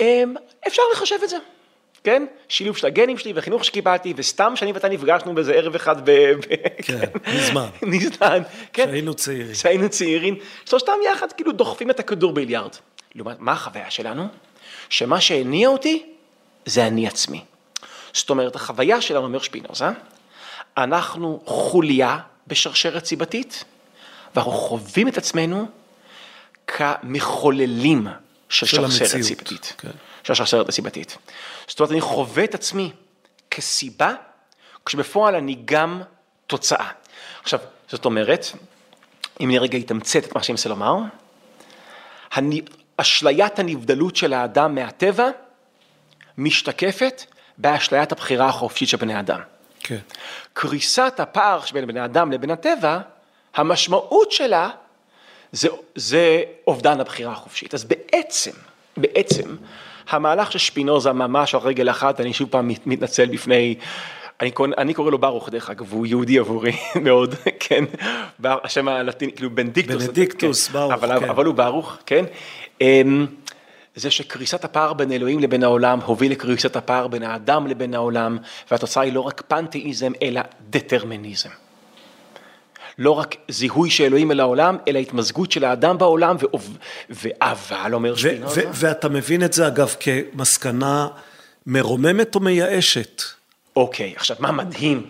[0.00, 0.34] אמ,
[0.66, 1.36] אפשר לחשב את זה,
[2.04, 2.26] כן?
[2.48, 6.32] שילוב של הגנים שלי והחינוך שקיבלתי, וסתם שאני ואתה נפגשנו באיזה ערב אחד ב...
[6.82, 7.04] כן,
[7.34, 7.68] מזמן.
[7.82, 8.86] מזמן, כן.
[8.86, 9.52] כשהיינו צעירים.
[9.52, 12.70] כשהיינו צעירים, שלושתם יחד כאילו דוחפים את הכדור ביליארד.
[13.14, 14.28] לעומת, מה החוויה שלנו?
[14.88, 16.06] שמה שהניע אותי
[16.66, 17.44] זה אני עצמי.
[18.12, 19.88] זאת אומרת, החוויה שלנו, אומר שפינוזה,
[20.76, 23.64] אנחנו חוליה בשרשרת סיבתית,
[24.34, 25.66] ואנחנו חווים את עצמנו
[26.66, 28.06] כמחוללים
[28.50, 29.74] של שרשרת סיבתית.
[29.78, 29.90] כן.
[30.24, 31.18] של השרשרת הסיבתית.
[31.68, 32.92] זאת אומרת, אני חווה את עצמי
[33.50, 34.14] כסיבה,
[34.86, 36.02] כשבפועל אני גם
[36.46, 36.88] תוצאה.
[37.42, 38.46] עכשיו, זאת אומרת,
[39.40, 40.96] אם אני רגע אתמצת את מה שאני מנסה לומר,
[42.32, 42.50] הנ-
[42.96, 45.28] אשליית הנבדלות של האדם מהטבע
[46.38, 47.24] משתקפת
[47.58, 49.40] באשליית הבחירה החופשית של בני אדם.
[49.80, 49.98] כן.
[50.52, 52.98] קריסת הפער שבין בני אדם לבין הטבע,
[53.54, 54.70] המשמעות שלה
[55.52, 57.74] זה, זה אובדן הבחירה החופשית.
[57.74, 58.50] אז בעצם,
[58.96, 59.56] בעצם,
[60.10, 63.74] המהלך של שפינוזה ממש על רגל אחת, אני שוב פעם מת- מתנצל בפני,
[64.40, 66.72] אני, קורא- אני קורא לו ברוך דרך אגב, הוא יהודי עבורי
[67.04, 67.84] מאוד, כן,
[68.38, 71.28] בר- השם הלטיני, כאילו בנדיקטוס, בנדיקטוס, כן, ברוך, אבל, כן.
[71.30, 72.24] אבל הוא ברוך, כן,
[72.80, 73.26] אמ,
[73.94, 78.38] זה שקריסת הפער בין אלוהים לבין העולם הוביל לקריסת הפער בין האדם לבין העולם,
[78.70, 80.40] והתוצאה היא לא רק פנתאיזם, אלא
[80.70, 81.48] דטרמיניזם.
[83.00, 86.76] לא רק זיהוי של אלוהים עם העולם, אלא התמזגות של האדם בעולם, ואוב-
[87.10, 88.60] ואבל, אומר שפינוזה.
[88.66, 91.08] ו- ואתה מבין את זה אגב כמסקנה
[91.66, 93.22] מרוממת או מייאשת?
[93.76, 95.06] אוקיי, עכשיו מה מדהים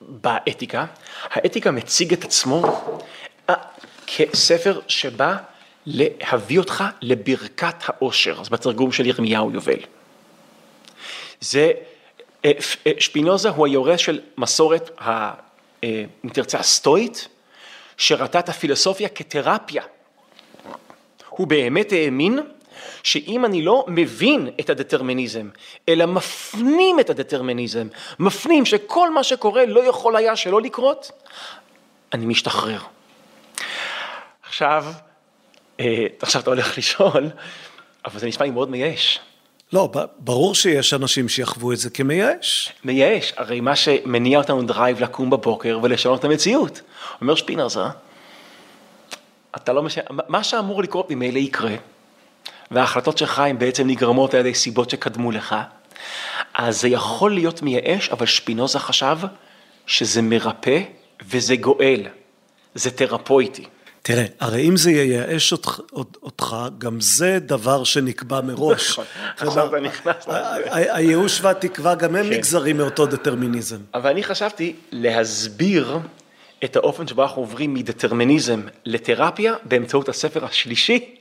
[0.00, 0.86] באתיקה?
[1.30, 2.80] האתיקה מציג את עצמו
[3.50, 3.54] אה,
[4.06, 5.36] כספר שבא
[5.86, 9.78] להביא אותך לברכת העושר, אז בתרגום של ירמיהו יובל.
[11.40, 11.70] זה,
[12.44, 12.50] אה,
[12.86, 15.47] אה, שפינוזה הוא היורש של מסורת, ה-
[15.84, 17.28] אם תרצה, הסטואית,
[17.96, 19.82] שראתה את הפילוסופיה כתרפיה.
[21.28, 22.38] הוא באמת האמין
[23.02, 25.48] שאם אני לא מבין את הדטרמיניזם,
[25.88, 27.88] אלא מפנים את הדטרמיניזם,
[28.18, 31.10] מפנים שכל מה שקורה לא יכול היה שלא לקרות,
[32.12, 32.80] אני משתחרר.
[34.42, 34.86] עכשיו,
[35.80, 37.30] אה, עכשיו אתה הולך לשאול,
[38.04, 39.20] אבל זה נשמע לי מאוד מייאש.
[39.72, 42.72] לא, ברור שיש אנשים שיחוו את זה כמייאש.
[42.84, 46.80] מייאש, הרי מה שמניע אותנו drive לקום בבוקר ולשנות את המציאות.
[47.20, 47.80] אומר שפינרזה,
[49.56, 51.74] אתה לא משנה, מה שאמור לקרות ממילא יקרה,
[52.70, 55.56] וההחלטות שלך הן בעצם נגרמות על ידי סיבות שקדמו לך,
[56.54, 59.18] אז זה יכול להיות מייאש, אבל שפינוזה חשב
[59.86, 60.80] שזה מרפא
[61.28, 62.02] וזה גואל,
[62.74, 63.64] זה תרפויטי.
[64.08, 65.52] תראה, הרי אם זה ייאש
[66.22, 68.90] אותך, גם זה דבר שנקבע מראש.
[68.90, 69.04] נכון,
[69.36, 70.94] עכשיו אתה נכנס לזה.
[70.94, 72.32] הייאוש והתקווה גם הם כן.
[72.32, 73.76] נגזרים מאותו דטרמיניזם.
[73.94, 75.98] אבל אני חשבתי להסביר
[76.64, 81.14] את האופן שבו אנחנו עוברים מדטרמיניזם לתרפיה באמצעות הספר השלישי,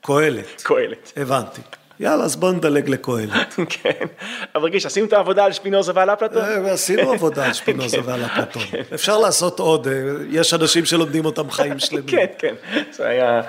[0.00, 1.12] קהלת, קהלת.
[1.16, 1.60] הבנתי.
[2.00, 3.54] יאללה, אז בוא נדלג לקהלת.
[3.82, 4.06] כן,
[4.54, 6.42] אבל רגיש, עשינו את העבודה על שפינוזה ועל אפלטון?
[6.42, 8.02] אה, ועשינו עבודה על שפינוזה כן.
[8.06, 8.62] ועל אפלטון.
[8.94, 9.92] אפשר לעשות עוד, אה,
[10.30, 12.06] יש אנשים שלומדים אותם חיים שלמים.
[12.06, 12.54] כן, כן,
[12.92, 13.42] זה היה,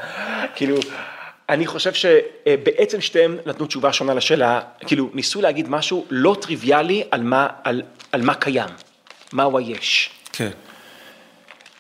[0.56, 0.76] כאילו,
[1.50, 7.24] אני חושב שבעצם שתיהם נתנו תשובה שונה לשאלה, כאילו, ניסו להגיד משהו לא טריוויאלי על
[7.24, 7.82] מה, על,
[8.12, 8.70] על מה קיים,
[9.34, 10.10] מהו היש.
[10.34, 10.50] כן.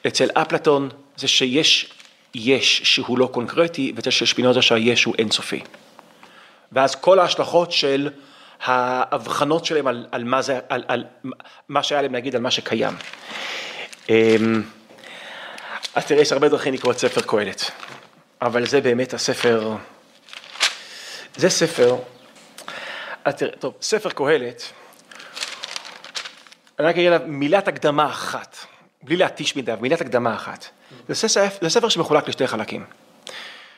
[0.08, 1.94] אצל אפלטון זה שיש
[2.36, 5.60] יש שהוא לא קונקרטי, ואצל שפינוזה שהיש הוא אינסופי.
[6.72, 8.10] ואז כל ההשלכות של
[8.64, 11.06] ההבחנות שלהם על, על, מה, זה, על, על
[11.70, 12.94] מה שהיה להם להגיד על מה שקיים.
[14.10, 14.64] אמ,
[15.96, 17.72] אז תראה, יש הרבה דרכים לקרוא את ספר קהלת,
[18.42, 19.76] אבל זה באמת הספר,
[21.36, 21.96] זה ספר,
[23.26, 24.64] אז תראה, טוב, ספר קהלת,
[26.80, 28.58] אני רק אגיד עליו מילת הקדמה אחת,
[29.04, 30.66] בלי להתיש מדי, מילת הקדמה אחת.
[31.08, 32.86] זה ספר, זה ספר שמחולק לשתי חלקים.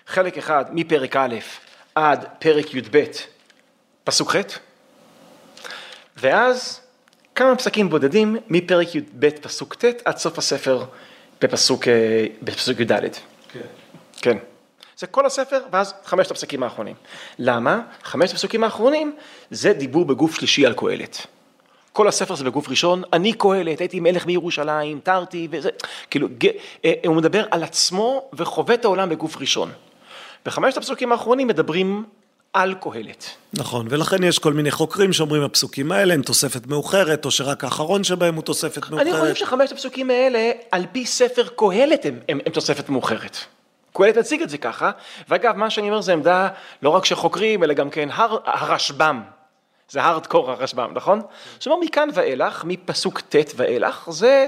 [0.07, 1.35] חלק אחד מפרק א'
[1.95, 3.03] עד פרק י"ב,
[4.03, 4.39] פסוק ח',
[6.18, 6.81] ואז
[7.35, 10.85] כמה פסקים בודדים מפרק י"ב פסוק ט' עד סוף הספר
[11.41, 12.91] בפסוק, אה, בפסוק י"ד.
[14.22, 14.38] כן.
[14.97, 16.95] זה כל הספר, ואז חמשת הפסקים האחרונים.
[17.39, 17.81] למה?
[18.03, 19.15] חמשת הפסוקים האחרונים
[19.51, 21.27] זה דיבור בגוף שלישי על קהלת.
[21.93, 25.69] כל הספר זה בגוף ראשון, אני קהלת, הייתי מלך בירושלים, תרתי וזה,
[26.09, 26.27] כאילו,
[26.85, 29.72] אה, הוא מדבר על עצמו וחווה את העולם בגוף ראשון.
[30.45, 32.05] בחמשת הפסוקים האחרונים מדברים
[32.53, 33.30] על קהלת.
[33.53, 38.03] נכון, ולכן יש כל מיני חוקרים שאומרים הפסוקים האלה הם תוספת מאוחרת, או שרק האחרון
[38.03, 39.07] שבהם הוא תוספת מאוחרת.
[39.07, 43.38] אני חושב שחמשת הפסוקים האלה, על פי ספר קהלת הם, הם, הם תוספת מאוחרת.
[43.93, 44.91] קהלת מציג את זה ככה,
[45.30, 46.47] ואגב, מה שאני אומר זה עמדה
[46.81, 49.22] לא רק של חוקרים, אלא גם כן הר, הרשב"ם.
[49.89, 51.22] זה הארדקור הרשב"ם, נכון?
[51.59, 54.47] זאת אומרת, מכאן ואילך, מפסוק ט' ואילך, זה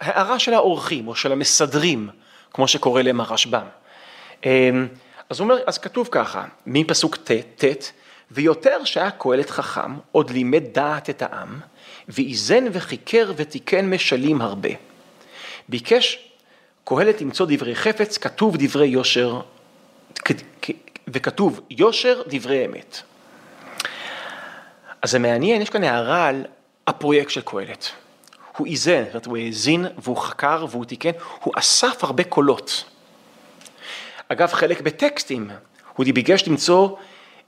[0.00, 2.08] הערה של האורחים או של המסדרים,
[2.52, 3.66] כמו שקורא להם הרשב"ם.
[4.44, 4.86] אמ,
[5.30, 7.30] אז אומר, אז כתוב ככה, מפסוק ט',
[7.64, 7.92] ט',
[8.30, 11.60] ויותר שהיה קהלת חכם, עוד לימד דעת את העם,
[12.08, 14.68] ואיזן וחיקר ותיקן משלים הרבה.
[15.68, 16.28] ביקש
[16.84, 19.40] קהלת למצוא דברי חפץ, כתוב דברי יושר,
[21.08, 23.02] וכתוב יושר דברי אמת.
[25.02, 26.44] אז זה מעניין, יש כאן הערה על
[26.86, 27.90] הפרויקט של קהלת.
[28.56, 31.10] הוא איזן, זאת אומרת, הוא האזין והוא חקר והוא תיקן,
[31.40, 32.84] הוא אסף הרבה קולות.
[34.32, 35.50] אגב, חלק בטקסטים,
[35.96, 36.88] הוא ביקש למצוא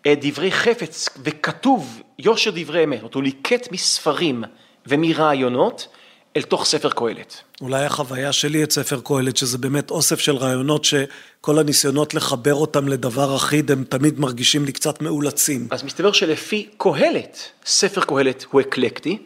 [0.09, 4.45] דברי חפץ וכתוב יושר דברי אמת, הוא ליקט מספרים
[4.87, 5.89] ומרעיונות
[6.37, 7.43] אל תוך ספר קהלת.
[7.61, 12.89] אולי החוויה שלי את ספר קהלת, שזה באמת אוסף של רעיונות שכל הניסיונות לחבר אותם
[12.89, 15.69] לדבר אחיד, הם תמיד מרגישים לי קצת מאולצים.
[15.71, 19.19] אז מסתבר שלפי קהלת, ספר קהלת הוא אקלקטי,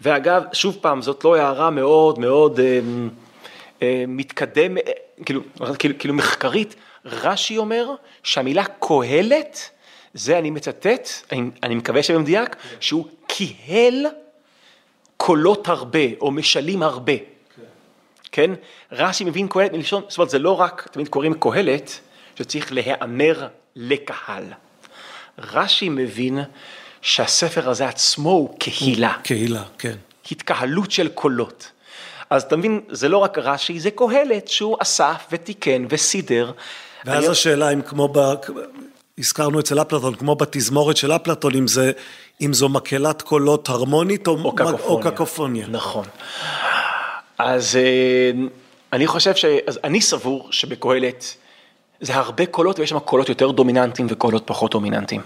[0.00, 2.80] ואגב, שוב פעם, זאת לא הערה מאוד מאוד אה, אה,
[4.08, 4.82] מתקדם, אה,
[5.24, 5.40] כאילו,
[5.78, 6.74] כאילו, כאילו מחקרית,
[7.04, 7.90] רש"י אומר
[8.22, 9.70] שהמילה קהלת,
[10.14, 14.06] זה אני מצטט, אני, אני מקווה שבמדויק, שהוא קיהל
[15.16, 17.12] קולות הרבה, או משלים הרבה.
[18.32, 18.50] כן?
[18.92, 22.00] רש"י מבין קהלת מלשון, זאת אומרת, זה לא רק, תמיד קוראים קהלת,
[22.38, 24.44] שצריך להיאמר לקהל.
[25.38, 26.38] רש"י מבין
[27.02, 29.14] שהספר הזה עצמו הוא קהילה.
[29.22, 29.96] קהילה, כן.
[30.32, 31.70] התקהלות של קולות.
[32.30, 36.52] אז אתה מבין, זה לא רק רש"י, זה קהלת שהוא אסף ותיקן וסידר.
[37.04, 37.32] ואז אני...
[37.32, 38.34] השאלה אם כמו ב...
[39.18, 41.92] הזכרנו אצל אפלטון, כמו בתזמורת של אפלטון, אם, זה,
[42.40, 44.84] אם זו מקהלת קולות הרמונית או, או, קקופוניה.
[44.84, 45.66] או קקופוניה.
[45.68, 46.04] נכון.
[47.38, 48.30] אז אה,
[48.92, 49.44] אני חושב ש...
[49.66, 51.36] אז אני סבור שבקהלת
[52.00, 55.20] זה הרבה קולות ויש שם קולות יותר דומיננטיים וקולות פחות דומיננטיים.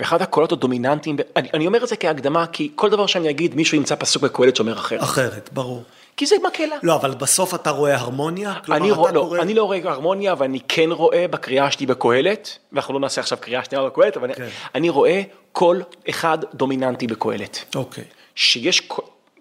[0.00, 3.76] ואחד הקולות הדומיננטיים, אני, אני אומר את זה כהקדמה, כי כל דבר שאני אגיד, מישהו
[3.76, 5.02] ימצא פסוק בקהלת שאומר אחרת.
[5.02, 5.82] אחרת, ברור.
[6.16, 6.76] כי זה מקהלה.
[6.82, 8.54] לא, אבל בסוף אתה רואה הרמוניה?
[8.72, 9.40] אני, רוא, לא, קורא...
[9.40, 13.64] אני לא רואה הרמוניה, ואני כן רואה בקריאה שלי בקהלת, ואנחנו לא נעשה עכשיו קריאה
[13.64, 14.42] שנייה בקהלת, אבל כן.
[14.42, 15.22] אני, אני רואה
[15.52, 17.74] קול אחד דומיננטי בקהלת.
[17.74, 18.04] אוקיי.
[18.34, 18.88] שיש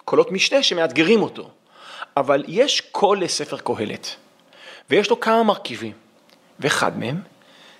[0.06, 1.50] קולות משנה שמאתגרים אותו,
[2.18, 4.16] אבל יש קול לספר קהלת,
[4.90, 5.94] ויש לו כמה מרכיבים,
[6.60, 7.22] ואחד מהם,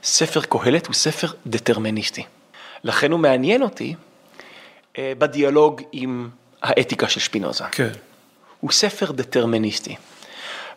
[0.04, 2.24] ספר קהלת הוא ספר דטרמיניסטי.
[2.84, 3.96] לכן הוא מעניין אותי
[4.98, 6.30] אה, בדיאלוג עם
[6.62, 7.64] האתיקה של שפינוזה.
[7.72, 7.90] כן.
[8.66, 9.96] הוא ספר דטרמיניסטי.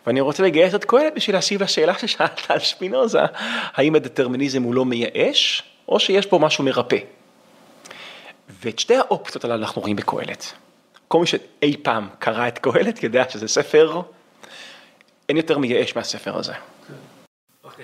[0.07, 3.19] ואני רוצה לגייס את קהלת בשביל להשיב לשאלה ששאלת על שפינוזה,
[3.73, 6.97] האם הדטרמיניזם הוא לא מייאש, או שיש פה משהו מרפא.
[8.63, 10.53] ואת שתי האופציות הללו אנחנו רואים בקהלת.
[11.07, 14.01] כל מי שאי פעם קרא את קהלת יודע שזה ספר,
[15.29, 16.53] אין יותר מייאש מהספר הזה.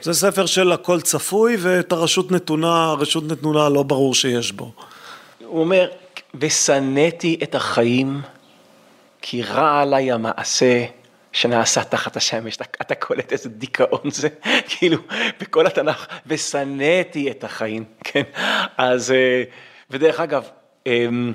[0.02, 4.72] זה ספר של הכל צפוי ואת הרשות נתונה, הרשות נתונה לא ברור שיש בו.
[5.46, 5.90] הוא אומר,
[6.36, 8.22] ושנאתי את החיים
[9.28, 10.86] כי רע עליי המעשה
[11.32, 14.28] שנעשה תחת השמש, אתה, אתה קולט איזה דיכאון זה,
[14.70, 14.98] כאילו,
[15.40, 18.22] בכל התנ"ך, ושנאתי את החיים, כן,
[18.78, 19.44] אז, אה,
[19.90, 20.44] ודרך אגב,
[20.86, 21.34] אמ,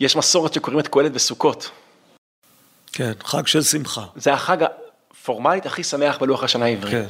[0.00, 1.70] יש מסורת שקוראים את קהלת בסוכות.
[2.92, 4.04] כן, חג של שמחה.
[4.16, 6.90] זה החג הפורמלית הכי שמח בלוח השנה העברי.
[6.90, 7.06] כן.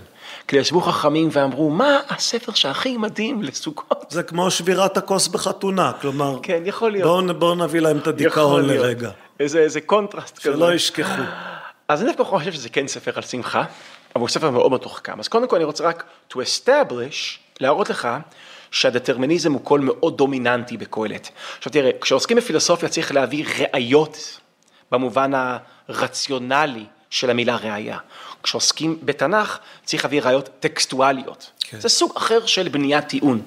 [0.49, 4.05] כי ישבו חכמים ואמרו, מה הספר שהכי מדהים לסוכות?
[4.11, 7.27] זה כמו שבירת הכוס בחתונה, כלומר, כן, יכול להיות.
[7.27, 9.11] בואו בוא נביא להם את הדיכאון לרגע.
[9.41, 10.57] איזה, איזה קונטרסט כזה.
[10.57, 11.23] שלא ישכחו.
[11.89, 13.65] אז אני דווקא חושב שזה כן ספר על שמחה,
[14.15, 15.21] אבל הוא ספר מאוד מתוחכם.
[15.21, 18.09] אז קודם כל אני רוצה רק to establish, להראות לך
[18.71, 21.31] שהדטרמיניזם הוא קול מאוד דומיננטי בקהלת.
[21.59, 23.45] עכשיו תראה, כשעוסקים בפילוסופיה צריך להביא
[23.75, 24.41] ראיות
[24.93, 25.31] במובן
[25.89, 27.99] הרציונלי של המילה ראייה.
[28.43, 31.51] כשעוסקים בתנ"ך צריך להביא ראיות טקסטואליות.
[31.61, 31.81] כן.
[31.81, 33.43] זה סוג אחר של בניית טיעון.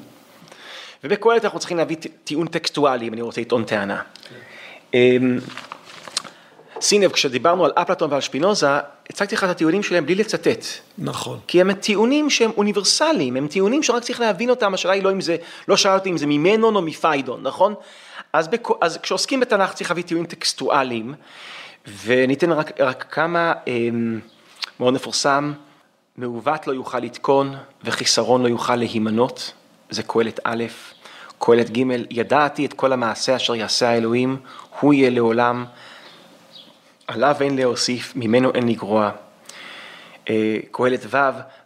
[1.04, 4.02] ובקהלת אנחנו צריכים להביא טיעון טקסטואלי אם אני רוצה לטעון טענה.
[4.30, 4.36] כן.
[6.84, 8.68] שים לב, כשדיברנו על אפלטון ועל שפינוזה,
[9.10, 10.66] הצגתי לך את הטיעונים שלהם בלי לצטט.
[10.98, 11.40] נכון.
[11.48, 15.22] כי הם טיעונים שהם אוניברסליים, הם טיעונים שרק צריך להבין אותם, השאלה היא לא אם
[15.22, 15.36] זה,
[15.68, 17.74] לא שאלה אותי אם זה ממנון או מפיידון, נכון?
[18.34, 18.72] אז, בכ...
[18.82, 21.14] אז כשעוסקים בתנ"ך צריך להביא טיעונים טקסטואליים,
[22.06, 24.20] וניתן רק, רק כמה, אמ,
[24.80, 25.54] מאוד מפורסם,
[26.18, 29.54] מעוות לא יוכל לתקון וחיסרון לא יוכל להימנות,
[29.90, 30.64] זה קהלת א',
[31.40, 34.38] קהלת ג', ידעתי את כל המעשה אשר יעשה האלוהים,
[34.80, 35.66] הוא יהיה לעולם.
[37.08, 39.12] עליו אין להוסיף, ממנו אין לגרוע.
[40.30, 41.18] אה, קהלת ו',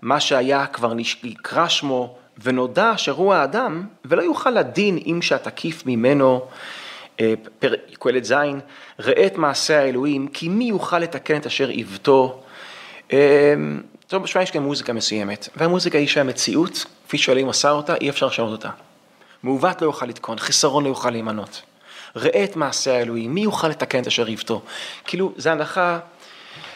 [0.01, 0.93] מה שהיה כבר
[1.23, 6.45] נקרא שמו ונודע אשר הוא האדם, ולא יוכל לדין אם שהתקיף ממנו,
[7.19, 7.33] אה,
[7.99, 8.33] קהלת ז',
[8.99, 12.43] ראה את מעשה האלוהים, כי מי יוכל לתקן את אשר עיוותו.
[13.13, 13.53] אה,
[14.07, 18.25] טוב, בשביל יש גם מוזיקה מסוימת, והמוזיקה היא שהמציאות, כפי שאלוהים עשה אותה, אי אפשר
[18.25, 18.69] לשנות אותה.
[19.43, 21.61] מעוות לא יוכל לתקון, חיסרון לא יוכל להימנות.
[22.17, 24.61] ראה את מעשה האלוהים, מי יוכל לתקן את אשר עיוותו?
[25.05, 25.99] כאילו, זה הנחה,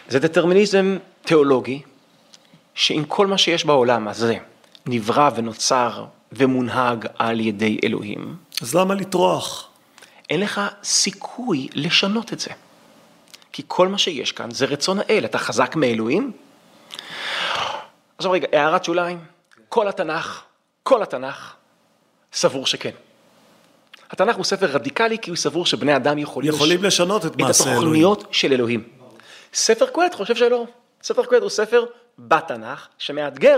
[0.08, 1.82] זה דטרמיניזם תיאולוגי,
[2.74, 4.38] שעם כל מה שיש בעולם הזה,
[4.86, 9.68] נברא ונוצר ומונהג על ידי אלוהים, אז למה לטרוח?
[10.30, 12.52] אין לך סיכוי לשנות את זה.
[13.52, 16.32] כי כל מה שיש כאן זה רצון האל, אתה חזק מאלוהים?
[18.18, 19.20] עכשיו רגע, הערת שוליים,
[19.70, 20.44] כל התנ"ך,
[20.84, 21.54] כל התנ"ך,
[22.34, 22.92] סבור שכן.
[24.12, 26.86] התנ"ך הוא ספר רדיקלי כי הוא סבור שבני אדם יכולים, יכולים לש...
[26.86, 27.84] לשנות את מעשה את אלוהים.
[27.84, 28.84] התוכניות של אלוהים.
[29.54, 30.66] ספר קהלת חושב שלא.
[31.04, 31.86] ספר קהלת הוא ספר
[32.20, 33.58] בתנ"ך שמאתגר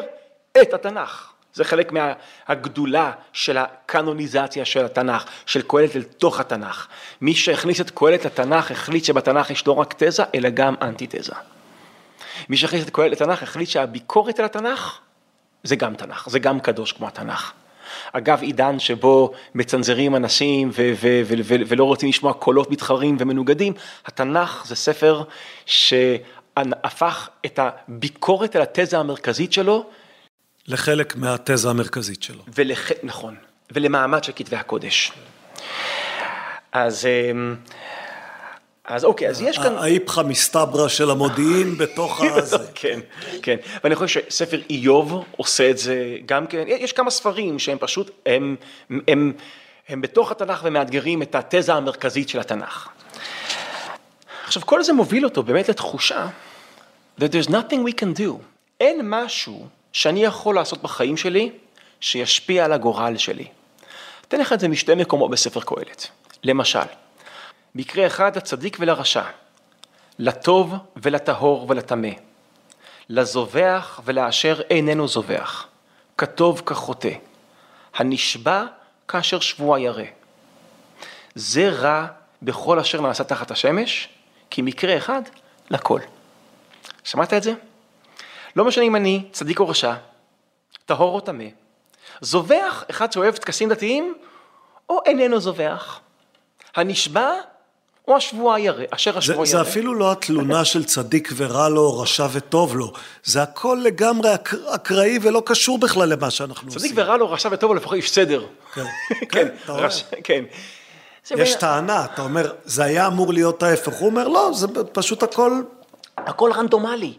[0.61, 1.29] את התנ"ך.
[1.53, 6.87] זה חלק מהגדולה של הקנוניזציה של התנ"ך, של קהלת לתוך התנ"ך.
[7.21, 11.33] מי שהכניס את קהלת לתנ"ך החליט שבתנ"ך יש לא רק תזה, אלא גם אנטיתזה.
[12.49, 14.99] מי שהכניס את קהלת לתנ"ך החליט שהביקורת על התנ"ך
[15.63, 17.51] זה גם תנ"ך, זה גם קדוש כמו התנ"ך.
[18.13, 23.73] אגב עידן שבו מצנזרים אנשים ו- ו- ו- ו- ולא רוצים לשמוע קולות מתחרים ומנוגדים,
[24.05, 25.23] התנ"ך זה ספר
[25.65, 29.85] שהפך את הביקורת על התזה המרכזית שלו,
[30.67, 32.43] לחלק מהתזה המרכזית שלו.
[32.55, 32.91] ולח...
[33.03, 33.35] נכון,
[33.71, 35.11] ולמעמד של כתבי הקודש.
[36.71, 37.55] אז, אמ,
[38.85, 39.77] אז אוקיי, אז יש כאן...
[39.77, 42.57] האיפכא מסתברא של המודיעין בתוך הזה.
[42.75, 42.99] כן,
[43.41, 48.11] כן, ואני חושב שספר איוב עושה את זה גם כן, יש כמה ספרים שהם פשוט,
[48.25, 48.55] הם,
[48.89, 49.33] הם, הם,
[49.89, 52.89] הם בתוך התנ"ך ומאתגרים את התזה המרכזית של התנ"ך.
[54.45, 56.27] עכשיו, כל זה מוביל אותו באמת לתחושה
[57.19, 58.31] that there's nothing we can do.
[58.79, 61.51] אין משהו שאני יכול לעשות בחיים שלי
[61.99, 63.47] שישפיע על הגורל שלי.
[64.27, 66.07] אתן לך את זה משתי מקומות בספר קהלת.
[66.43, 66.79] למשל,
[67.75, 69.23] מקרה אחד לצדיק ולרשע,
[70.19, 72.09] לטוב ולטהור ולטמא,
[73.09, 75.67] לזובח ולאשר איננו זובח,
[76.17, 77.13] כטוב כחוטא,
[77.95, 78.65] הנשבע
[79.07, 80.03] כאשר שבוע ירא.
[81.35, 82.05] זה רע
[82.41, 84.09] בכל אשר נעשה תחת השמש,
[84.49, 85.21] כי מקרה אחד
[85.69, 85.99] לכל.
[87.03, 87.53] שמעת את זה?
[88.55, 89.93] לא משנה אם אני צדיק או רשע,
[90.85, 91.45] טהור או טמא,
[92.21, 94.15] זובח אחד שאוהב טקסים דתיים,
[94.89, 95.99] או איננו זובח.
[96.75, 97.33] הנשבע
[98.07, 99.67] או השבוע הירא, אשר השבוע זה, זה ירא.
[99.67, 102.93] אפילו לא התלונה של צדיק ורע לו, רשע וטוב לו.
[103.23, 106.93] זה הכל לגמרי אק, אקראי ולא קשור בכלל למה שאנחנו צדיק עושים.
[106.97, 108.45] ורע לו, רשע וטוב לו, לפחות איש סדר.
[108.73, 109.85] כן, כן, כן, אתה רואה?
[109.85, 110.43] רשע- כן.
[111.37, 113.93] יש טענה, אתה אומר, זה היה אמור להיות ההפך.
[113.93, 115.61] הוא אומר, לא, זה פשוט הכל...
[116.17, 117.13] הכל רנדומלי.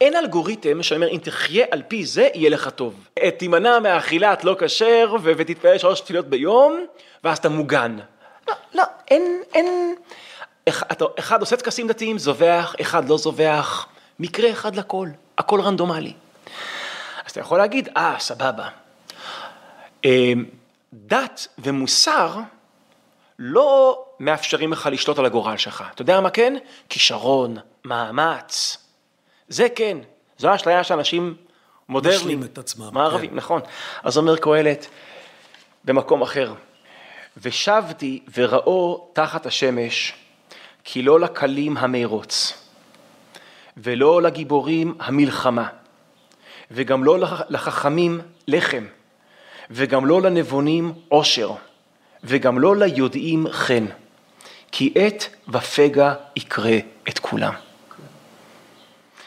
[0.00, 2.94] אין אלגוריתם שאומר, אם תחיה על פי זה, יהיה לך טוב.
[3.38, 6.84] תימנע מאכילת לא כשר ותתפלל שלוש תפילות ביום,
[7.24, 7.96] ואז אתה מוגן.
[8.48, 9.94] לא, לא, אין, אין...
[10.70, 13.86] אחד, אחד עושה טקסים דתיים, זובח, אחד לא זובח.
[14.18, 16.12] מקרה אחד לכל, הכל רנדומלי.
[17.24, 18.68] אז אתה יכול להגיד, אה, סבבה.
[20.04, 20.32] אה,
[20.92, 22.38] דת ומוסר
[23.38, 25.84] לא מאפשרים לך לשלוט על הגורל שלך.
[25.94, 26.56] אתה יודע מה כן?
[26.88, 28.78] כישרון, מאמץ.
[29.48, 29.98] זה כן.
[30.38, 31.34] זו האשליה שאנשים
[31.88, 32.20] מודרניים.
[32.20, 33.36] משלים את עצמם, מערבים, כן.
[33.36, 33.60] נכון.
[34.02, 34.86] אז אומר קהלת
[35.84, 36.54] במקום אחר,
[37.36, 40.12] ושבתי וראו תחת השמש,
[40.84, 42.52] כי לא לקלים המרוץ,
[43.76, 45.68] ולא לגיבורים המלחמה,
[46.70, 48.84] וגם לא לח- לחכמים לחם,
[49.70, 51.52] וגם לא לנבונים עושר,
[52.24, 53.86] וגם לא ליודעים חן,
[54.72, 56.78] כי עת ופגע יקרה
[57.08, 57.52] את כולם.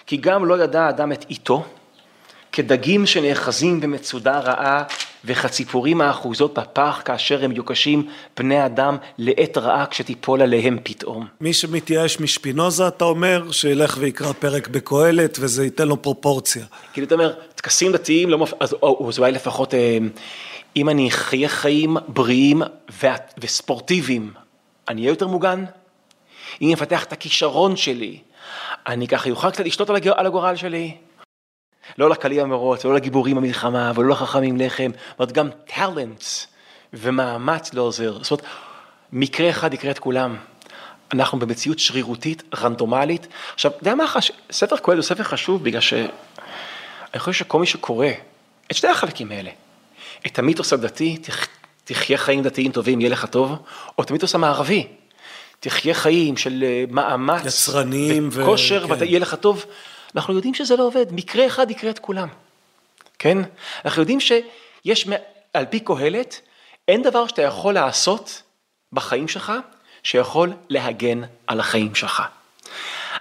[0.05, 1.65] כי גם לא ידע האדם את עיתו,
[2.51, 4.83] כדגים שנאחזים במצודה רעה,
[5.25, 11.27] וכציפורים האחוזות בפח כאשר הם יוקשים פני אדם לעת רעה כשתיפול עליהם פתאום.
[11.41, 16.65] מי שמתייאש משפינוזה, אתה אומר, שילך ויקרא פרק בקהלת, וזה ייתן לו פרופורציה.
[16.93, 18.53] כאילו אתה אומר, טקסים דתיים לא מפ...
[18.59, 19.97] אז, או, אז אולי לפחות, אה,
[20.75, 22.61] אם אני אחיה חיים בריאים
[23.03, 23.07] ו...
[23.37, 24.31] וספורטיביים,
[24.87, 25.65] אני אהיה יותר מוגן?
[26.61, 28.17] אם אני אפתח את הכישרון שלי,
[28.87, 30.07] אני ככה יוכל קצת לשלוט על, הג...
[30.07, 30.95] על הגורל שלי?
[31.97, 36.47] לא לקלים המרוץ, ולא לגיבורים המלחמה, ולא לחכמים לחם, זאת אומרת גם טאלנטס
[36.93, 38.17] ומאמץ לא עוזר.
[38.21, 38.45] זאת אומרת,
[39.11, 40.35] מקרה אחד יקרה את כולם.
[41.13, 43.27] אנחנו במציאות שרירותית, רנדומלית.
[43.53, 44.31] עכשיו, אתה יודע מה חש...
[44.51, 45.93] ספר קהלת הוא ספר חשוב בגלל ש...
[47.13, 48.07] אני חושב שכל מי שקורא
[48.71, 49.49] את שני החלקים האלה,
[50.27, 51.47] את המיתוס הדתי, תח...
[51.83, 53.51] תחיה חיים דתיים טובים, יהיה לך טוב,
[53.97, 54.87] או את המיתוס המערבי,
[55.59, 58.91] תחיה חיים של אה, מאמץ, יצרניים ו- וכושר, כן.
[58.91, 59.65] ואתה יהיה לך טוב.
[60.15, 62.27] אנחנו יודעים שזה לא עובד, מקרה אחד יקרה את כולם,
[63.19, 63.37] כן?
[63.85, 64.19] אנחנו יודעים
[64.85, 65.07] יש,
[65.53, 66.41] על פי קהלת,
[66.87, 68.41] אין דבר שאתה יכול לעשות
[68.93, 69.53] בחיים שלך
[70.03, 72.23] שיכול להגן על החיים שלך.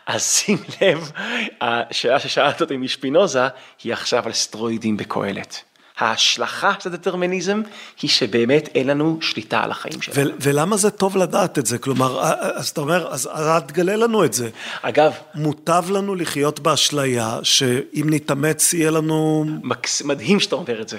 [0.06, 1.12] אז שים לב,
[1.60, 3.48] השאלה ששאלת אותי משפינוזה
[3.84, 5.62] היא עכשיו על סטרואידים בקהלת.
[6.02, 7.62] ההשלכה של הדטרמיניזם
[8.02, 10.30] היא שבאמת אין לנו שליטה על החיים שלנו.
[10.40, 11.78] ולמה זה טוב לדעת את זה?
[11.78, 12.20] כלומר,
[12.54, 14.50] אז אתה אומר, אז אל תגלה לנו את זה.
[14.82, 15.12] אגב...
[15.34, 19.44] מוטב לנו לחיות באשליה שאם נתאמץ יהיה לנו...
[19.62, 20.02] מקס...
[20.02, 20.98] מדהים שאתה אומר את זה.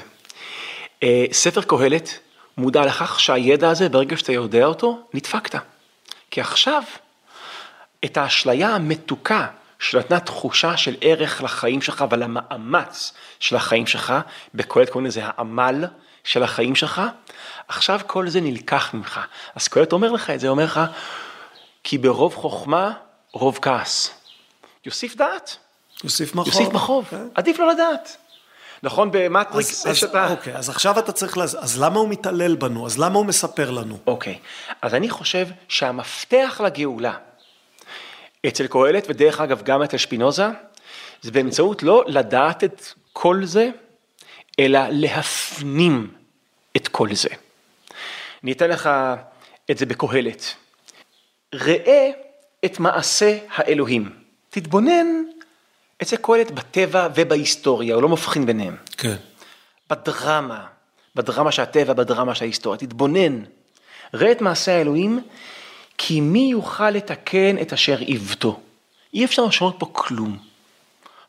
[1.03, 2.19] אה, ספר קהלת
[2.57, 5.59] מודע לכך שהידע הזה, ברגע שאתה יודע אותו, נדפקת.
[6.31, 6.83] כי עכשיו,
[8.05, 9.47] את האשליה המתוקה
[9.83, 14.13] שנתנה תחושה של ערך לחיים שלך ולמאמץ של החיים שלך,
[14.53, 15.85] בקהלת קוראים לזה העמל
[16.23, 17.01] של החיים שלך,
[17.67, 19.19] עכשיו כל זה נלקח ממך.
[19.55, 20.81] אז קהלת אומר לך את זה, אומר לך,
[21.83, 22.91] כי ברוב חוכמה,
[23.33, 24.11] רוב כעס.
[24.85, 25.57] יוסיף דעת.
[26.03, 26.53] יוסיף מחוב.
[26.53, 27.09] יוסיף מחוב, okay.
[27.09, 27.27] כן.
[27.35, 28.17] עדיף לא לדעת.
[28.83, 30.31] נכון במטריקס יש את ה...
[30.31, 31.57] אוקיי, אז עכשיו אתה צריך, לז...
[31.61, 32.85] אז למה הוא מתעלל בנו?
[32.85, 33.97] אז למה הוא מספר לנו?
[34.07, 34.39] אוקיי,
[34.81, 37.13] אז אני חושב שהמפתח לגאולה
[38.47, 40.45] אצל קהלת, ודרך אגב גם אצל שפינוזה,
[41.21, 43.69] זה באמצעות לא לדעת את כל זה,
[44.59, 46.11] אלא להפנים
[46.77, 47.29] את כל זה.
[48.43, 48.89] אני אתן לך
[49.71, 50.55] את זה בקהלת.
[51.53, 52.09] ראה
[52.65, 54.09] את מעשה האלוהים.
[54.49, 55.07] תתבונן
[56.01, 58.75] אצל קהלת בטבע ובהיסטוריה, הוא לא מבחין ביניהם.
[58.97, 59.15] כן.
[59.89, 60.65] בדרמה,
[61.15, 62.79] בדרמה של הטבע, בדרמה של ההיסטוריה.
[62.79, 63.43] תתבונן.
[64.13, 65.19] ראה את מעשה האלוהים
[65.97, 68.59] כי מי יוכל לתקן את אשר עיוותו?
[69.13, 70.37] אי אפשר לשנות פה כלום.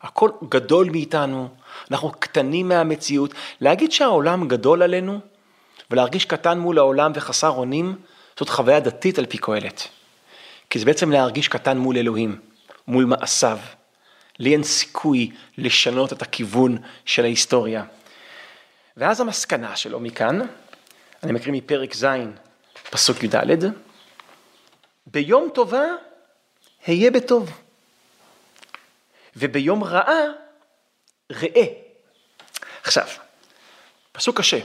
[0.01, 1.49] הכל גדול מאיתנו,
[1.91, 3.33] אנחנו קטנים מהמציאות.
[3.61, 5.19] להגיד שהעולם גדול עלינו
[5.91, 7.95] ולהרגיש קטן מול העולם וחסר אונים,
[8.39, 9.87] זאת חוויה דתית על פי קהלת.
[10.69, 12.39] כי זה בעצם להרגיש קטן מול אלוהים,
[12.87, 13.59] מול מעשיו.
[14.39, 17.83] לי אין סיכוי לשנות את הכיוון של ההיסטוריה.
[18.97, 20.39] ואז המסקנה שלו מכאן,
[21.23, 22.05] אני מקריא מפרק ז',
[22.89, 23.65] פסוק י"ד,
[25.07, 25.85] ביום טובה
[26.85, 27.51] היה בטוב,
[29.35, 30.23] וביום רעה
[31.31, 31.65] ראה.
[32.83, 33.07] עכשיו,
[34.11, 34.59] פסוק קשה,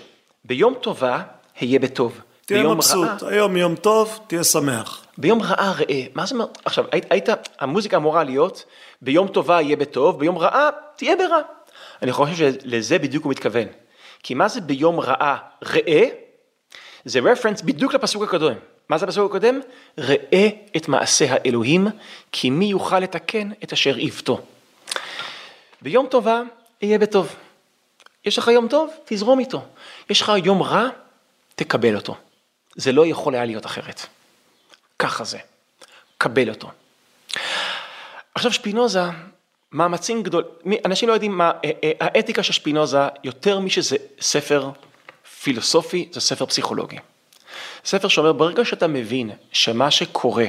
[0.44, 1.22] ביום טובה
[1.60, 2.20] היה בטוב.
[2.46, 5.06] תהיה מבסוט, רעה, היום יום טוב, תהיה שמח.
[5.18, 6.46] ביום רעה ראה, מה זה אומר?
[6.64, 8.64] עכשיו, היית, המוזיקה אמורה להיות,
[9.02, 11.40] ביום טובה יהיה בטוב, ביום רעה תהיה ברע.
[12.02, 13.66] אני חושב שלזה בדיוק הוא מתכוון.
[14.22, 16.02] כי מה זה ביום רעה ראה?
[17.04, 18.54] זה רפרנס בדיוק לפסוק הקודם.
[18.90, 19.60] מה זה הפסוק הקודם?
[19.98, 21.86] ראה את מעשה האלוהים,
[22.32, 24.40] כי מי יוכל לתקן את אשר עיוותו.
[25.82, 26.42] ביום טובה,
[26.82, 27.36] יהיה בטוב.
[28.24, 29.62] יש לך יום טוב, תזרום איתו.
[30.10, 30.88] יש לך יום רע,
[31.54, 32.16] תקבל אותו.
[32.76, 34.06] זה לא יכול היה להיות אחרת.
[34.98, 35.38] ככה זה.
[36.18, 36.70] קבל אותו.
[38.34, 39.02] עכשיו שפינוזה,
[39.72, 40.44] מאמצים גדול,
[40.84, 44.70] אנשים לא יודעים מה, אה, אה, האתיקה של שפינוזה, יותר משזה ספר
[45.42, 46.98] פילוסופי, זה ספר פסיכולוגי.
[47.84, 50.46] ספר שאומר, ברגע שאתה מבין שמה שקורה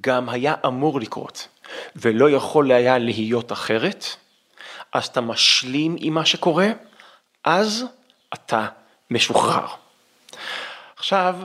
[0.00, 1.48] גם היה אמור לקרות,
[1.96, 4.06] ולא יכול היה להיות אחרת,
[4.92, 6.68] אז אתה משלים עם מה שקורה,
[7.44, 7.84] אז
[8.34, 8.66] אתה
[9.10, 9.66] משוחרר.
[10.96, 11.36] עכשיו,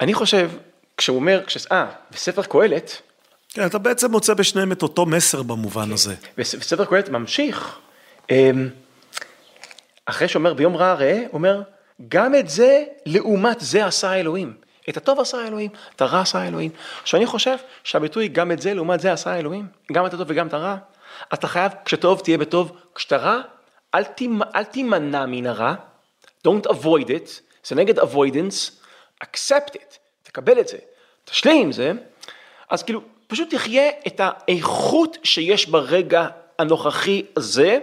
[0.00, 0.50] אני חושב,
[0.96, 1.66] כשהוא אומר, כש...
[1.72, 3.02] אה, בספר קהלת...
[3.52, 5.92] כן, אתה בעצם מוצא בשניהם את אותו מסר במובן כן.
[5.92, 6.14] הזה.
[6.38, 7.78] וספר קהלת ממשיך,
[8.30, 8.68] אמ,
[10.06, 11.62] אחרי שאומר ביום רע ראה, הוא אומר,
[12.08, 14.54] גם את זה, לעומת זה עשה האלוהים.
[14.88, 16.70] את הטוב עשה האלוהים, את הרע עשה האלוהים.
[17.02, 20.46] עכשיו אני חושב שהביטוי גם את זה, לעומת זה עשה האלוהים, גם את הטוב וגם
[20.46, 20.76] את הרע,
[21.34, 23.40] אתה חייב, כשטוב תהיה בטוב, כשאתה רע,
[23.94, 25.74] אל, תימ, אל תימנע מן הרע,
[26.48, 27.30] don't avoid it,
[27.64, 28.72] זה נגד avoidance,
[29.24, 30.78] accept it, תקבל את זה,
[31.24, 31.92] תשלים עם זה,
[32.70, 36.26] אז כאילו, פשוט תחיה את האיכות שיש ברגע
[36.58, 37.78] הנוכחי הזה,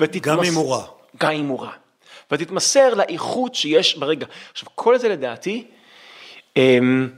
[0.00, 0.26] ותתמס...
[0.26, 0.84] גם אם הוא רע.
[1.20, 1.72] גם אם הוא רע.
[2.30, 4.26] ותתמסר לאיכות שיש ברגע.
[4.52, 5.66] עכשיו, כל זה לדעתי
[6.56, 7.08] אמ,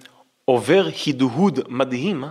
[0.44, 2.24] עובר הדהוד מדהים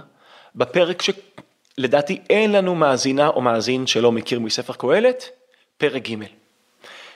[0.55, 5.29] בפרק שלדעתי אין לנו מאזינה או מאזין שלא מכיר מספר קהלת,
[5.77, 6.15] פרק ג'.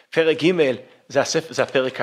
[0.10, 0.52] פרק ג'
[1.08, 2.00] זה, הספר, זה הפרק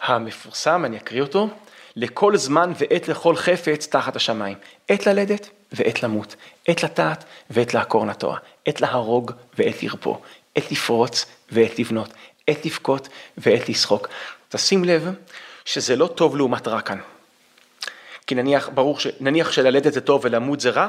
[0.00, 1.48] המפורסם, אני אקריא אותו.
[1.96, 4.56] לכל זמן ועת לכל חפץ תחת השמיים.
[4.88, 6.36] עת ללדת ועת למות,
[6.68, 10.16] עת לטעת ועת לעקור נטוע, עת להרוג ועת לרפוא,
[10.54, 12.12] עת לפרוץ ועת לבנות,
[12.46, 13.08] עת לבכות
[13.38, 14.08] ועת לשחוק.
[14.48, 15.08] תשים לב
[15.64, 16.98] שזה לא טוב לעומת רע כאן.
[18.26, 20.88] כי נניח, ברור שנניח שללדת זה טוב ולמות זה רע,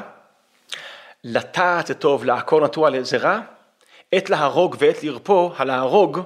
[1.24, 3.40] לטעת זה טוב, לעקור נטוע זה רע,
[4.12, 6.20] עת להרוג ועת לרפוא, הלהרוג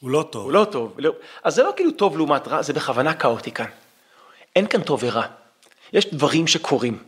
[0.00, 0.44] הוא לא טוב.
[0.44, 0.94] הוא לא טוב.
[0.98, 1.12] לא.
[1.42, 3.66] אז זה לא כאילו טוב לעומת רע, זה בכוונה כאוטי כאן.
[4.56, 5.26] אין כאן טוב ורע.
[5.92, 6.98] יש דברים שקורים.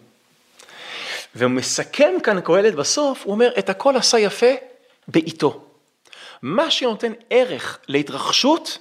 [1.34, 4.50] והוא מסכם כאן קהלת בסוף, הוא אומר, את הכל עשה יפה
[5.08, 5.67] בעיתו.
[6.42, 8.78] מה שנותן ערך להתרחשות,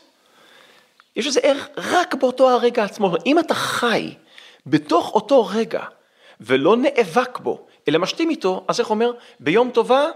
[1.16, 3.16] יש לזה ערך רק באותו הרגע עצמו.
[3.26, 4.14] אם אתה חי
[4.66, 5.84] בתוך אותו רגע
[6.42, 9.12] ולא נאבק בו, אלא משלים איתו, אז איך אומר?
[9.40, 10.08] ביום טובה,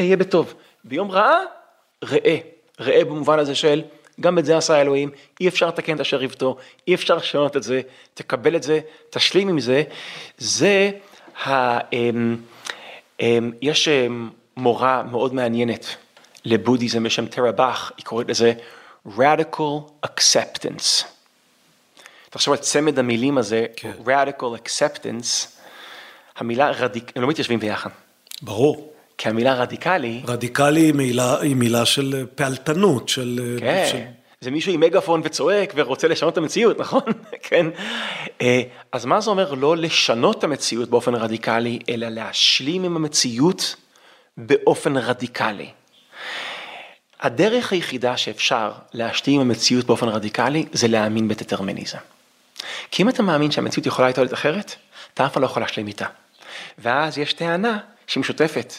[0.00, 0.54] אהיה בטוב.
[0.84, 1.38] ביום רעה,
[2.04, 2.36] ראה.
[2.80, 3.82] ראה במובן הזה של,
[4.20, 6.56] גם את זה עשה אלוהים, אי אפשר לתקן את אשר יבטו,
[6.88, 7.80] אי אפשר לשנות את זה,
[8.14, 8.80] תקבל את זה,
[9.10, 9.82] תשלים עם זה.
[10.38, 10.90] זה,
[11.44, 12.36] ה, אמ,
[13.20, 15.96] אמ, יש אמ, מורה מאוד מעניינת
[16.44, 18.52] לבודהיזם בשם טרה באך, היא קוראת לזה
[19.16, 21.04] radical acceptance.
[22.30, 23.92] תחשוב על צמד המילים הזה, כן.
[24.06, 25.48] radical acceptance,
[26.36, 27.12] המילה רדיק...
[27.16, 27.90] הם לא מתיישבים ביחד.
[28.42, 28.92] ברור.
[29.18, 30.22] כי המילה רדיקלי...
[30.26, 33.56] רדיקלי היא מילה, היא מילה של פעלתנות, של...
[33.60, 33.98] כן, של...
[34.40, 37.02] זה מישהו עם מגאפון וצועק ורוצה לשנות את המציאות, נכון?
[37.48, 37.66] כן.
[38.40, 38.62] אה,
[38.92, 43.76] אז מה זה אומר לא לשנות את המציאות באופן רדיקלי, אלא להשלים עם המציאות
[44.36, 45.68] באופן רדיקלי.
[47.24, 51.98] הדרך היחידה שאפשר להשלים עם המציאות באופן רדיקלי, זה להאמין בדטרמיניזם.
[52.90, 54.74] כי אם אתה מאמין שהמציאות יכולה להיות אחרת,
[55.14, 56.06] אתה אף פעם לא יכול להשלים איתה.
[56.78, 58.74] ואז יש טענה שהיא משותפת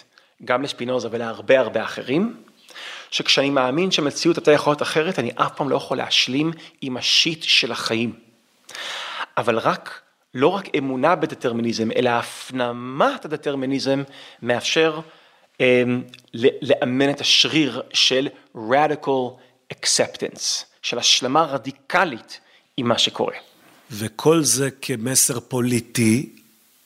[0.46, 2.44] גם לשפינוזה ולהרבה הרבה אחרים,
[3.12, 6.52] שכשאני מאמין שהמציאות הייתה יכולה להיות אחרת, אני אף פעם לא יכול להשלים
[6.82, 8.14] עם השיט של החיים.
[9.38, 10.02] אבל רק,
[10.34, 14.04] לא רק אמונה בדטרמיניזם, אלא הפנמת הדטרמיניזם
[14.42, 15.00] מאפשר
[16.62, 19.32] לאמן את השריר של radical
[19.74, 22.40] acceptance, של השלמה רדיקלית
[22.78, 23.36] עם מה שקורה.
[23.92, 26.30] וכל זה כמסר פוליטי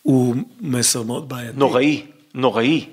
[0.01, 1.57] הוא מסר מאוד בעייתי.
[1.57, 2.89] נוראי, נוראי.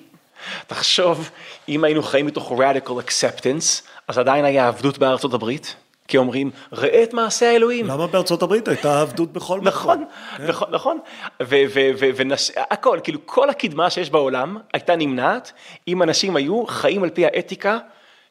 [0.67, 1.31] תחשוב,
[1.69, 5.77] אם היינו חיים מתוך radical acceptance, אז עדיין היה עבדות בארצות הברית.
[6.09, 7.87] כי אומרים, ראה את מעשה האלוהים.
[7.87, 9.69] למה בארצות הברית הייתה עבדות בכל מקום?
[9.69, 10.05] נכון,
[10.37, 10.47] כן.
[10.47, 10.99] נכון, נכון.
[11.41, 15.53] והכל, כאילו כל הקדמה שיש בעולם הייתה נמנעת
[15.89, 17.79] אם אנשים היו חיים על פי האתיקה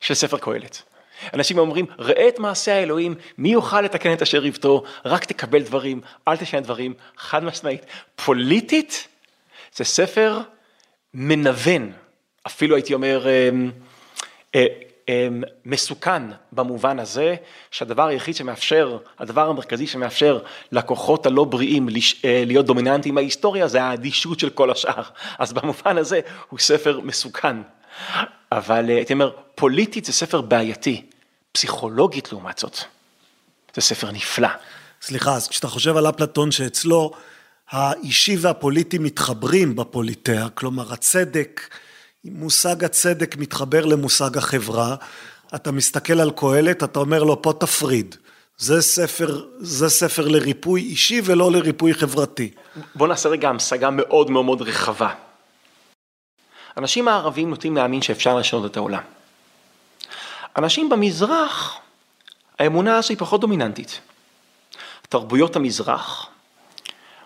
[0.01, 0.81] של ספר קהלת.
[1.33, 6.01] אנשים אומרים, ראה את מעשה האלוהים, מי יוכל לתקן את אשר יבטו, רק תקבל דברים,
[6.27, 7.85] אל תשנה דברים, חד משמעית.
[8.15, 9.07] פוליטית,
[9.75, 10.39] זה ספר
[11.13, 11.91] מנוון,
[12.47, 13.49] אפילו הייתי אומר, אה,
[14.55, 14.65] אה,
[15.65, 17.35] מסוכן במובן הזה,
[17.71, 20.39] שהדבר היחיד שמאפשר, הדבר המרכזי שמאפשר
[20.71, 21.89] לכוחות הלא בריאים
[22.23, 25.03] להיות דומיננטיים בהיסטוריה, זה האדישות של כל השאר.
[25.39, 26.19] אז במובן הזה
[26.49, 27.57] הוא ספר מסוכן.
[28.51, 31.05] אבל הייתי אומר, פוליטית זה ספר בעייתי,
[31.51, 32.77] פסיכולוגית לעומת זאת,
[33.75, 34.49] זה ספר נפלא.
[35.01, 37.11] סליחה, אז כשאתה חושב על אפלטון שאצלו
[37.69, 41.61] האישי והפוליטי מתחברים בפוליטאה, כלומר הצדק,
[42.31, 44.95] מושג הצדק מתחבר למושג החברה,
[45.55, 48.15] אתה מסתכל על קהלת, אתה אומר לו פה תפריד.
[48.57, 52.51] זה ספר, זה ספר לריפוי אישי ולא לריפוי חברתי.
[52.95, 55.09] בוא נעשה רגע המשגה מאוד מאוד מאוד רחבה.
[56.77, 59.01] אנשים הערבים נוטים להאמין שאפשר לשנות את העולם.
[60.57, 61.77] אנשים במזרח,
[62.59, 63.99] האמונה הזו היא פחות דומיננטית.
[65.09, 66.27] תרבויות המזרח,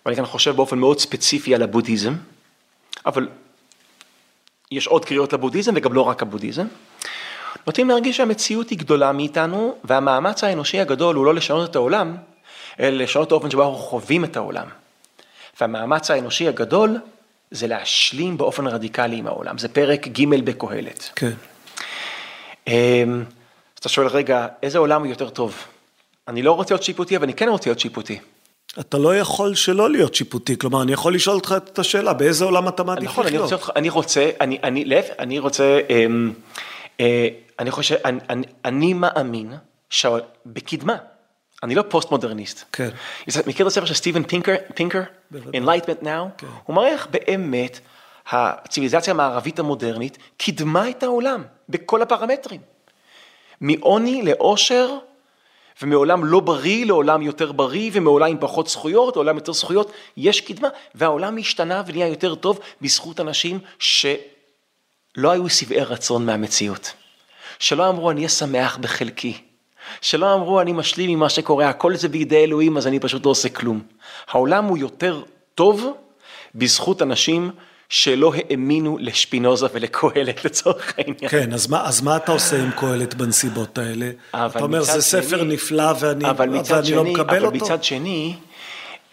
[0.06, 2.14] ואני כאן חושב באופן מאוד ספציפי על הבודהיזם,
[3.06, 3.28] אבל
[4.72, 6.68] יש עוד קריאות לבודהיזם וגם לא רק הבודהיזם,
[7.68, 12.18] נוטים להרגיש שהמציאות היא גדולה מאיתנו, והמאמץ האנושי הגדול הוא לא לשנות את העולם,
[12.80, 14.68] אלא לשנות את האופן שבו אנחנו חווים את העולם.
[15.62, 16.98] והמאמץ האנושי הגדול
[17.52, 21.10] זה להשלים באופן רדיקלי עם העולם, זה פרק ג' בקהלת.
[21.16, 21.32] כן.
[22.68, 23.24] אמ,
[23.76, 25.66] אז אתה שואל, רגע, איזה עולם הוא יותר טוב?
[26.28, 28.20] אני לא רוצה להיות שיפוטי, אבל אני כן רוצה להיות שיפוטי.
[28.80, 32.68] אתה לא יכול שלא להיות שיפוטי, כלומר, אני יכול לשאול אותך את השאלה, באיזה עולם
[32.68, 33.54] אתה מעדיף לחיות?
[33.54, 36.34] נכון, אני רוצה, אני, אני, להפך, אני רוצה, אמ,
[37.00, 37.28] אה,
[37.60, 39.54] אני חושב, אני, אני, אני מאמין
[39.90, 40.96] שבקדמה,
[41.64, 42.64] אני לא פוסט מודרניסט.
[42.72, 42.90] כן.
[43.48, 45.02] מכיר את הספר של סטיבן פינקר, פינקר?
[45.34, 46.38] Enlightenment Now?
[46.38, 46.48] כן.
[46.64, 47.80] הוא מראה איך באמת
[48.32, 52.62] הציוויליזציה המערבית המודרנית קידמה את העולם בכל הפרמטרים.
[53.62, 54.98] מעוני לעושר
[55.82, 60.68] ומעולם לא בריא לעולם יותר בריא ומעולם עם פחות זכויות, לעולם יותר זכויות, יש קדמה
[60.96, 66.94] והעולם השתנה ונהיה יותר טוב בזכות אנשים שלא היו שבעי רצון מהמציאות.
[67.60, 69.38] שלא אמרו אני אהיה שמח בחלקי.
[70.02, 73.32] שלא אמרו אני משלים עם מה שקורה, הכל זה בידי אלוהים אז אני פשוט לא
[73.32, 73.82] עושה כלום.
[74.28, 75.22] העולם הוא יותר
[75.56, 75.94] טוב
[76.56, 77.52] בזכות אנשים
[77.90, 81.30] שלא האמינו לשפינוזה ולקהלת לצורך העניין.
[81.30, 84.12] כן, אז מה, אז מה אתה עושה עם קהלת בנסיבות האלה?
[84.32, 87.48] אתה אומר, זה שני, ספר נפלא ואני, אבל ואני שני, לא מקבל אבל אותו?
[87.48, 88.36] אבל מצד שני,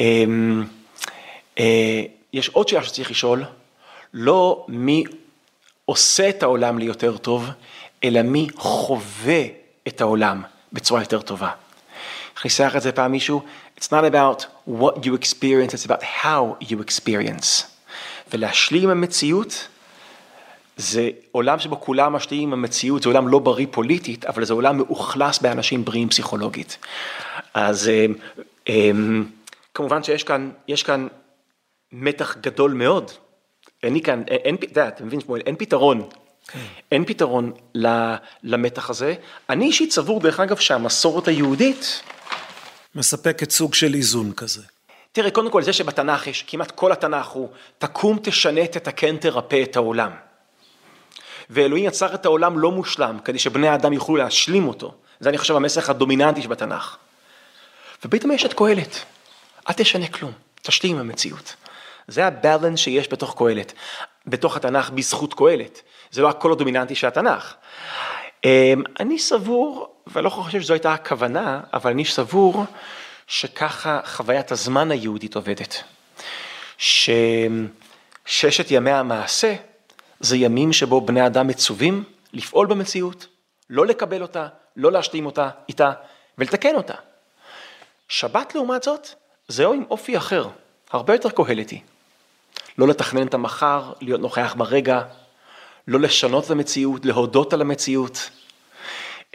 [0.00, 0.24] אה,
[1.58, 3.44] אה, יש עוד שאלה שצריך לשאול,
[4.14, 5.04] לא מי
[5.84, 7.48] עושה את העולם ליותר טוב,
[8.04, 9.42] אלא מי חווה
[9.88, 10.42] את העולם
[10.72, 11.50] בצורה יותר טובה.
[12.44, 13.42] ניסח את זה פעם מישהו?
[13.80, 17.75] It's not about what you experience, it's about how you experience.
[18.32, 19.68] ולהשלים עם המציאות,
[20.76, 24.76] זה עולם שבו כולם משלימים עם המציאות, זה עולם לא בריא פוליטית, אבל זה עולם
[24.76, 26.78] מאוכלס באנשים בריאים פסיכולוגית.
[27.54, 28.06] אז אה,
[28.68, 28.90] אה,
[29.74, 31.06] כמובן שיש כאן, יש כאן
[31.92, 33.10] מתח גדול מאוד.
[33.82, 36.08] אין לי כאן, אין, אתה יודע, אתה מבין שמואל, אין פתרון.
[36.92, 37.52] אין פתרון
[38.42, 39.14] למתח הזה.
[39.50, 42.02] אני אישית סבור, דרך אגב, שהמסורת היהודית...
[42.94, 44.62] מספקת סוג של איזון כזה.
[45.16, 47.48] תראה, קודם כל זה שבתנ"ך יש, כמעט כל התנ"ך הוא,
[47.78, 50.10] תקום, תשנה, תתקן, תרפא את העולם.
[51.50, 54.94] ואלוהים יצר את העולם לא מושלם, כדי שבני האדם יוכלו להשלים אותו.
[55.20, 56.96] זה אני חושב המסך הדומיננטי שבתנ"ך.
[58.04, 59.04] ופתאום יש את קהלת,
[59.68, 60.32] אל תשנה כלום,
[60.62, 61.54] תשלים עם המציאות.
[62.08, 63.72] זה הבלנס שיש בתוך קהלת,
[64.26, 65.82] בתוך התנ"ך בזכות קהלת.
[66.10, 67.54] זה לא הקול הדומיננטי של התנ"ך.
[68.44, 72.64] אמ, אני סבור, ולא חושב שזו הייתה הכוונה, אבל אני סבור
[73.26, 75.82] שככה חוויית הזמן היהודית עובדת.
[76.78, 79.54] שששת ימי המעשה
[80.20, 83.26] זה ימים שבו בני אדם מצווים לפעול במציאות,
[83.70, 85.92] לא לקבל אותה, לא להשלים אותה איתה
[86.38, 86.94] ולתקן אותה.
[88.08, 89.08] שבת לעומת זאת,
[89.48, 90.48] זהו עם אופי אחר,
[90.90, 91.80] הרבה יותר קהלתי.
[92.78, 95.02] לא לתכנן את המחר, להיות נוכח ברגע,
[95.88, 98.30] לא לשנות את המציאות, להודות על המציאות.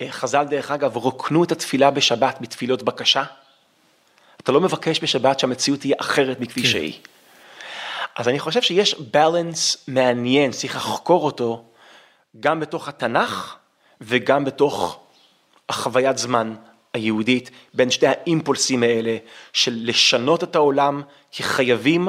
[0.01, 3.23] אה, חז"ל דרך אגב רוקנו את התפילה בשבת בתפילות בקשה.
[4.43, 6.67] אתה לא מבקש בשבת שהמציאות תהיה אחרת מכפי כן.
[6.67, 6.99] שהיא.
[8.15, 11.63] אז אני חושב שיש בלנס מעניין, צריך לחקור אותו
[12.39, 13.55] גם בתוך התנ"ך
[14.01, 14.99] וגם בתוך
[15.69, 16.55] החוויית זמן
[16.93, 19.17] היהודית, בין שתי האימפולסים האלה
[19.53, 21.01] של לשנות את העולם
[21.31, 22.07] כי חייבים,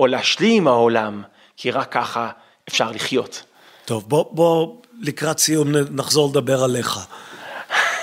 [0.00, 1.22] או להשלים עם העולם
[1.56, 2.30] כי רק ככה
[2.68, 3.42] אפשר לחיות.
[3.84, 6.98] טוב, בוא, בוא לקראת סיום נחזור לדבר עליך.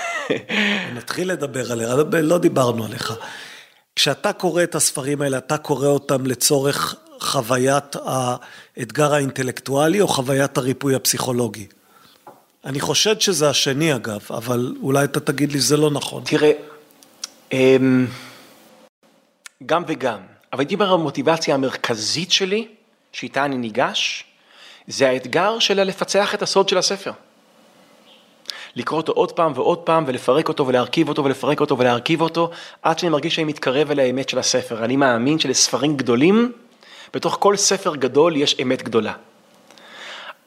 [0.96, 1.88] נתחיל לדבר עליך,
[2.22, 3.12] לא דיברנו עליך.
[3.96, 10.94] כשאתה קורא את הספרים האלה, אתה קורא אותם לצורך חוויית האתגר האינטלקטואלי או חוויית הריפוי
[10.94, 11.66] הפסיכולוגי?
[12.64, 16.22] אני חושד שזה השני אגב, אבל אולי אתה תגיד לי שזה לא נכון.
[16.26, 16.52] תראה,
[17.52, 18.06] אמ,
[19.66, 20.18] גם וגם,
[20.52, 22.68] אבל הייתי אומר המוטיבציה המרכזית שלי,
[23.12, 24.24] שאיתה אני ניגש,
[24.88, 27.12] זה האתגר של לפצח את הסוד של הספר.
[28.76, 32.50] לקרוא אותו עוד פעם ועוד פעם ולפרק אותו ולהרכיב אותו ולפרק אותו ולהרכיב אותו
[32.82, 34.84] עד שאני מרגיש שאני מתקרב אל האמת של הספר.
[34.84, 36.52] אני מאמין שלספרים גדולים,
[37.14, 39.12] בתוך כל ספר גדול יש אמת גדולה.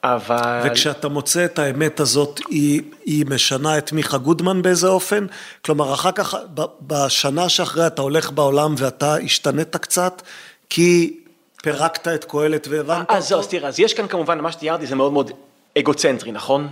[0.04, 0.62] אבל...
[0.64, 5.26] וכשאתה מוצא את האמת הזאת, היא, היא משנה את מיכה גודמן באיזה אופן?
[5.66, 6.36] כלומר, אחר כך,
[6.82, 10.22] בשנה שאחרי אתה הולך בעולם ואתה השתנית קצת,
[10.70, 11.20] כי
[11.64, 13.14] פירקת את קהלת והבנת אותו?
[13.14, 15.32] אז זהו, אז תראה, אז יש כאן כמובן, מה שתיארתי זה מאוד מאוד
[15.78, 16.70] אגוצנטרי, נכון?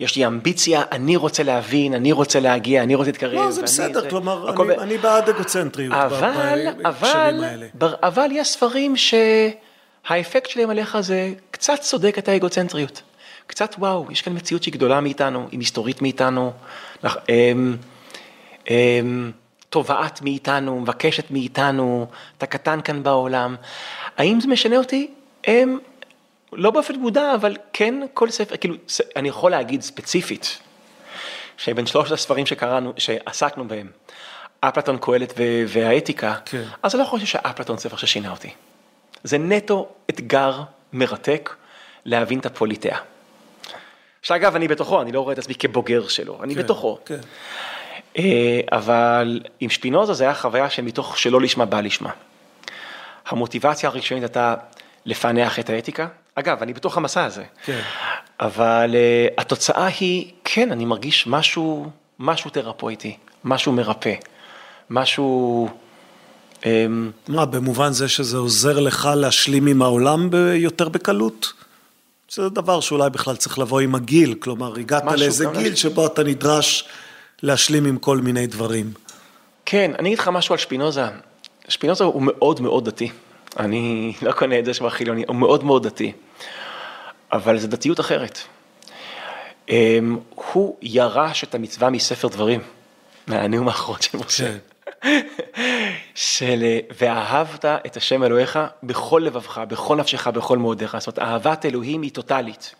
[0.00, 3.34] יש לי אמביציה, אני רוצה להבין, אני רוצה להגיע, אני רוצה להתקרב.
[3.34, 4.10] לא, זה בסדר, זה...
[4.10, 4.80] כלומר, אני, ב...
[4.80, 7.44] אני בעד אגוצנטריות אבל, אבל,
[7.74, 13.02] בר, אבל יש ספרים שהאפקט שלהם עליך זה קצת צודק את האגוצנטריות.
[13.46, 16.52] קצת וואו, יש כאן מציאות שהיא גדולה מאיתנו, היא מסתורית מאיתנו,
[17.04, 17.76] אמ,
[18.70, 19.30] אמ,
[19.68, 22.06] תובעת מאיתנו, מבקשת מאיתנו,
[22.38, 23.56] אתה קטן כאן בעולם.
[24.16, 25.10] האם זה משנה אותי?
[25.44, 25.78] הם,
[26.52, 28.74] לא באופן מודע, אבל כן כל ספר, כאילו,
[29.16, 30.58] אני יכול להגיד ספציפית,
[31.56, 33.90] שבין שלושת הספרים שקראנו, שעסקנו בהם,
[34.60, 35.34] אפלטון, קהלת
[35.68, 36.62] והאתיקה, כן.
[36.82, 38.50] אז אני לא חושב שאפלטון ספר ששינה אותי.
[39.24, 40.60] זה נטו אתגר
[40.92, 41.54] מרתק
[42.04, 42.98] להבין את הפוליטאה.
[44.22, 46.98] שאגב, אני בתוכו, אני לא רואה את עצמי כבוגר שלו, אני כן, בתוכו.
[47.04, 47.20] כן.
[48.18, 52.10] אה, אבל עם שפינוזה זה היה חוויה שמתוך שלא לשמה בא לשמה.
[53.26, 54.54] המוטיבציה הראשונית הייתה
[55.06, 56.06] לפענח את האתיקה.
[56.34, 57.44] אגב, אני בתוך המסע הזה.
[57.64, 57.80] כן.
[58.40, 64.14] אבל uh, התוצאה היא, כן, אני מרגיש משהו, משהו תרפויטי, משהו מרפא,
[64.90, 65.68] משהו...
[66.60, 66.64] Um...
[67.28, 71.52] מה, במובן זה שזה עוזר לך להשלים עם העולם יותר בקלות?
[72.30, 76.84] זה דבר שאולי בכלל צריך לבוא עם הגיל, כלומר, הגעת לאיזה גיל שבו אתה נדרש
[77.42, 78.92] להשלים עם כל מיני דברים.
[79.64, 81.04] כן, אני אגיד לך משהו על שפינוזה.
[81.68, 83.10] שפינוזה הוא מאוד מאוד דתי.
[83.58, 86.12] אני לא קונה את זה שהוא החילוני, הוא מאוד מאוד דתי.
[87.32, 88.38] אבל זו דתיות אחרת.
[89.68, 92.60] אמ, הוא ירש את המצווה מספר דברים,
[93.26, 94.44] מהנאום האחרון של משה.
[94.48, 94.58] כן.
[96.14, 96.64] של
[96.98, 100.96] ואהבת את השם אלוהיך בכל לבבך, בכל נפשך, בכל מאודיך.
[100.98, 102.74] זאת אומרת, אהבת אלוהים היא טוטאלית.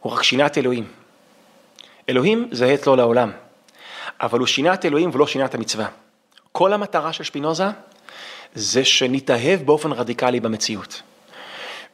[0.00, 0.86] הוא רק שינה את אלוהים.
[2.08, 3.30] אלוהים זה לא לעולם,
[4.20, 5.86] אבל הוא שינה את אלוהים ולא שינה את המצווה.
[6.52, 7.64] כל המטרה של שפינוזה
[8.54, 11.02] זה שנתאהב באופן רדיקלי במציאות.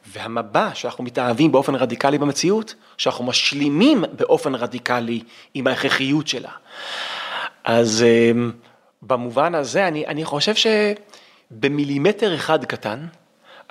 [0.07, 5.21] והמבע שאנחנו מתאהבים באופן רדיקלי במציאות, שאנחנו משלימים באופן רדיקלי
[5.53, 6.51] עם ההכרחיות שלה.
[7.63, 8.51] אז אמ,
[9.01, 10.53] במובן הזה אני, אני חושב
[11.51, 13.07] שבמילימטר אחד קטן,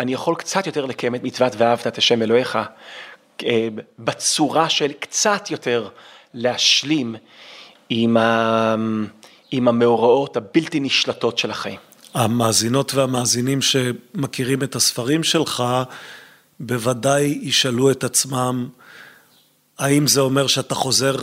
[0.00, 2.58] אני יכול קצת יותר לקיים את מצוות ואהבת את השם אלוהיך,
[3.44, 5.88] אה, בצורה של קצת יותר
[6.34, 7.16] להשלים
[7.88, 8.74] עם, ה,
[9.50, 11.87] עם המאורעות הבלתי נשלטות של החיים.
[12.14, 15.64] המאזינות והמאזינים שמכירים את הספרים שלך,
[16.60, 18.68] בוודאי ישאלו את עצמם,
[19.78, 21.16] האם זה אומר שאתה חוזר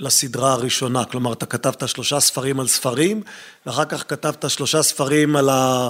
[0.00, 1.04] לסדרה הראשונה?
[1.04, 3.22] כלומר, אתה כתבת שלושה ספרים על ספרים,
[3.66, 5.88] ואחר כך כתבת שלושה ספרים על ה...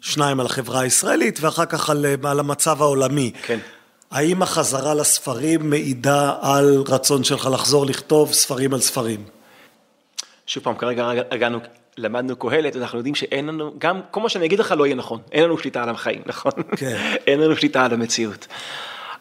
[0.00, 3.32] שניים על החברה הישראלית, ואחר כך על, על המצב העולמי.
[3.42, 3.58] כן.
[4.10, 9.24] האם החזרה לספרים מעידה על רצון שלך לחזור לכתוב ספרים על ספרים?
[10.46, 11.60] שוב פעם, כרגע הגענו,
[11.98, 15.20] למדנו קהלת, אנחנו יודעים שאין לנו, גם כל מה שאני אגיד לך לא יהיה נכון,
[15.32, 16.52] אין לנו שליטה על החיים, נכון?
[16.76, 16.96] כן.
[17.26, 18.46] אין לנו שליטה על המציאות.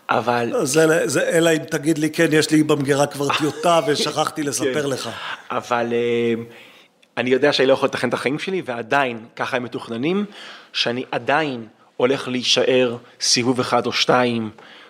[0.10, 0.50] אבל...
[0.52, 4.84] לא, זה, זה, אלא אם תגיד לי, כן, יש לי במגירה כבר טיוטה ושכחתי לספר
[4.84, 4.90] כן.
[4.90, 5.10] לך.
[5.52, 6.44] אבל אה,
[7.18, 10.26] אני יודע שאני לא יכול לתכן את החיים שלי, ועדיין, ככה הם מתוכננים,
[10.74, 14.50] שאני עדיין הולך להישאר סיבוב אחד או שתיים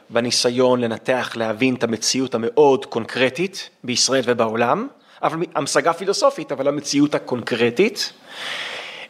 [0.09, 4.87] בניסיון לנתח, להבין את המציאות המאוד קונקרטית בישראל ובעולם,
[5.23, 8.13] אבל המשגה פילוסופית, אבל המציאות הקונקרטית.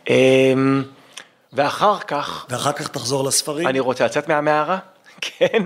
[0.09, 0.83] אמ,
[1.53, 2.45] ואחר כך...
[2.49, 3.67] ואחר כך תחזור לספרים?
[3.67, 4.77] אני רוצה לצאת מהמערה,
[5.21, 5.63] כן,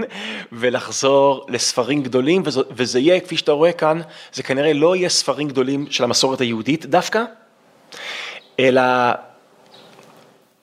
[0.51, 4.01] ולחזור לספרים גדולים, וזה, וזה יהיה, כפי שאתה רואה כאן,
[4.33, 7.23] זה כנראה לא יהיה ספרים גדולים של המסורת היהודית דווקא,
[8.59, 8.81] אלא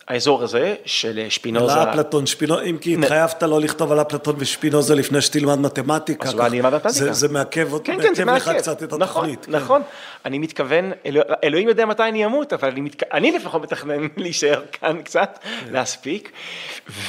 [0.09, 1.75] האזור הזה של שפינוזה.
[1.75, 6.29] על אפלטון, שפינוזה, אם כי התחייבת לא לכתוב על אפלטון ושפינוזה לפני שתלמד מתמטיקה.
[6.29, 7.13] אז אולי אני אלמד מתמטיקה.
[7.13, 8.51] זה, מעכב, כן, כן, לך.
[8.59, 9.45] קצת את נכון, התוכנית.
[9.45, 9.53] כן.
[9.53, 9.83] נכון,
[10.25, 12.73] אני מתכוון, אלוה, אלוהים יודע מתי אני אמות, אבל
[13.13, 15.39] אני, לפחות מתכנן להישאר כאן קצת.
[15.71, 16.33] להספיק.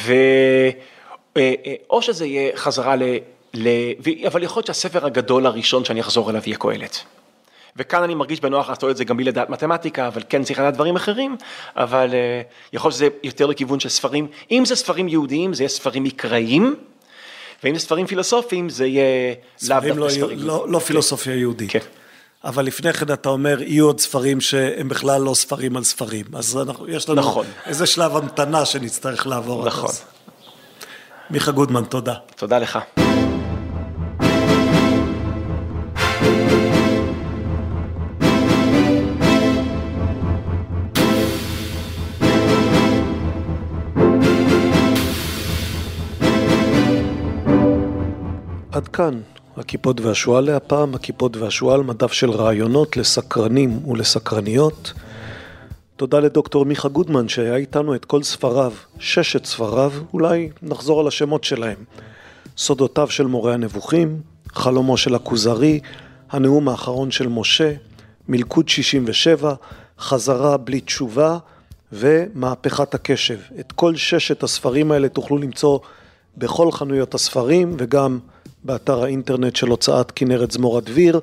[0.09, 0.69] אה,
[1.37, 1.53] אה,
[1.89, 3.03] או שזה יהיה חזרה ל...
[4.27, 7.03] אבל יכול להיות שהספר הגדול הראשון שאני אחזור אליו יהיה קהלת.
[7.77, 10.73] וכאן אני מרגיש בנוח לעשות את זה גם בלי לדעת מתמטיקה, אבל כן צריך לדעת
[10.73, 11.37] דברים אחרים,
[11.75, 12.41] אבל אה,
[12.73, 16.75] יכול להיות שזה יותר לכיוון של ספרים, אם זה ספרים יהודיים זה יהיה ספרים מקראיים,
[17.63, 19.33] ואם זה ספרים פילוסופיים זה יהיה
[19.69, 20.39] לאו דווקא לא, ספרים.
[20.39, 21.71] לא, לא פילוסופיה יהודית.
[21.71, 21.79] כן.
[22.43, 26.25] אבל לפני כן אתה אומר, יהיו עוד ספרים שהם בכלל לא ספרים על ספרים.
[26.33, 27.45] אז אנחנו, יש לנו נכון.
[27.65, 29.65] איזה שלב המתנה שנצטרך לעבור.
[29.65, 29.91] נכון.
[31.29, 32.13] מיכה גודמן, תודה.
[32.35, 32.79] תודה לך.
[48.77, 49.21] עד כאן,
[49.57, 54.93] הכיפות והשועל להפעם, הכיפות והשועל, מדף של רעיונות לסקרנים ולסקרניות.
[55.95, 61.43] תודה לדוקטור מיכה גודמן שהיה איתנו את כל ספריו, ששת ספריו, אולי נחזור על השמות
[61.43, 61.77] שלהם.
[62.57, 64.21] סודותיו של מורה הנבוכים,
[64.51, 65.79] חלומו של הכוזרי,
[66.29, 67.73] הנאום האחרון של משה,
[68.27, 69.53] מלכוד 67,
[69.99, 71.37] חזרה בלי תשובה
[71.91, 73.39] ומהפכת הקשב.
[73.59, 75.79] את כל ששת הספרים האלה תוכלו למצוא
[76.37, 78.19] בכל חנויות הספרים וגם
[78.63, 81.19] באתר האינטרנט של הוצאת כנרת זמורה דביר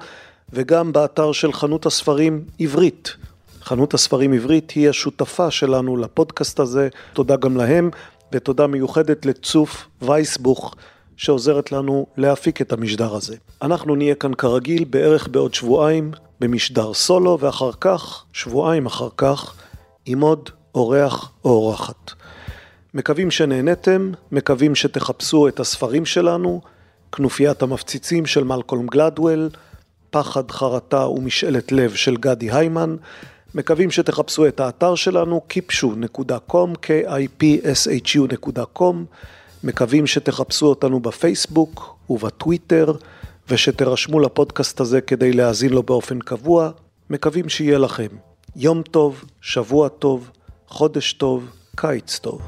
[0.52, 3.16] וגם באתר של חנות הספרים עברית.
[3.62, 7.90] חנות הספרים עברית היא השותפה שלנו לפודקאסט הזה, תודה גם להם
[8.32, 10.74] ותודה מיוחדת לצוף וייסבוך
[11.16, 13.36] שעוזרת לנו להפיק את המשדר הזה.
[13.62, 19.54] אנחנו נהיה כאן כרגיל בערך בעוד שבועיים במשדר סולו ואחר כך, שבועיים אחר כך,
[20.06, 22.12] עם עוד אורח או אורחת.
[22.94, 26.60] מקווים שנהנתם, מקווים שתחפשו את הספרים שלנו,
[27.14, 29.50] כנופיית המפציצים של מלקולם גלדוול,
[30.10, 32.96] פחד, חרטה ומשאלת לב של גדי היימן,
[33.54, 38.94] מקווים שתחפשו את האתר שלנו, kipshu.com, k-i-p-s-h-u.com,
[39.64, 42.92] מקווים שתחפשו אותנו בפייסבוק ובטוויטר,
[43.48, 46.70] ושתירשמו לפודקאסט הזה כדי להאזין לו באופן קבוע,
[47.10, 48.08] מקווים שיהיה לכם
[48.56, 50.30] יום טוב, שבוע טוב,
[50.68, 52.40] חודש טוב, קיץ טוב.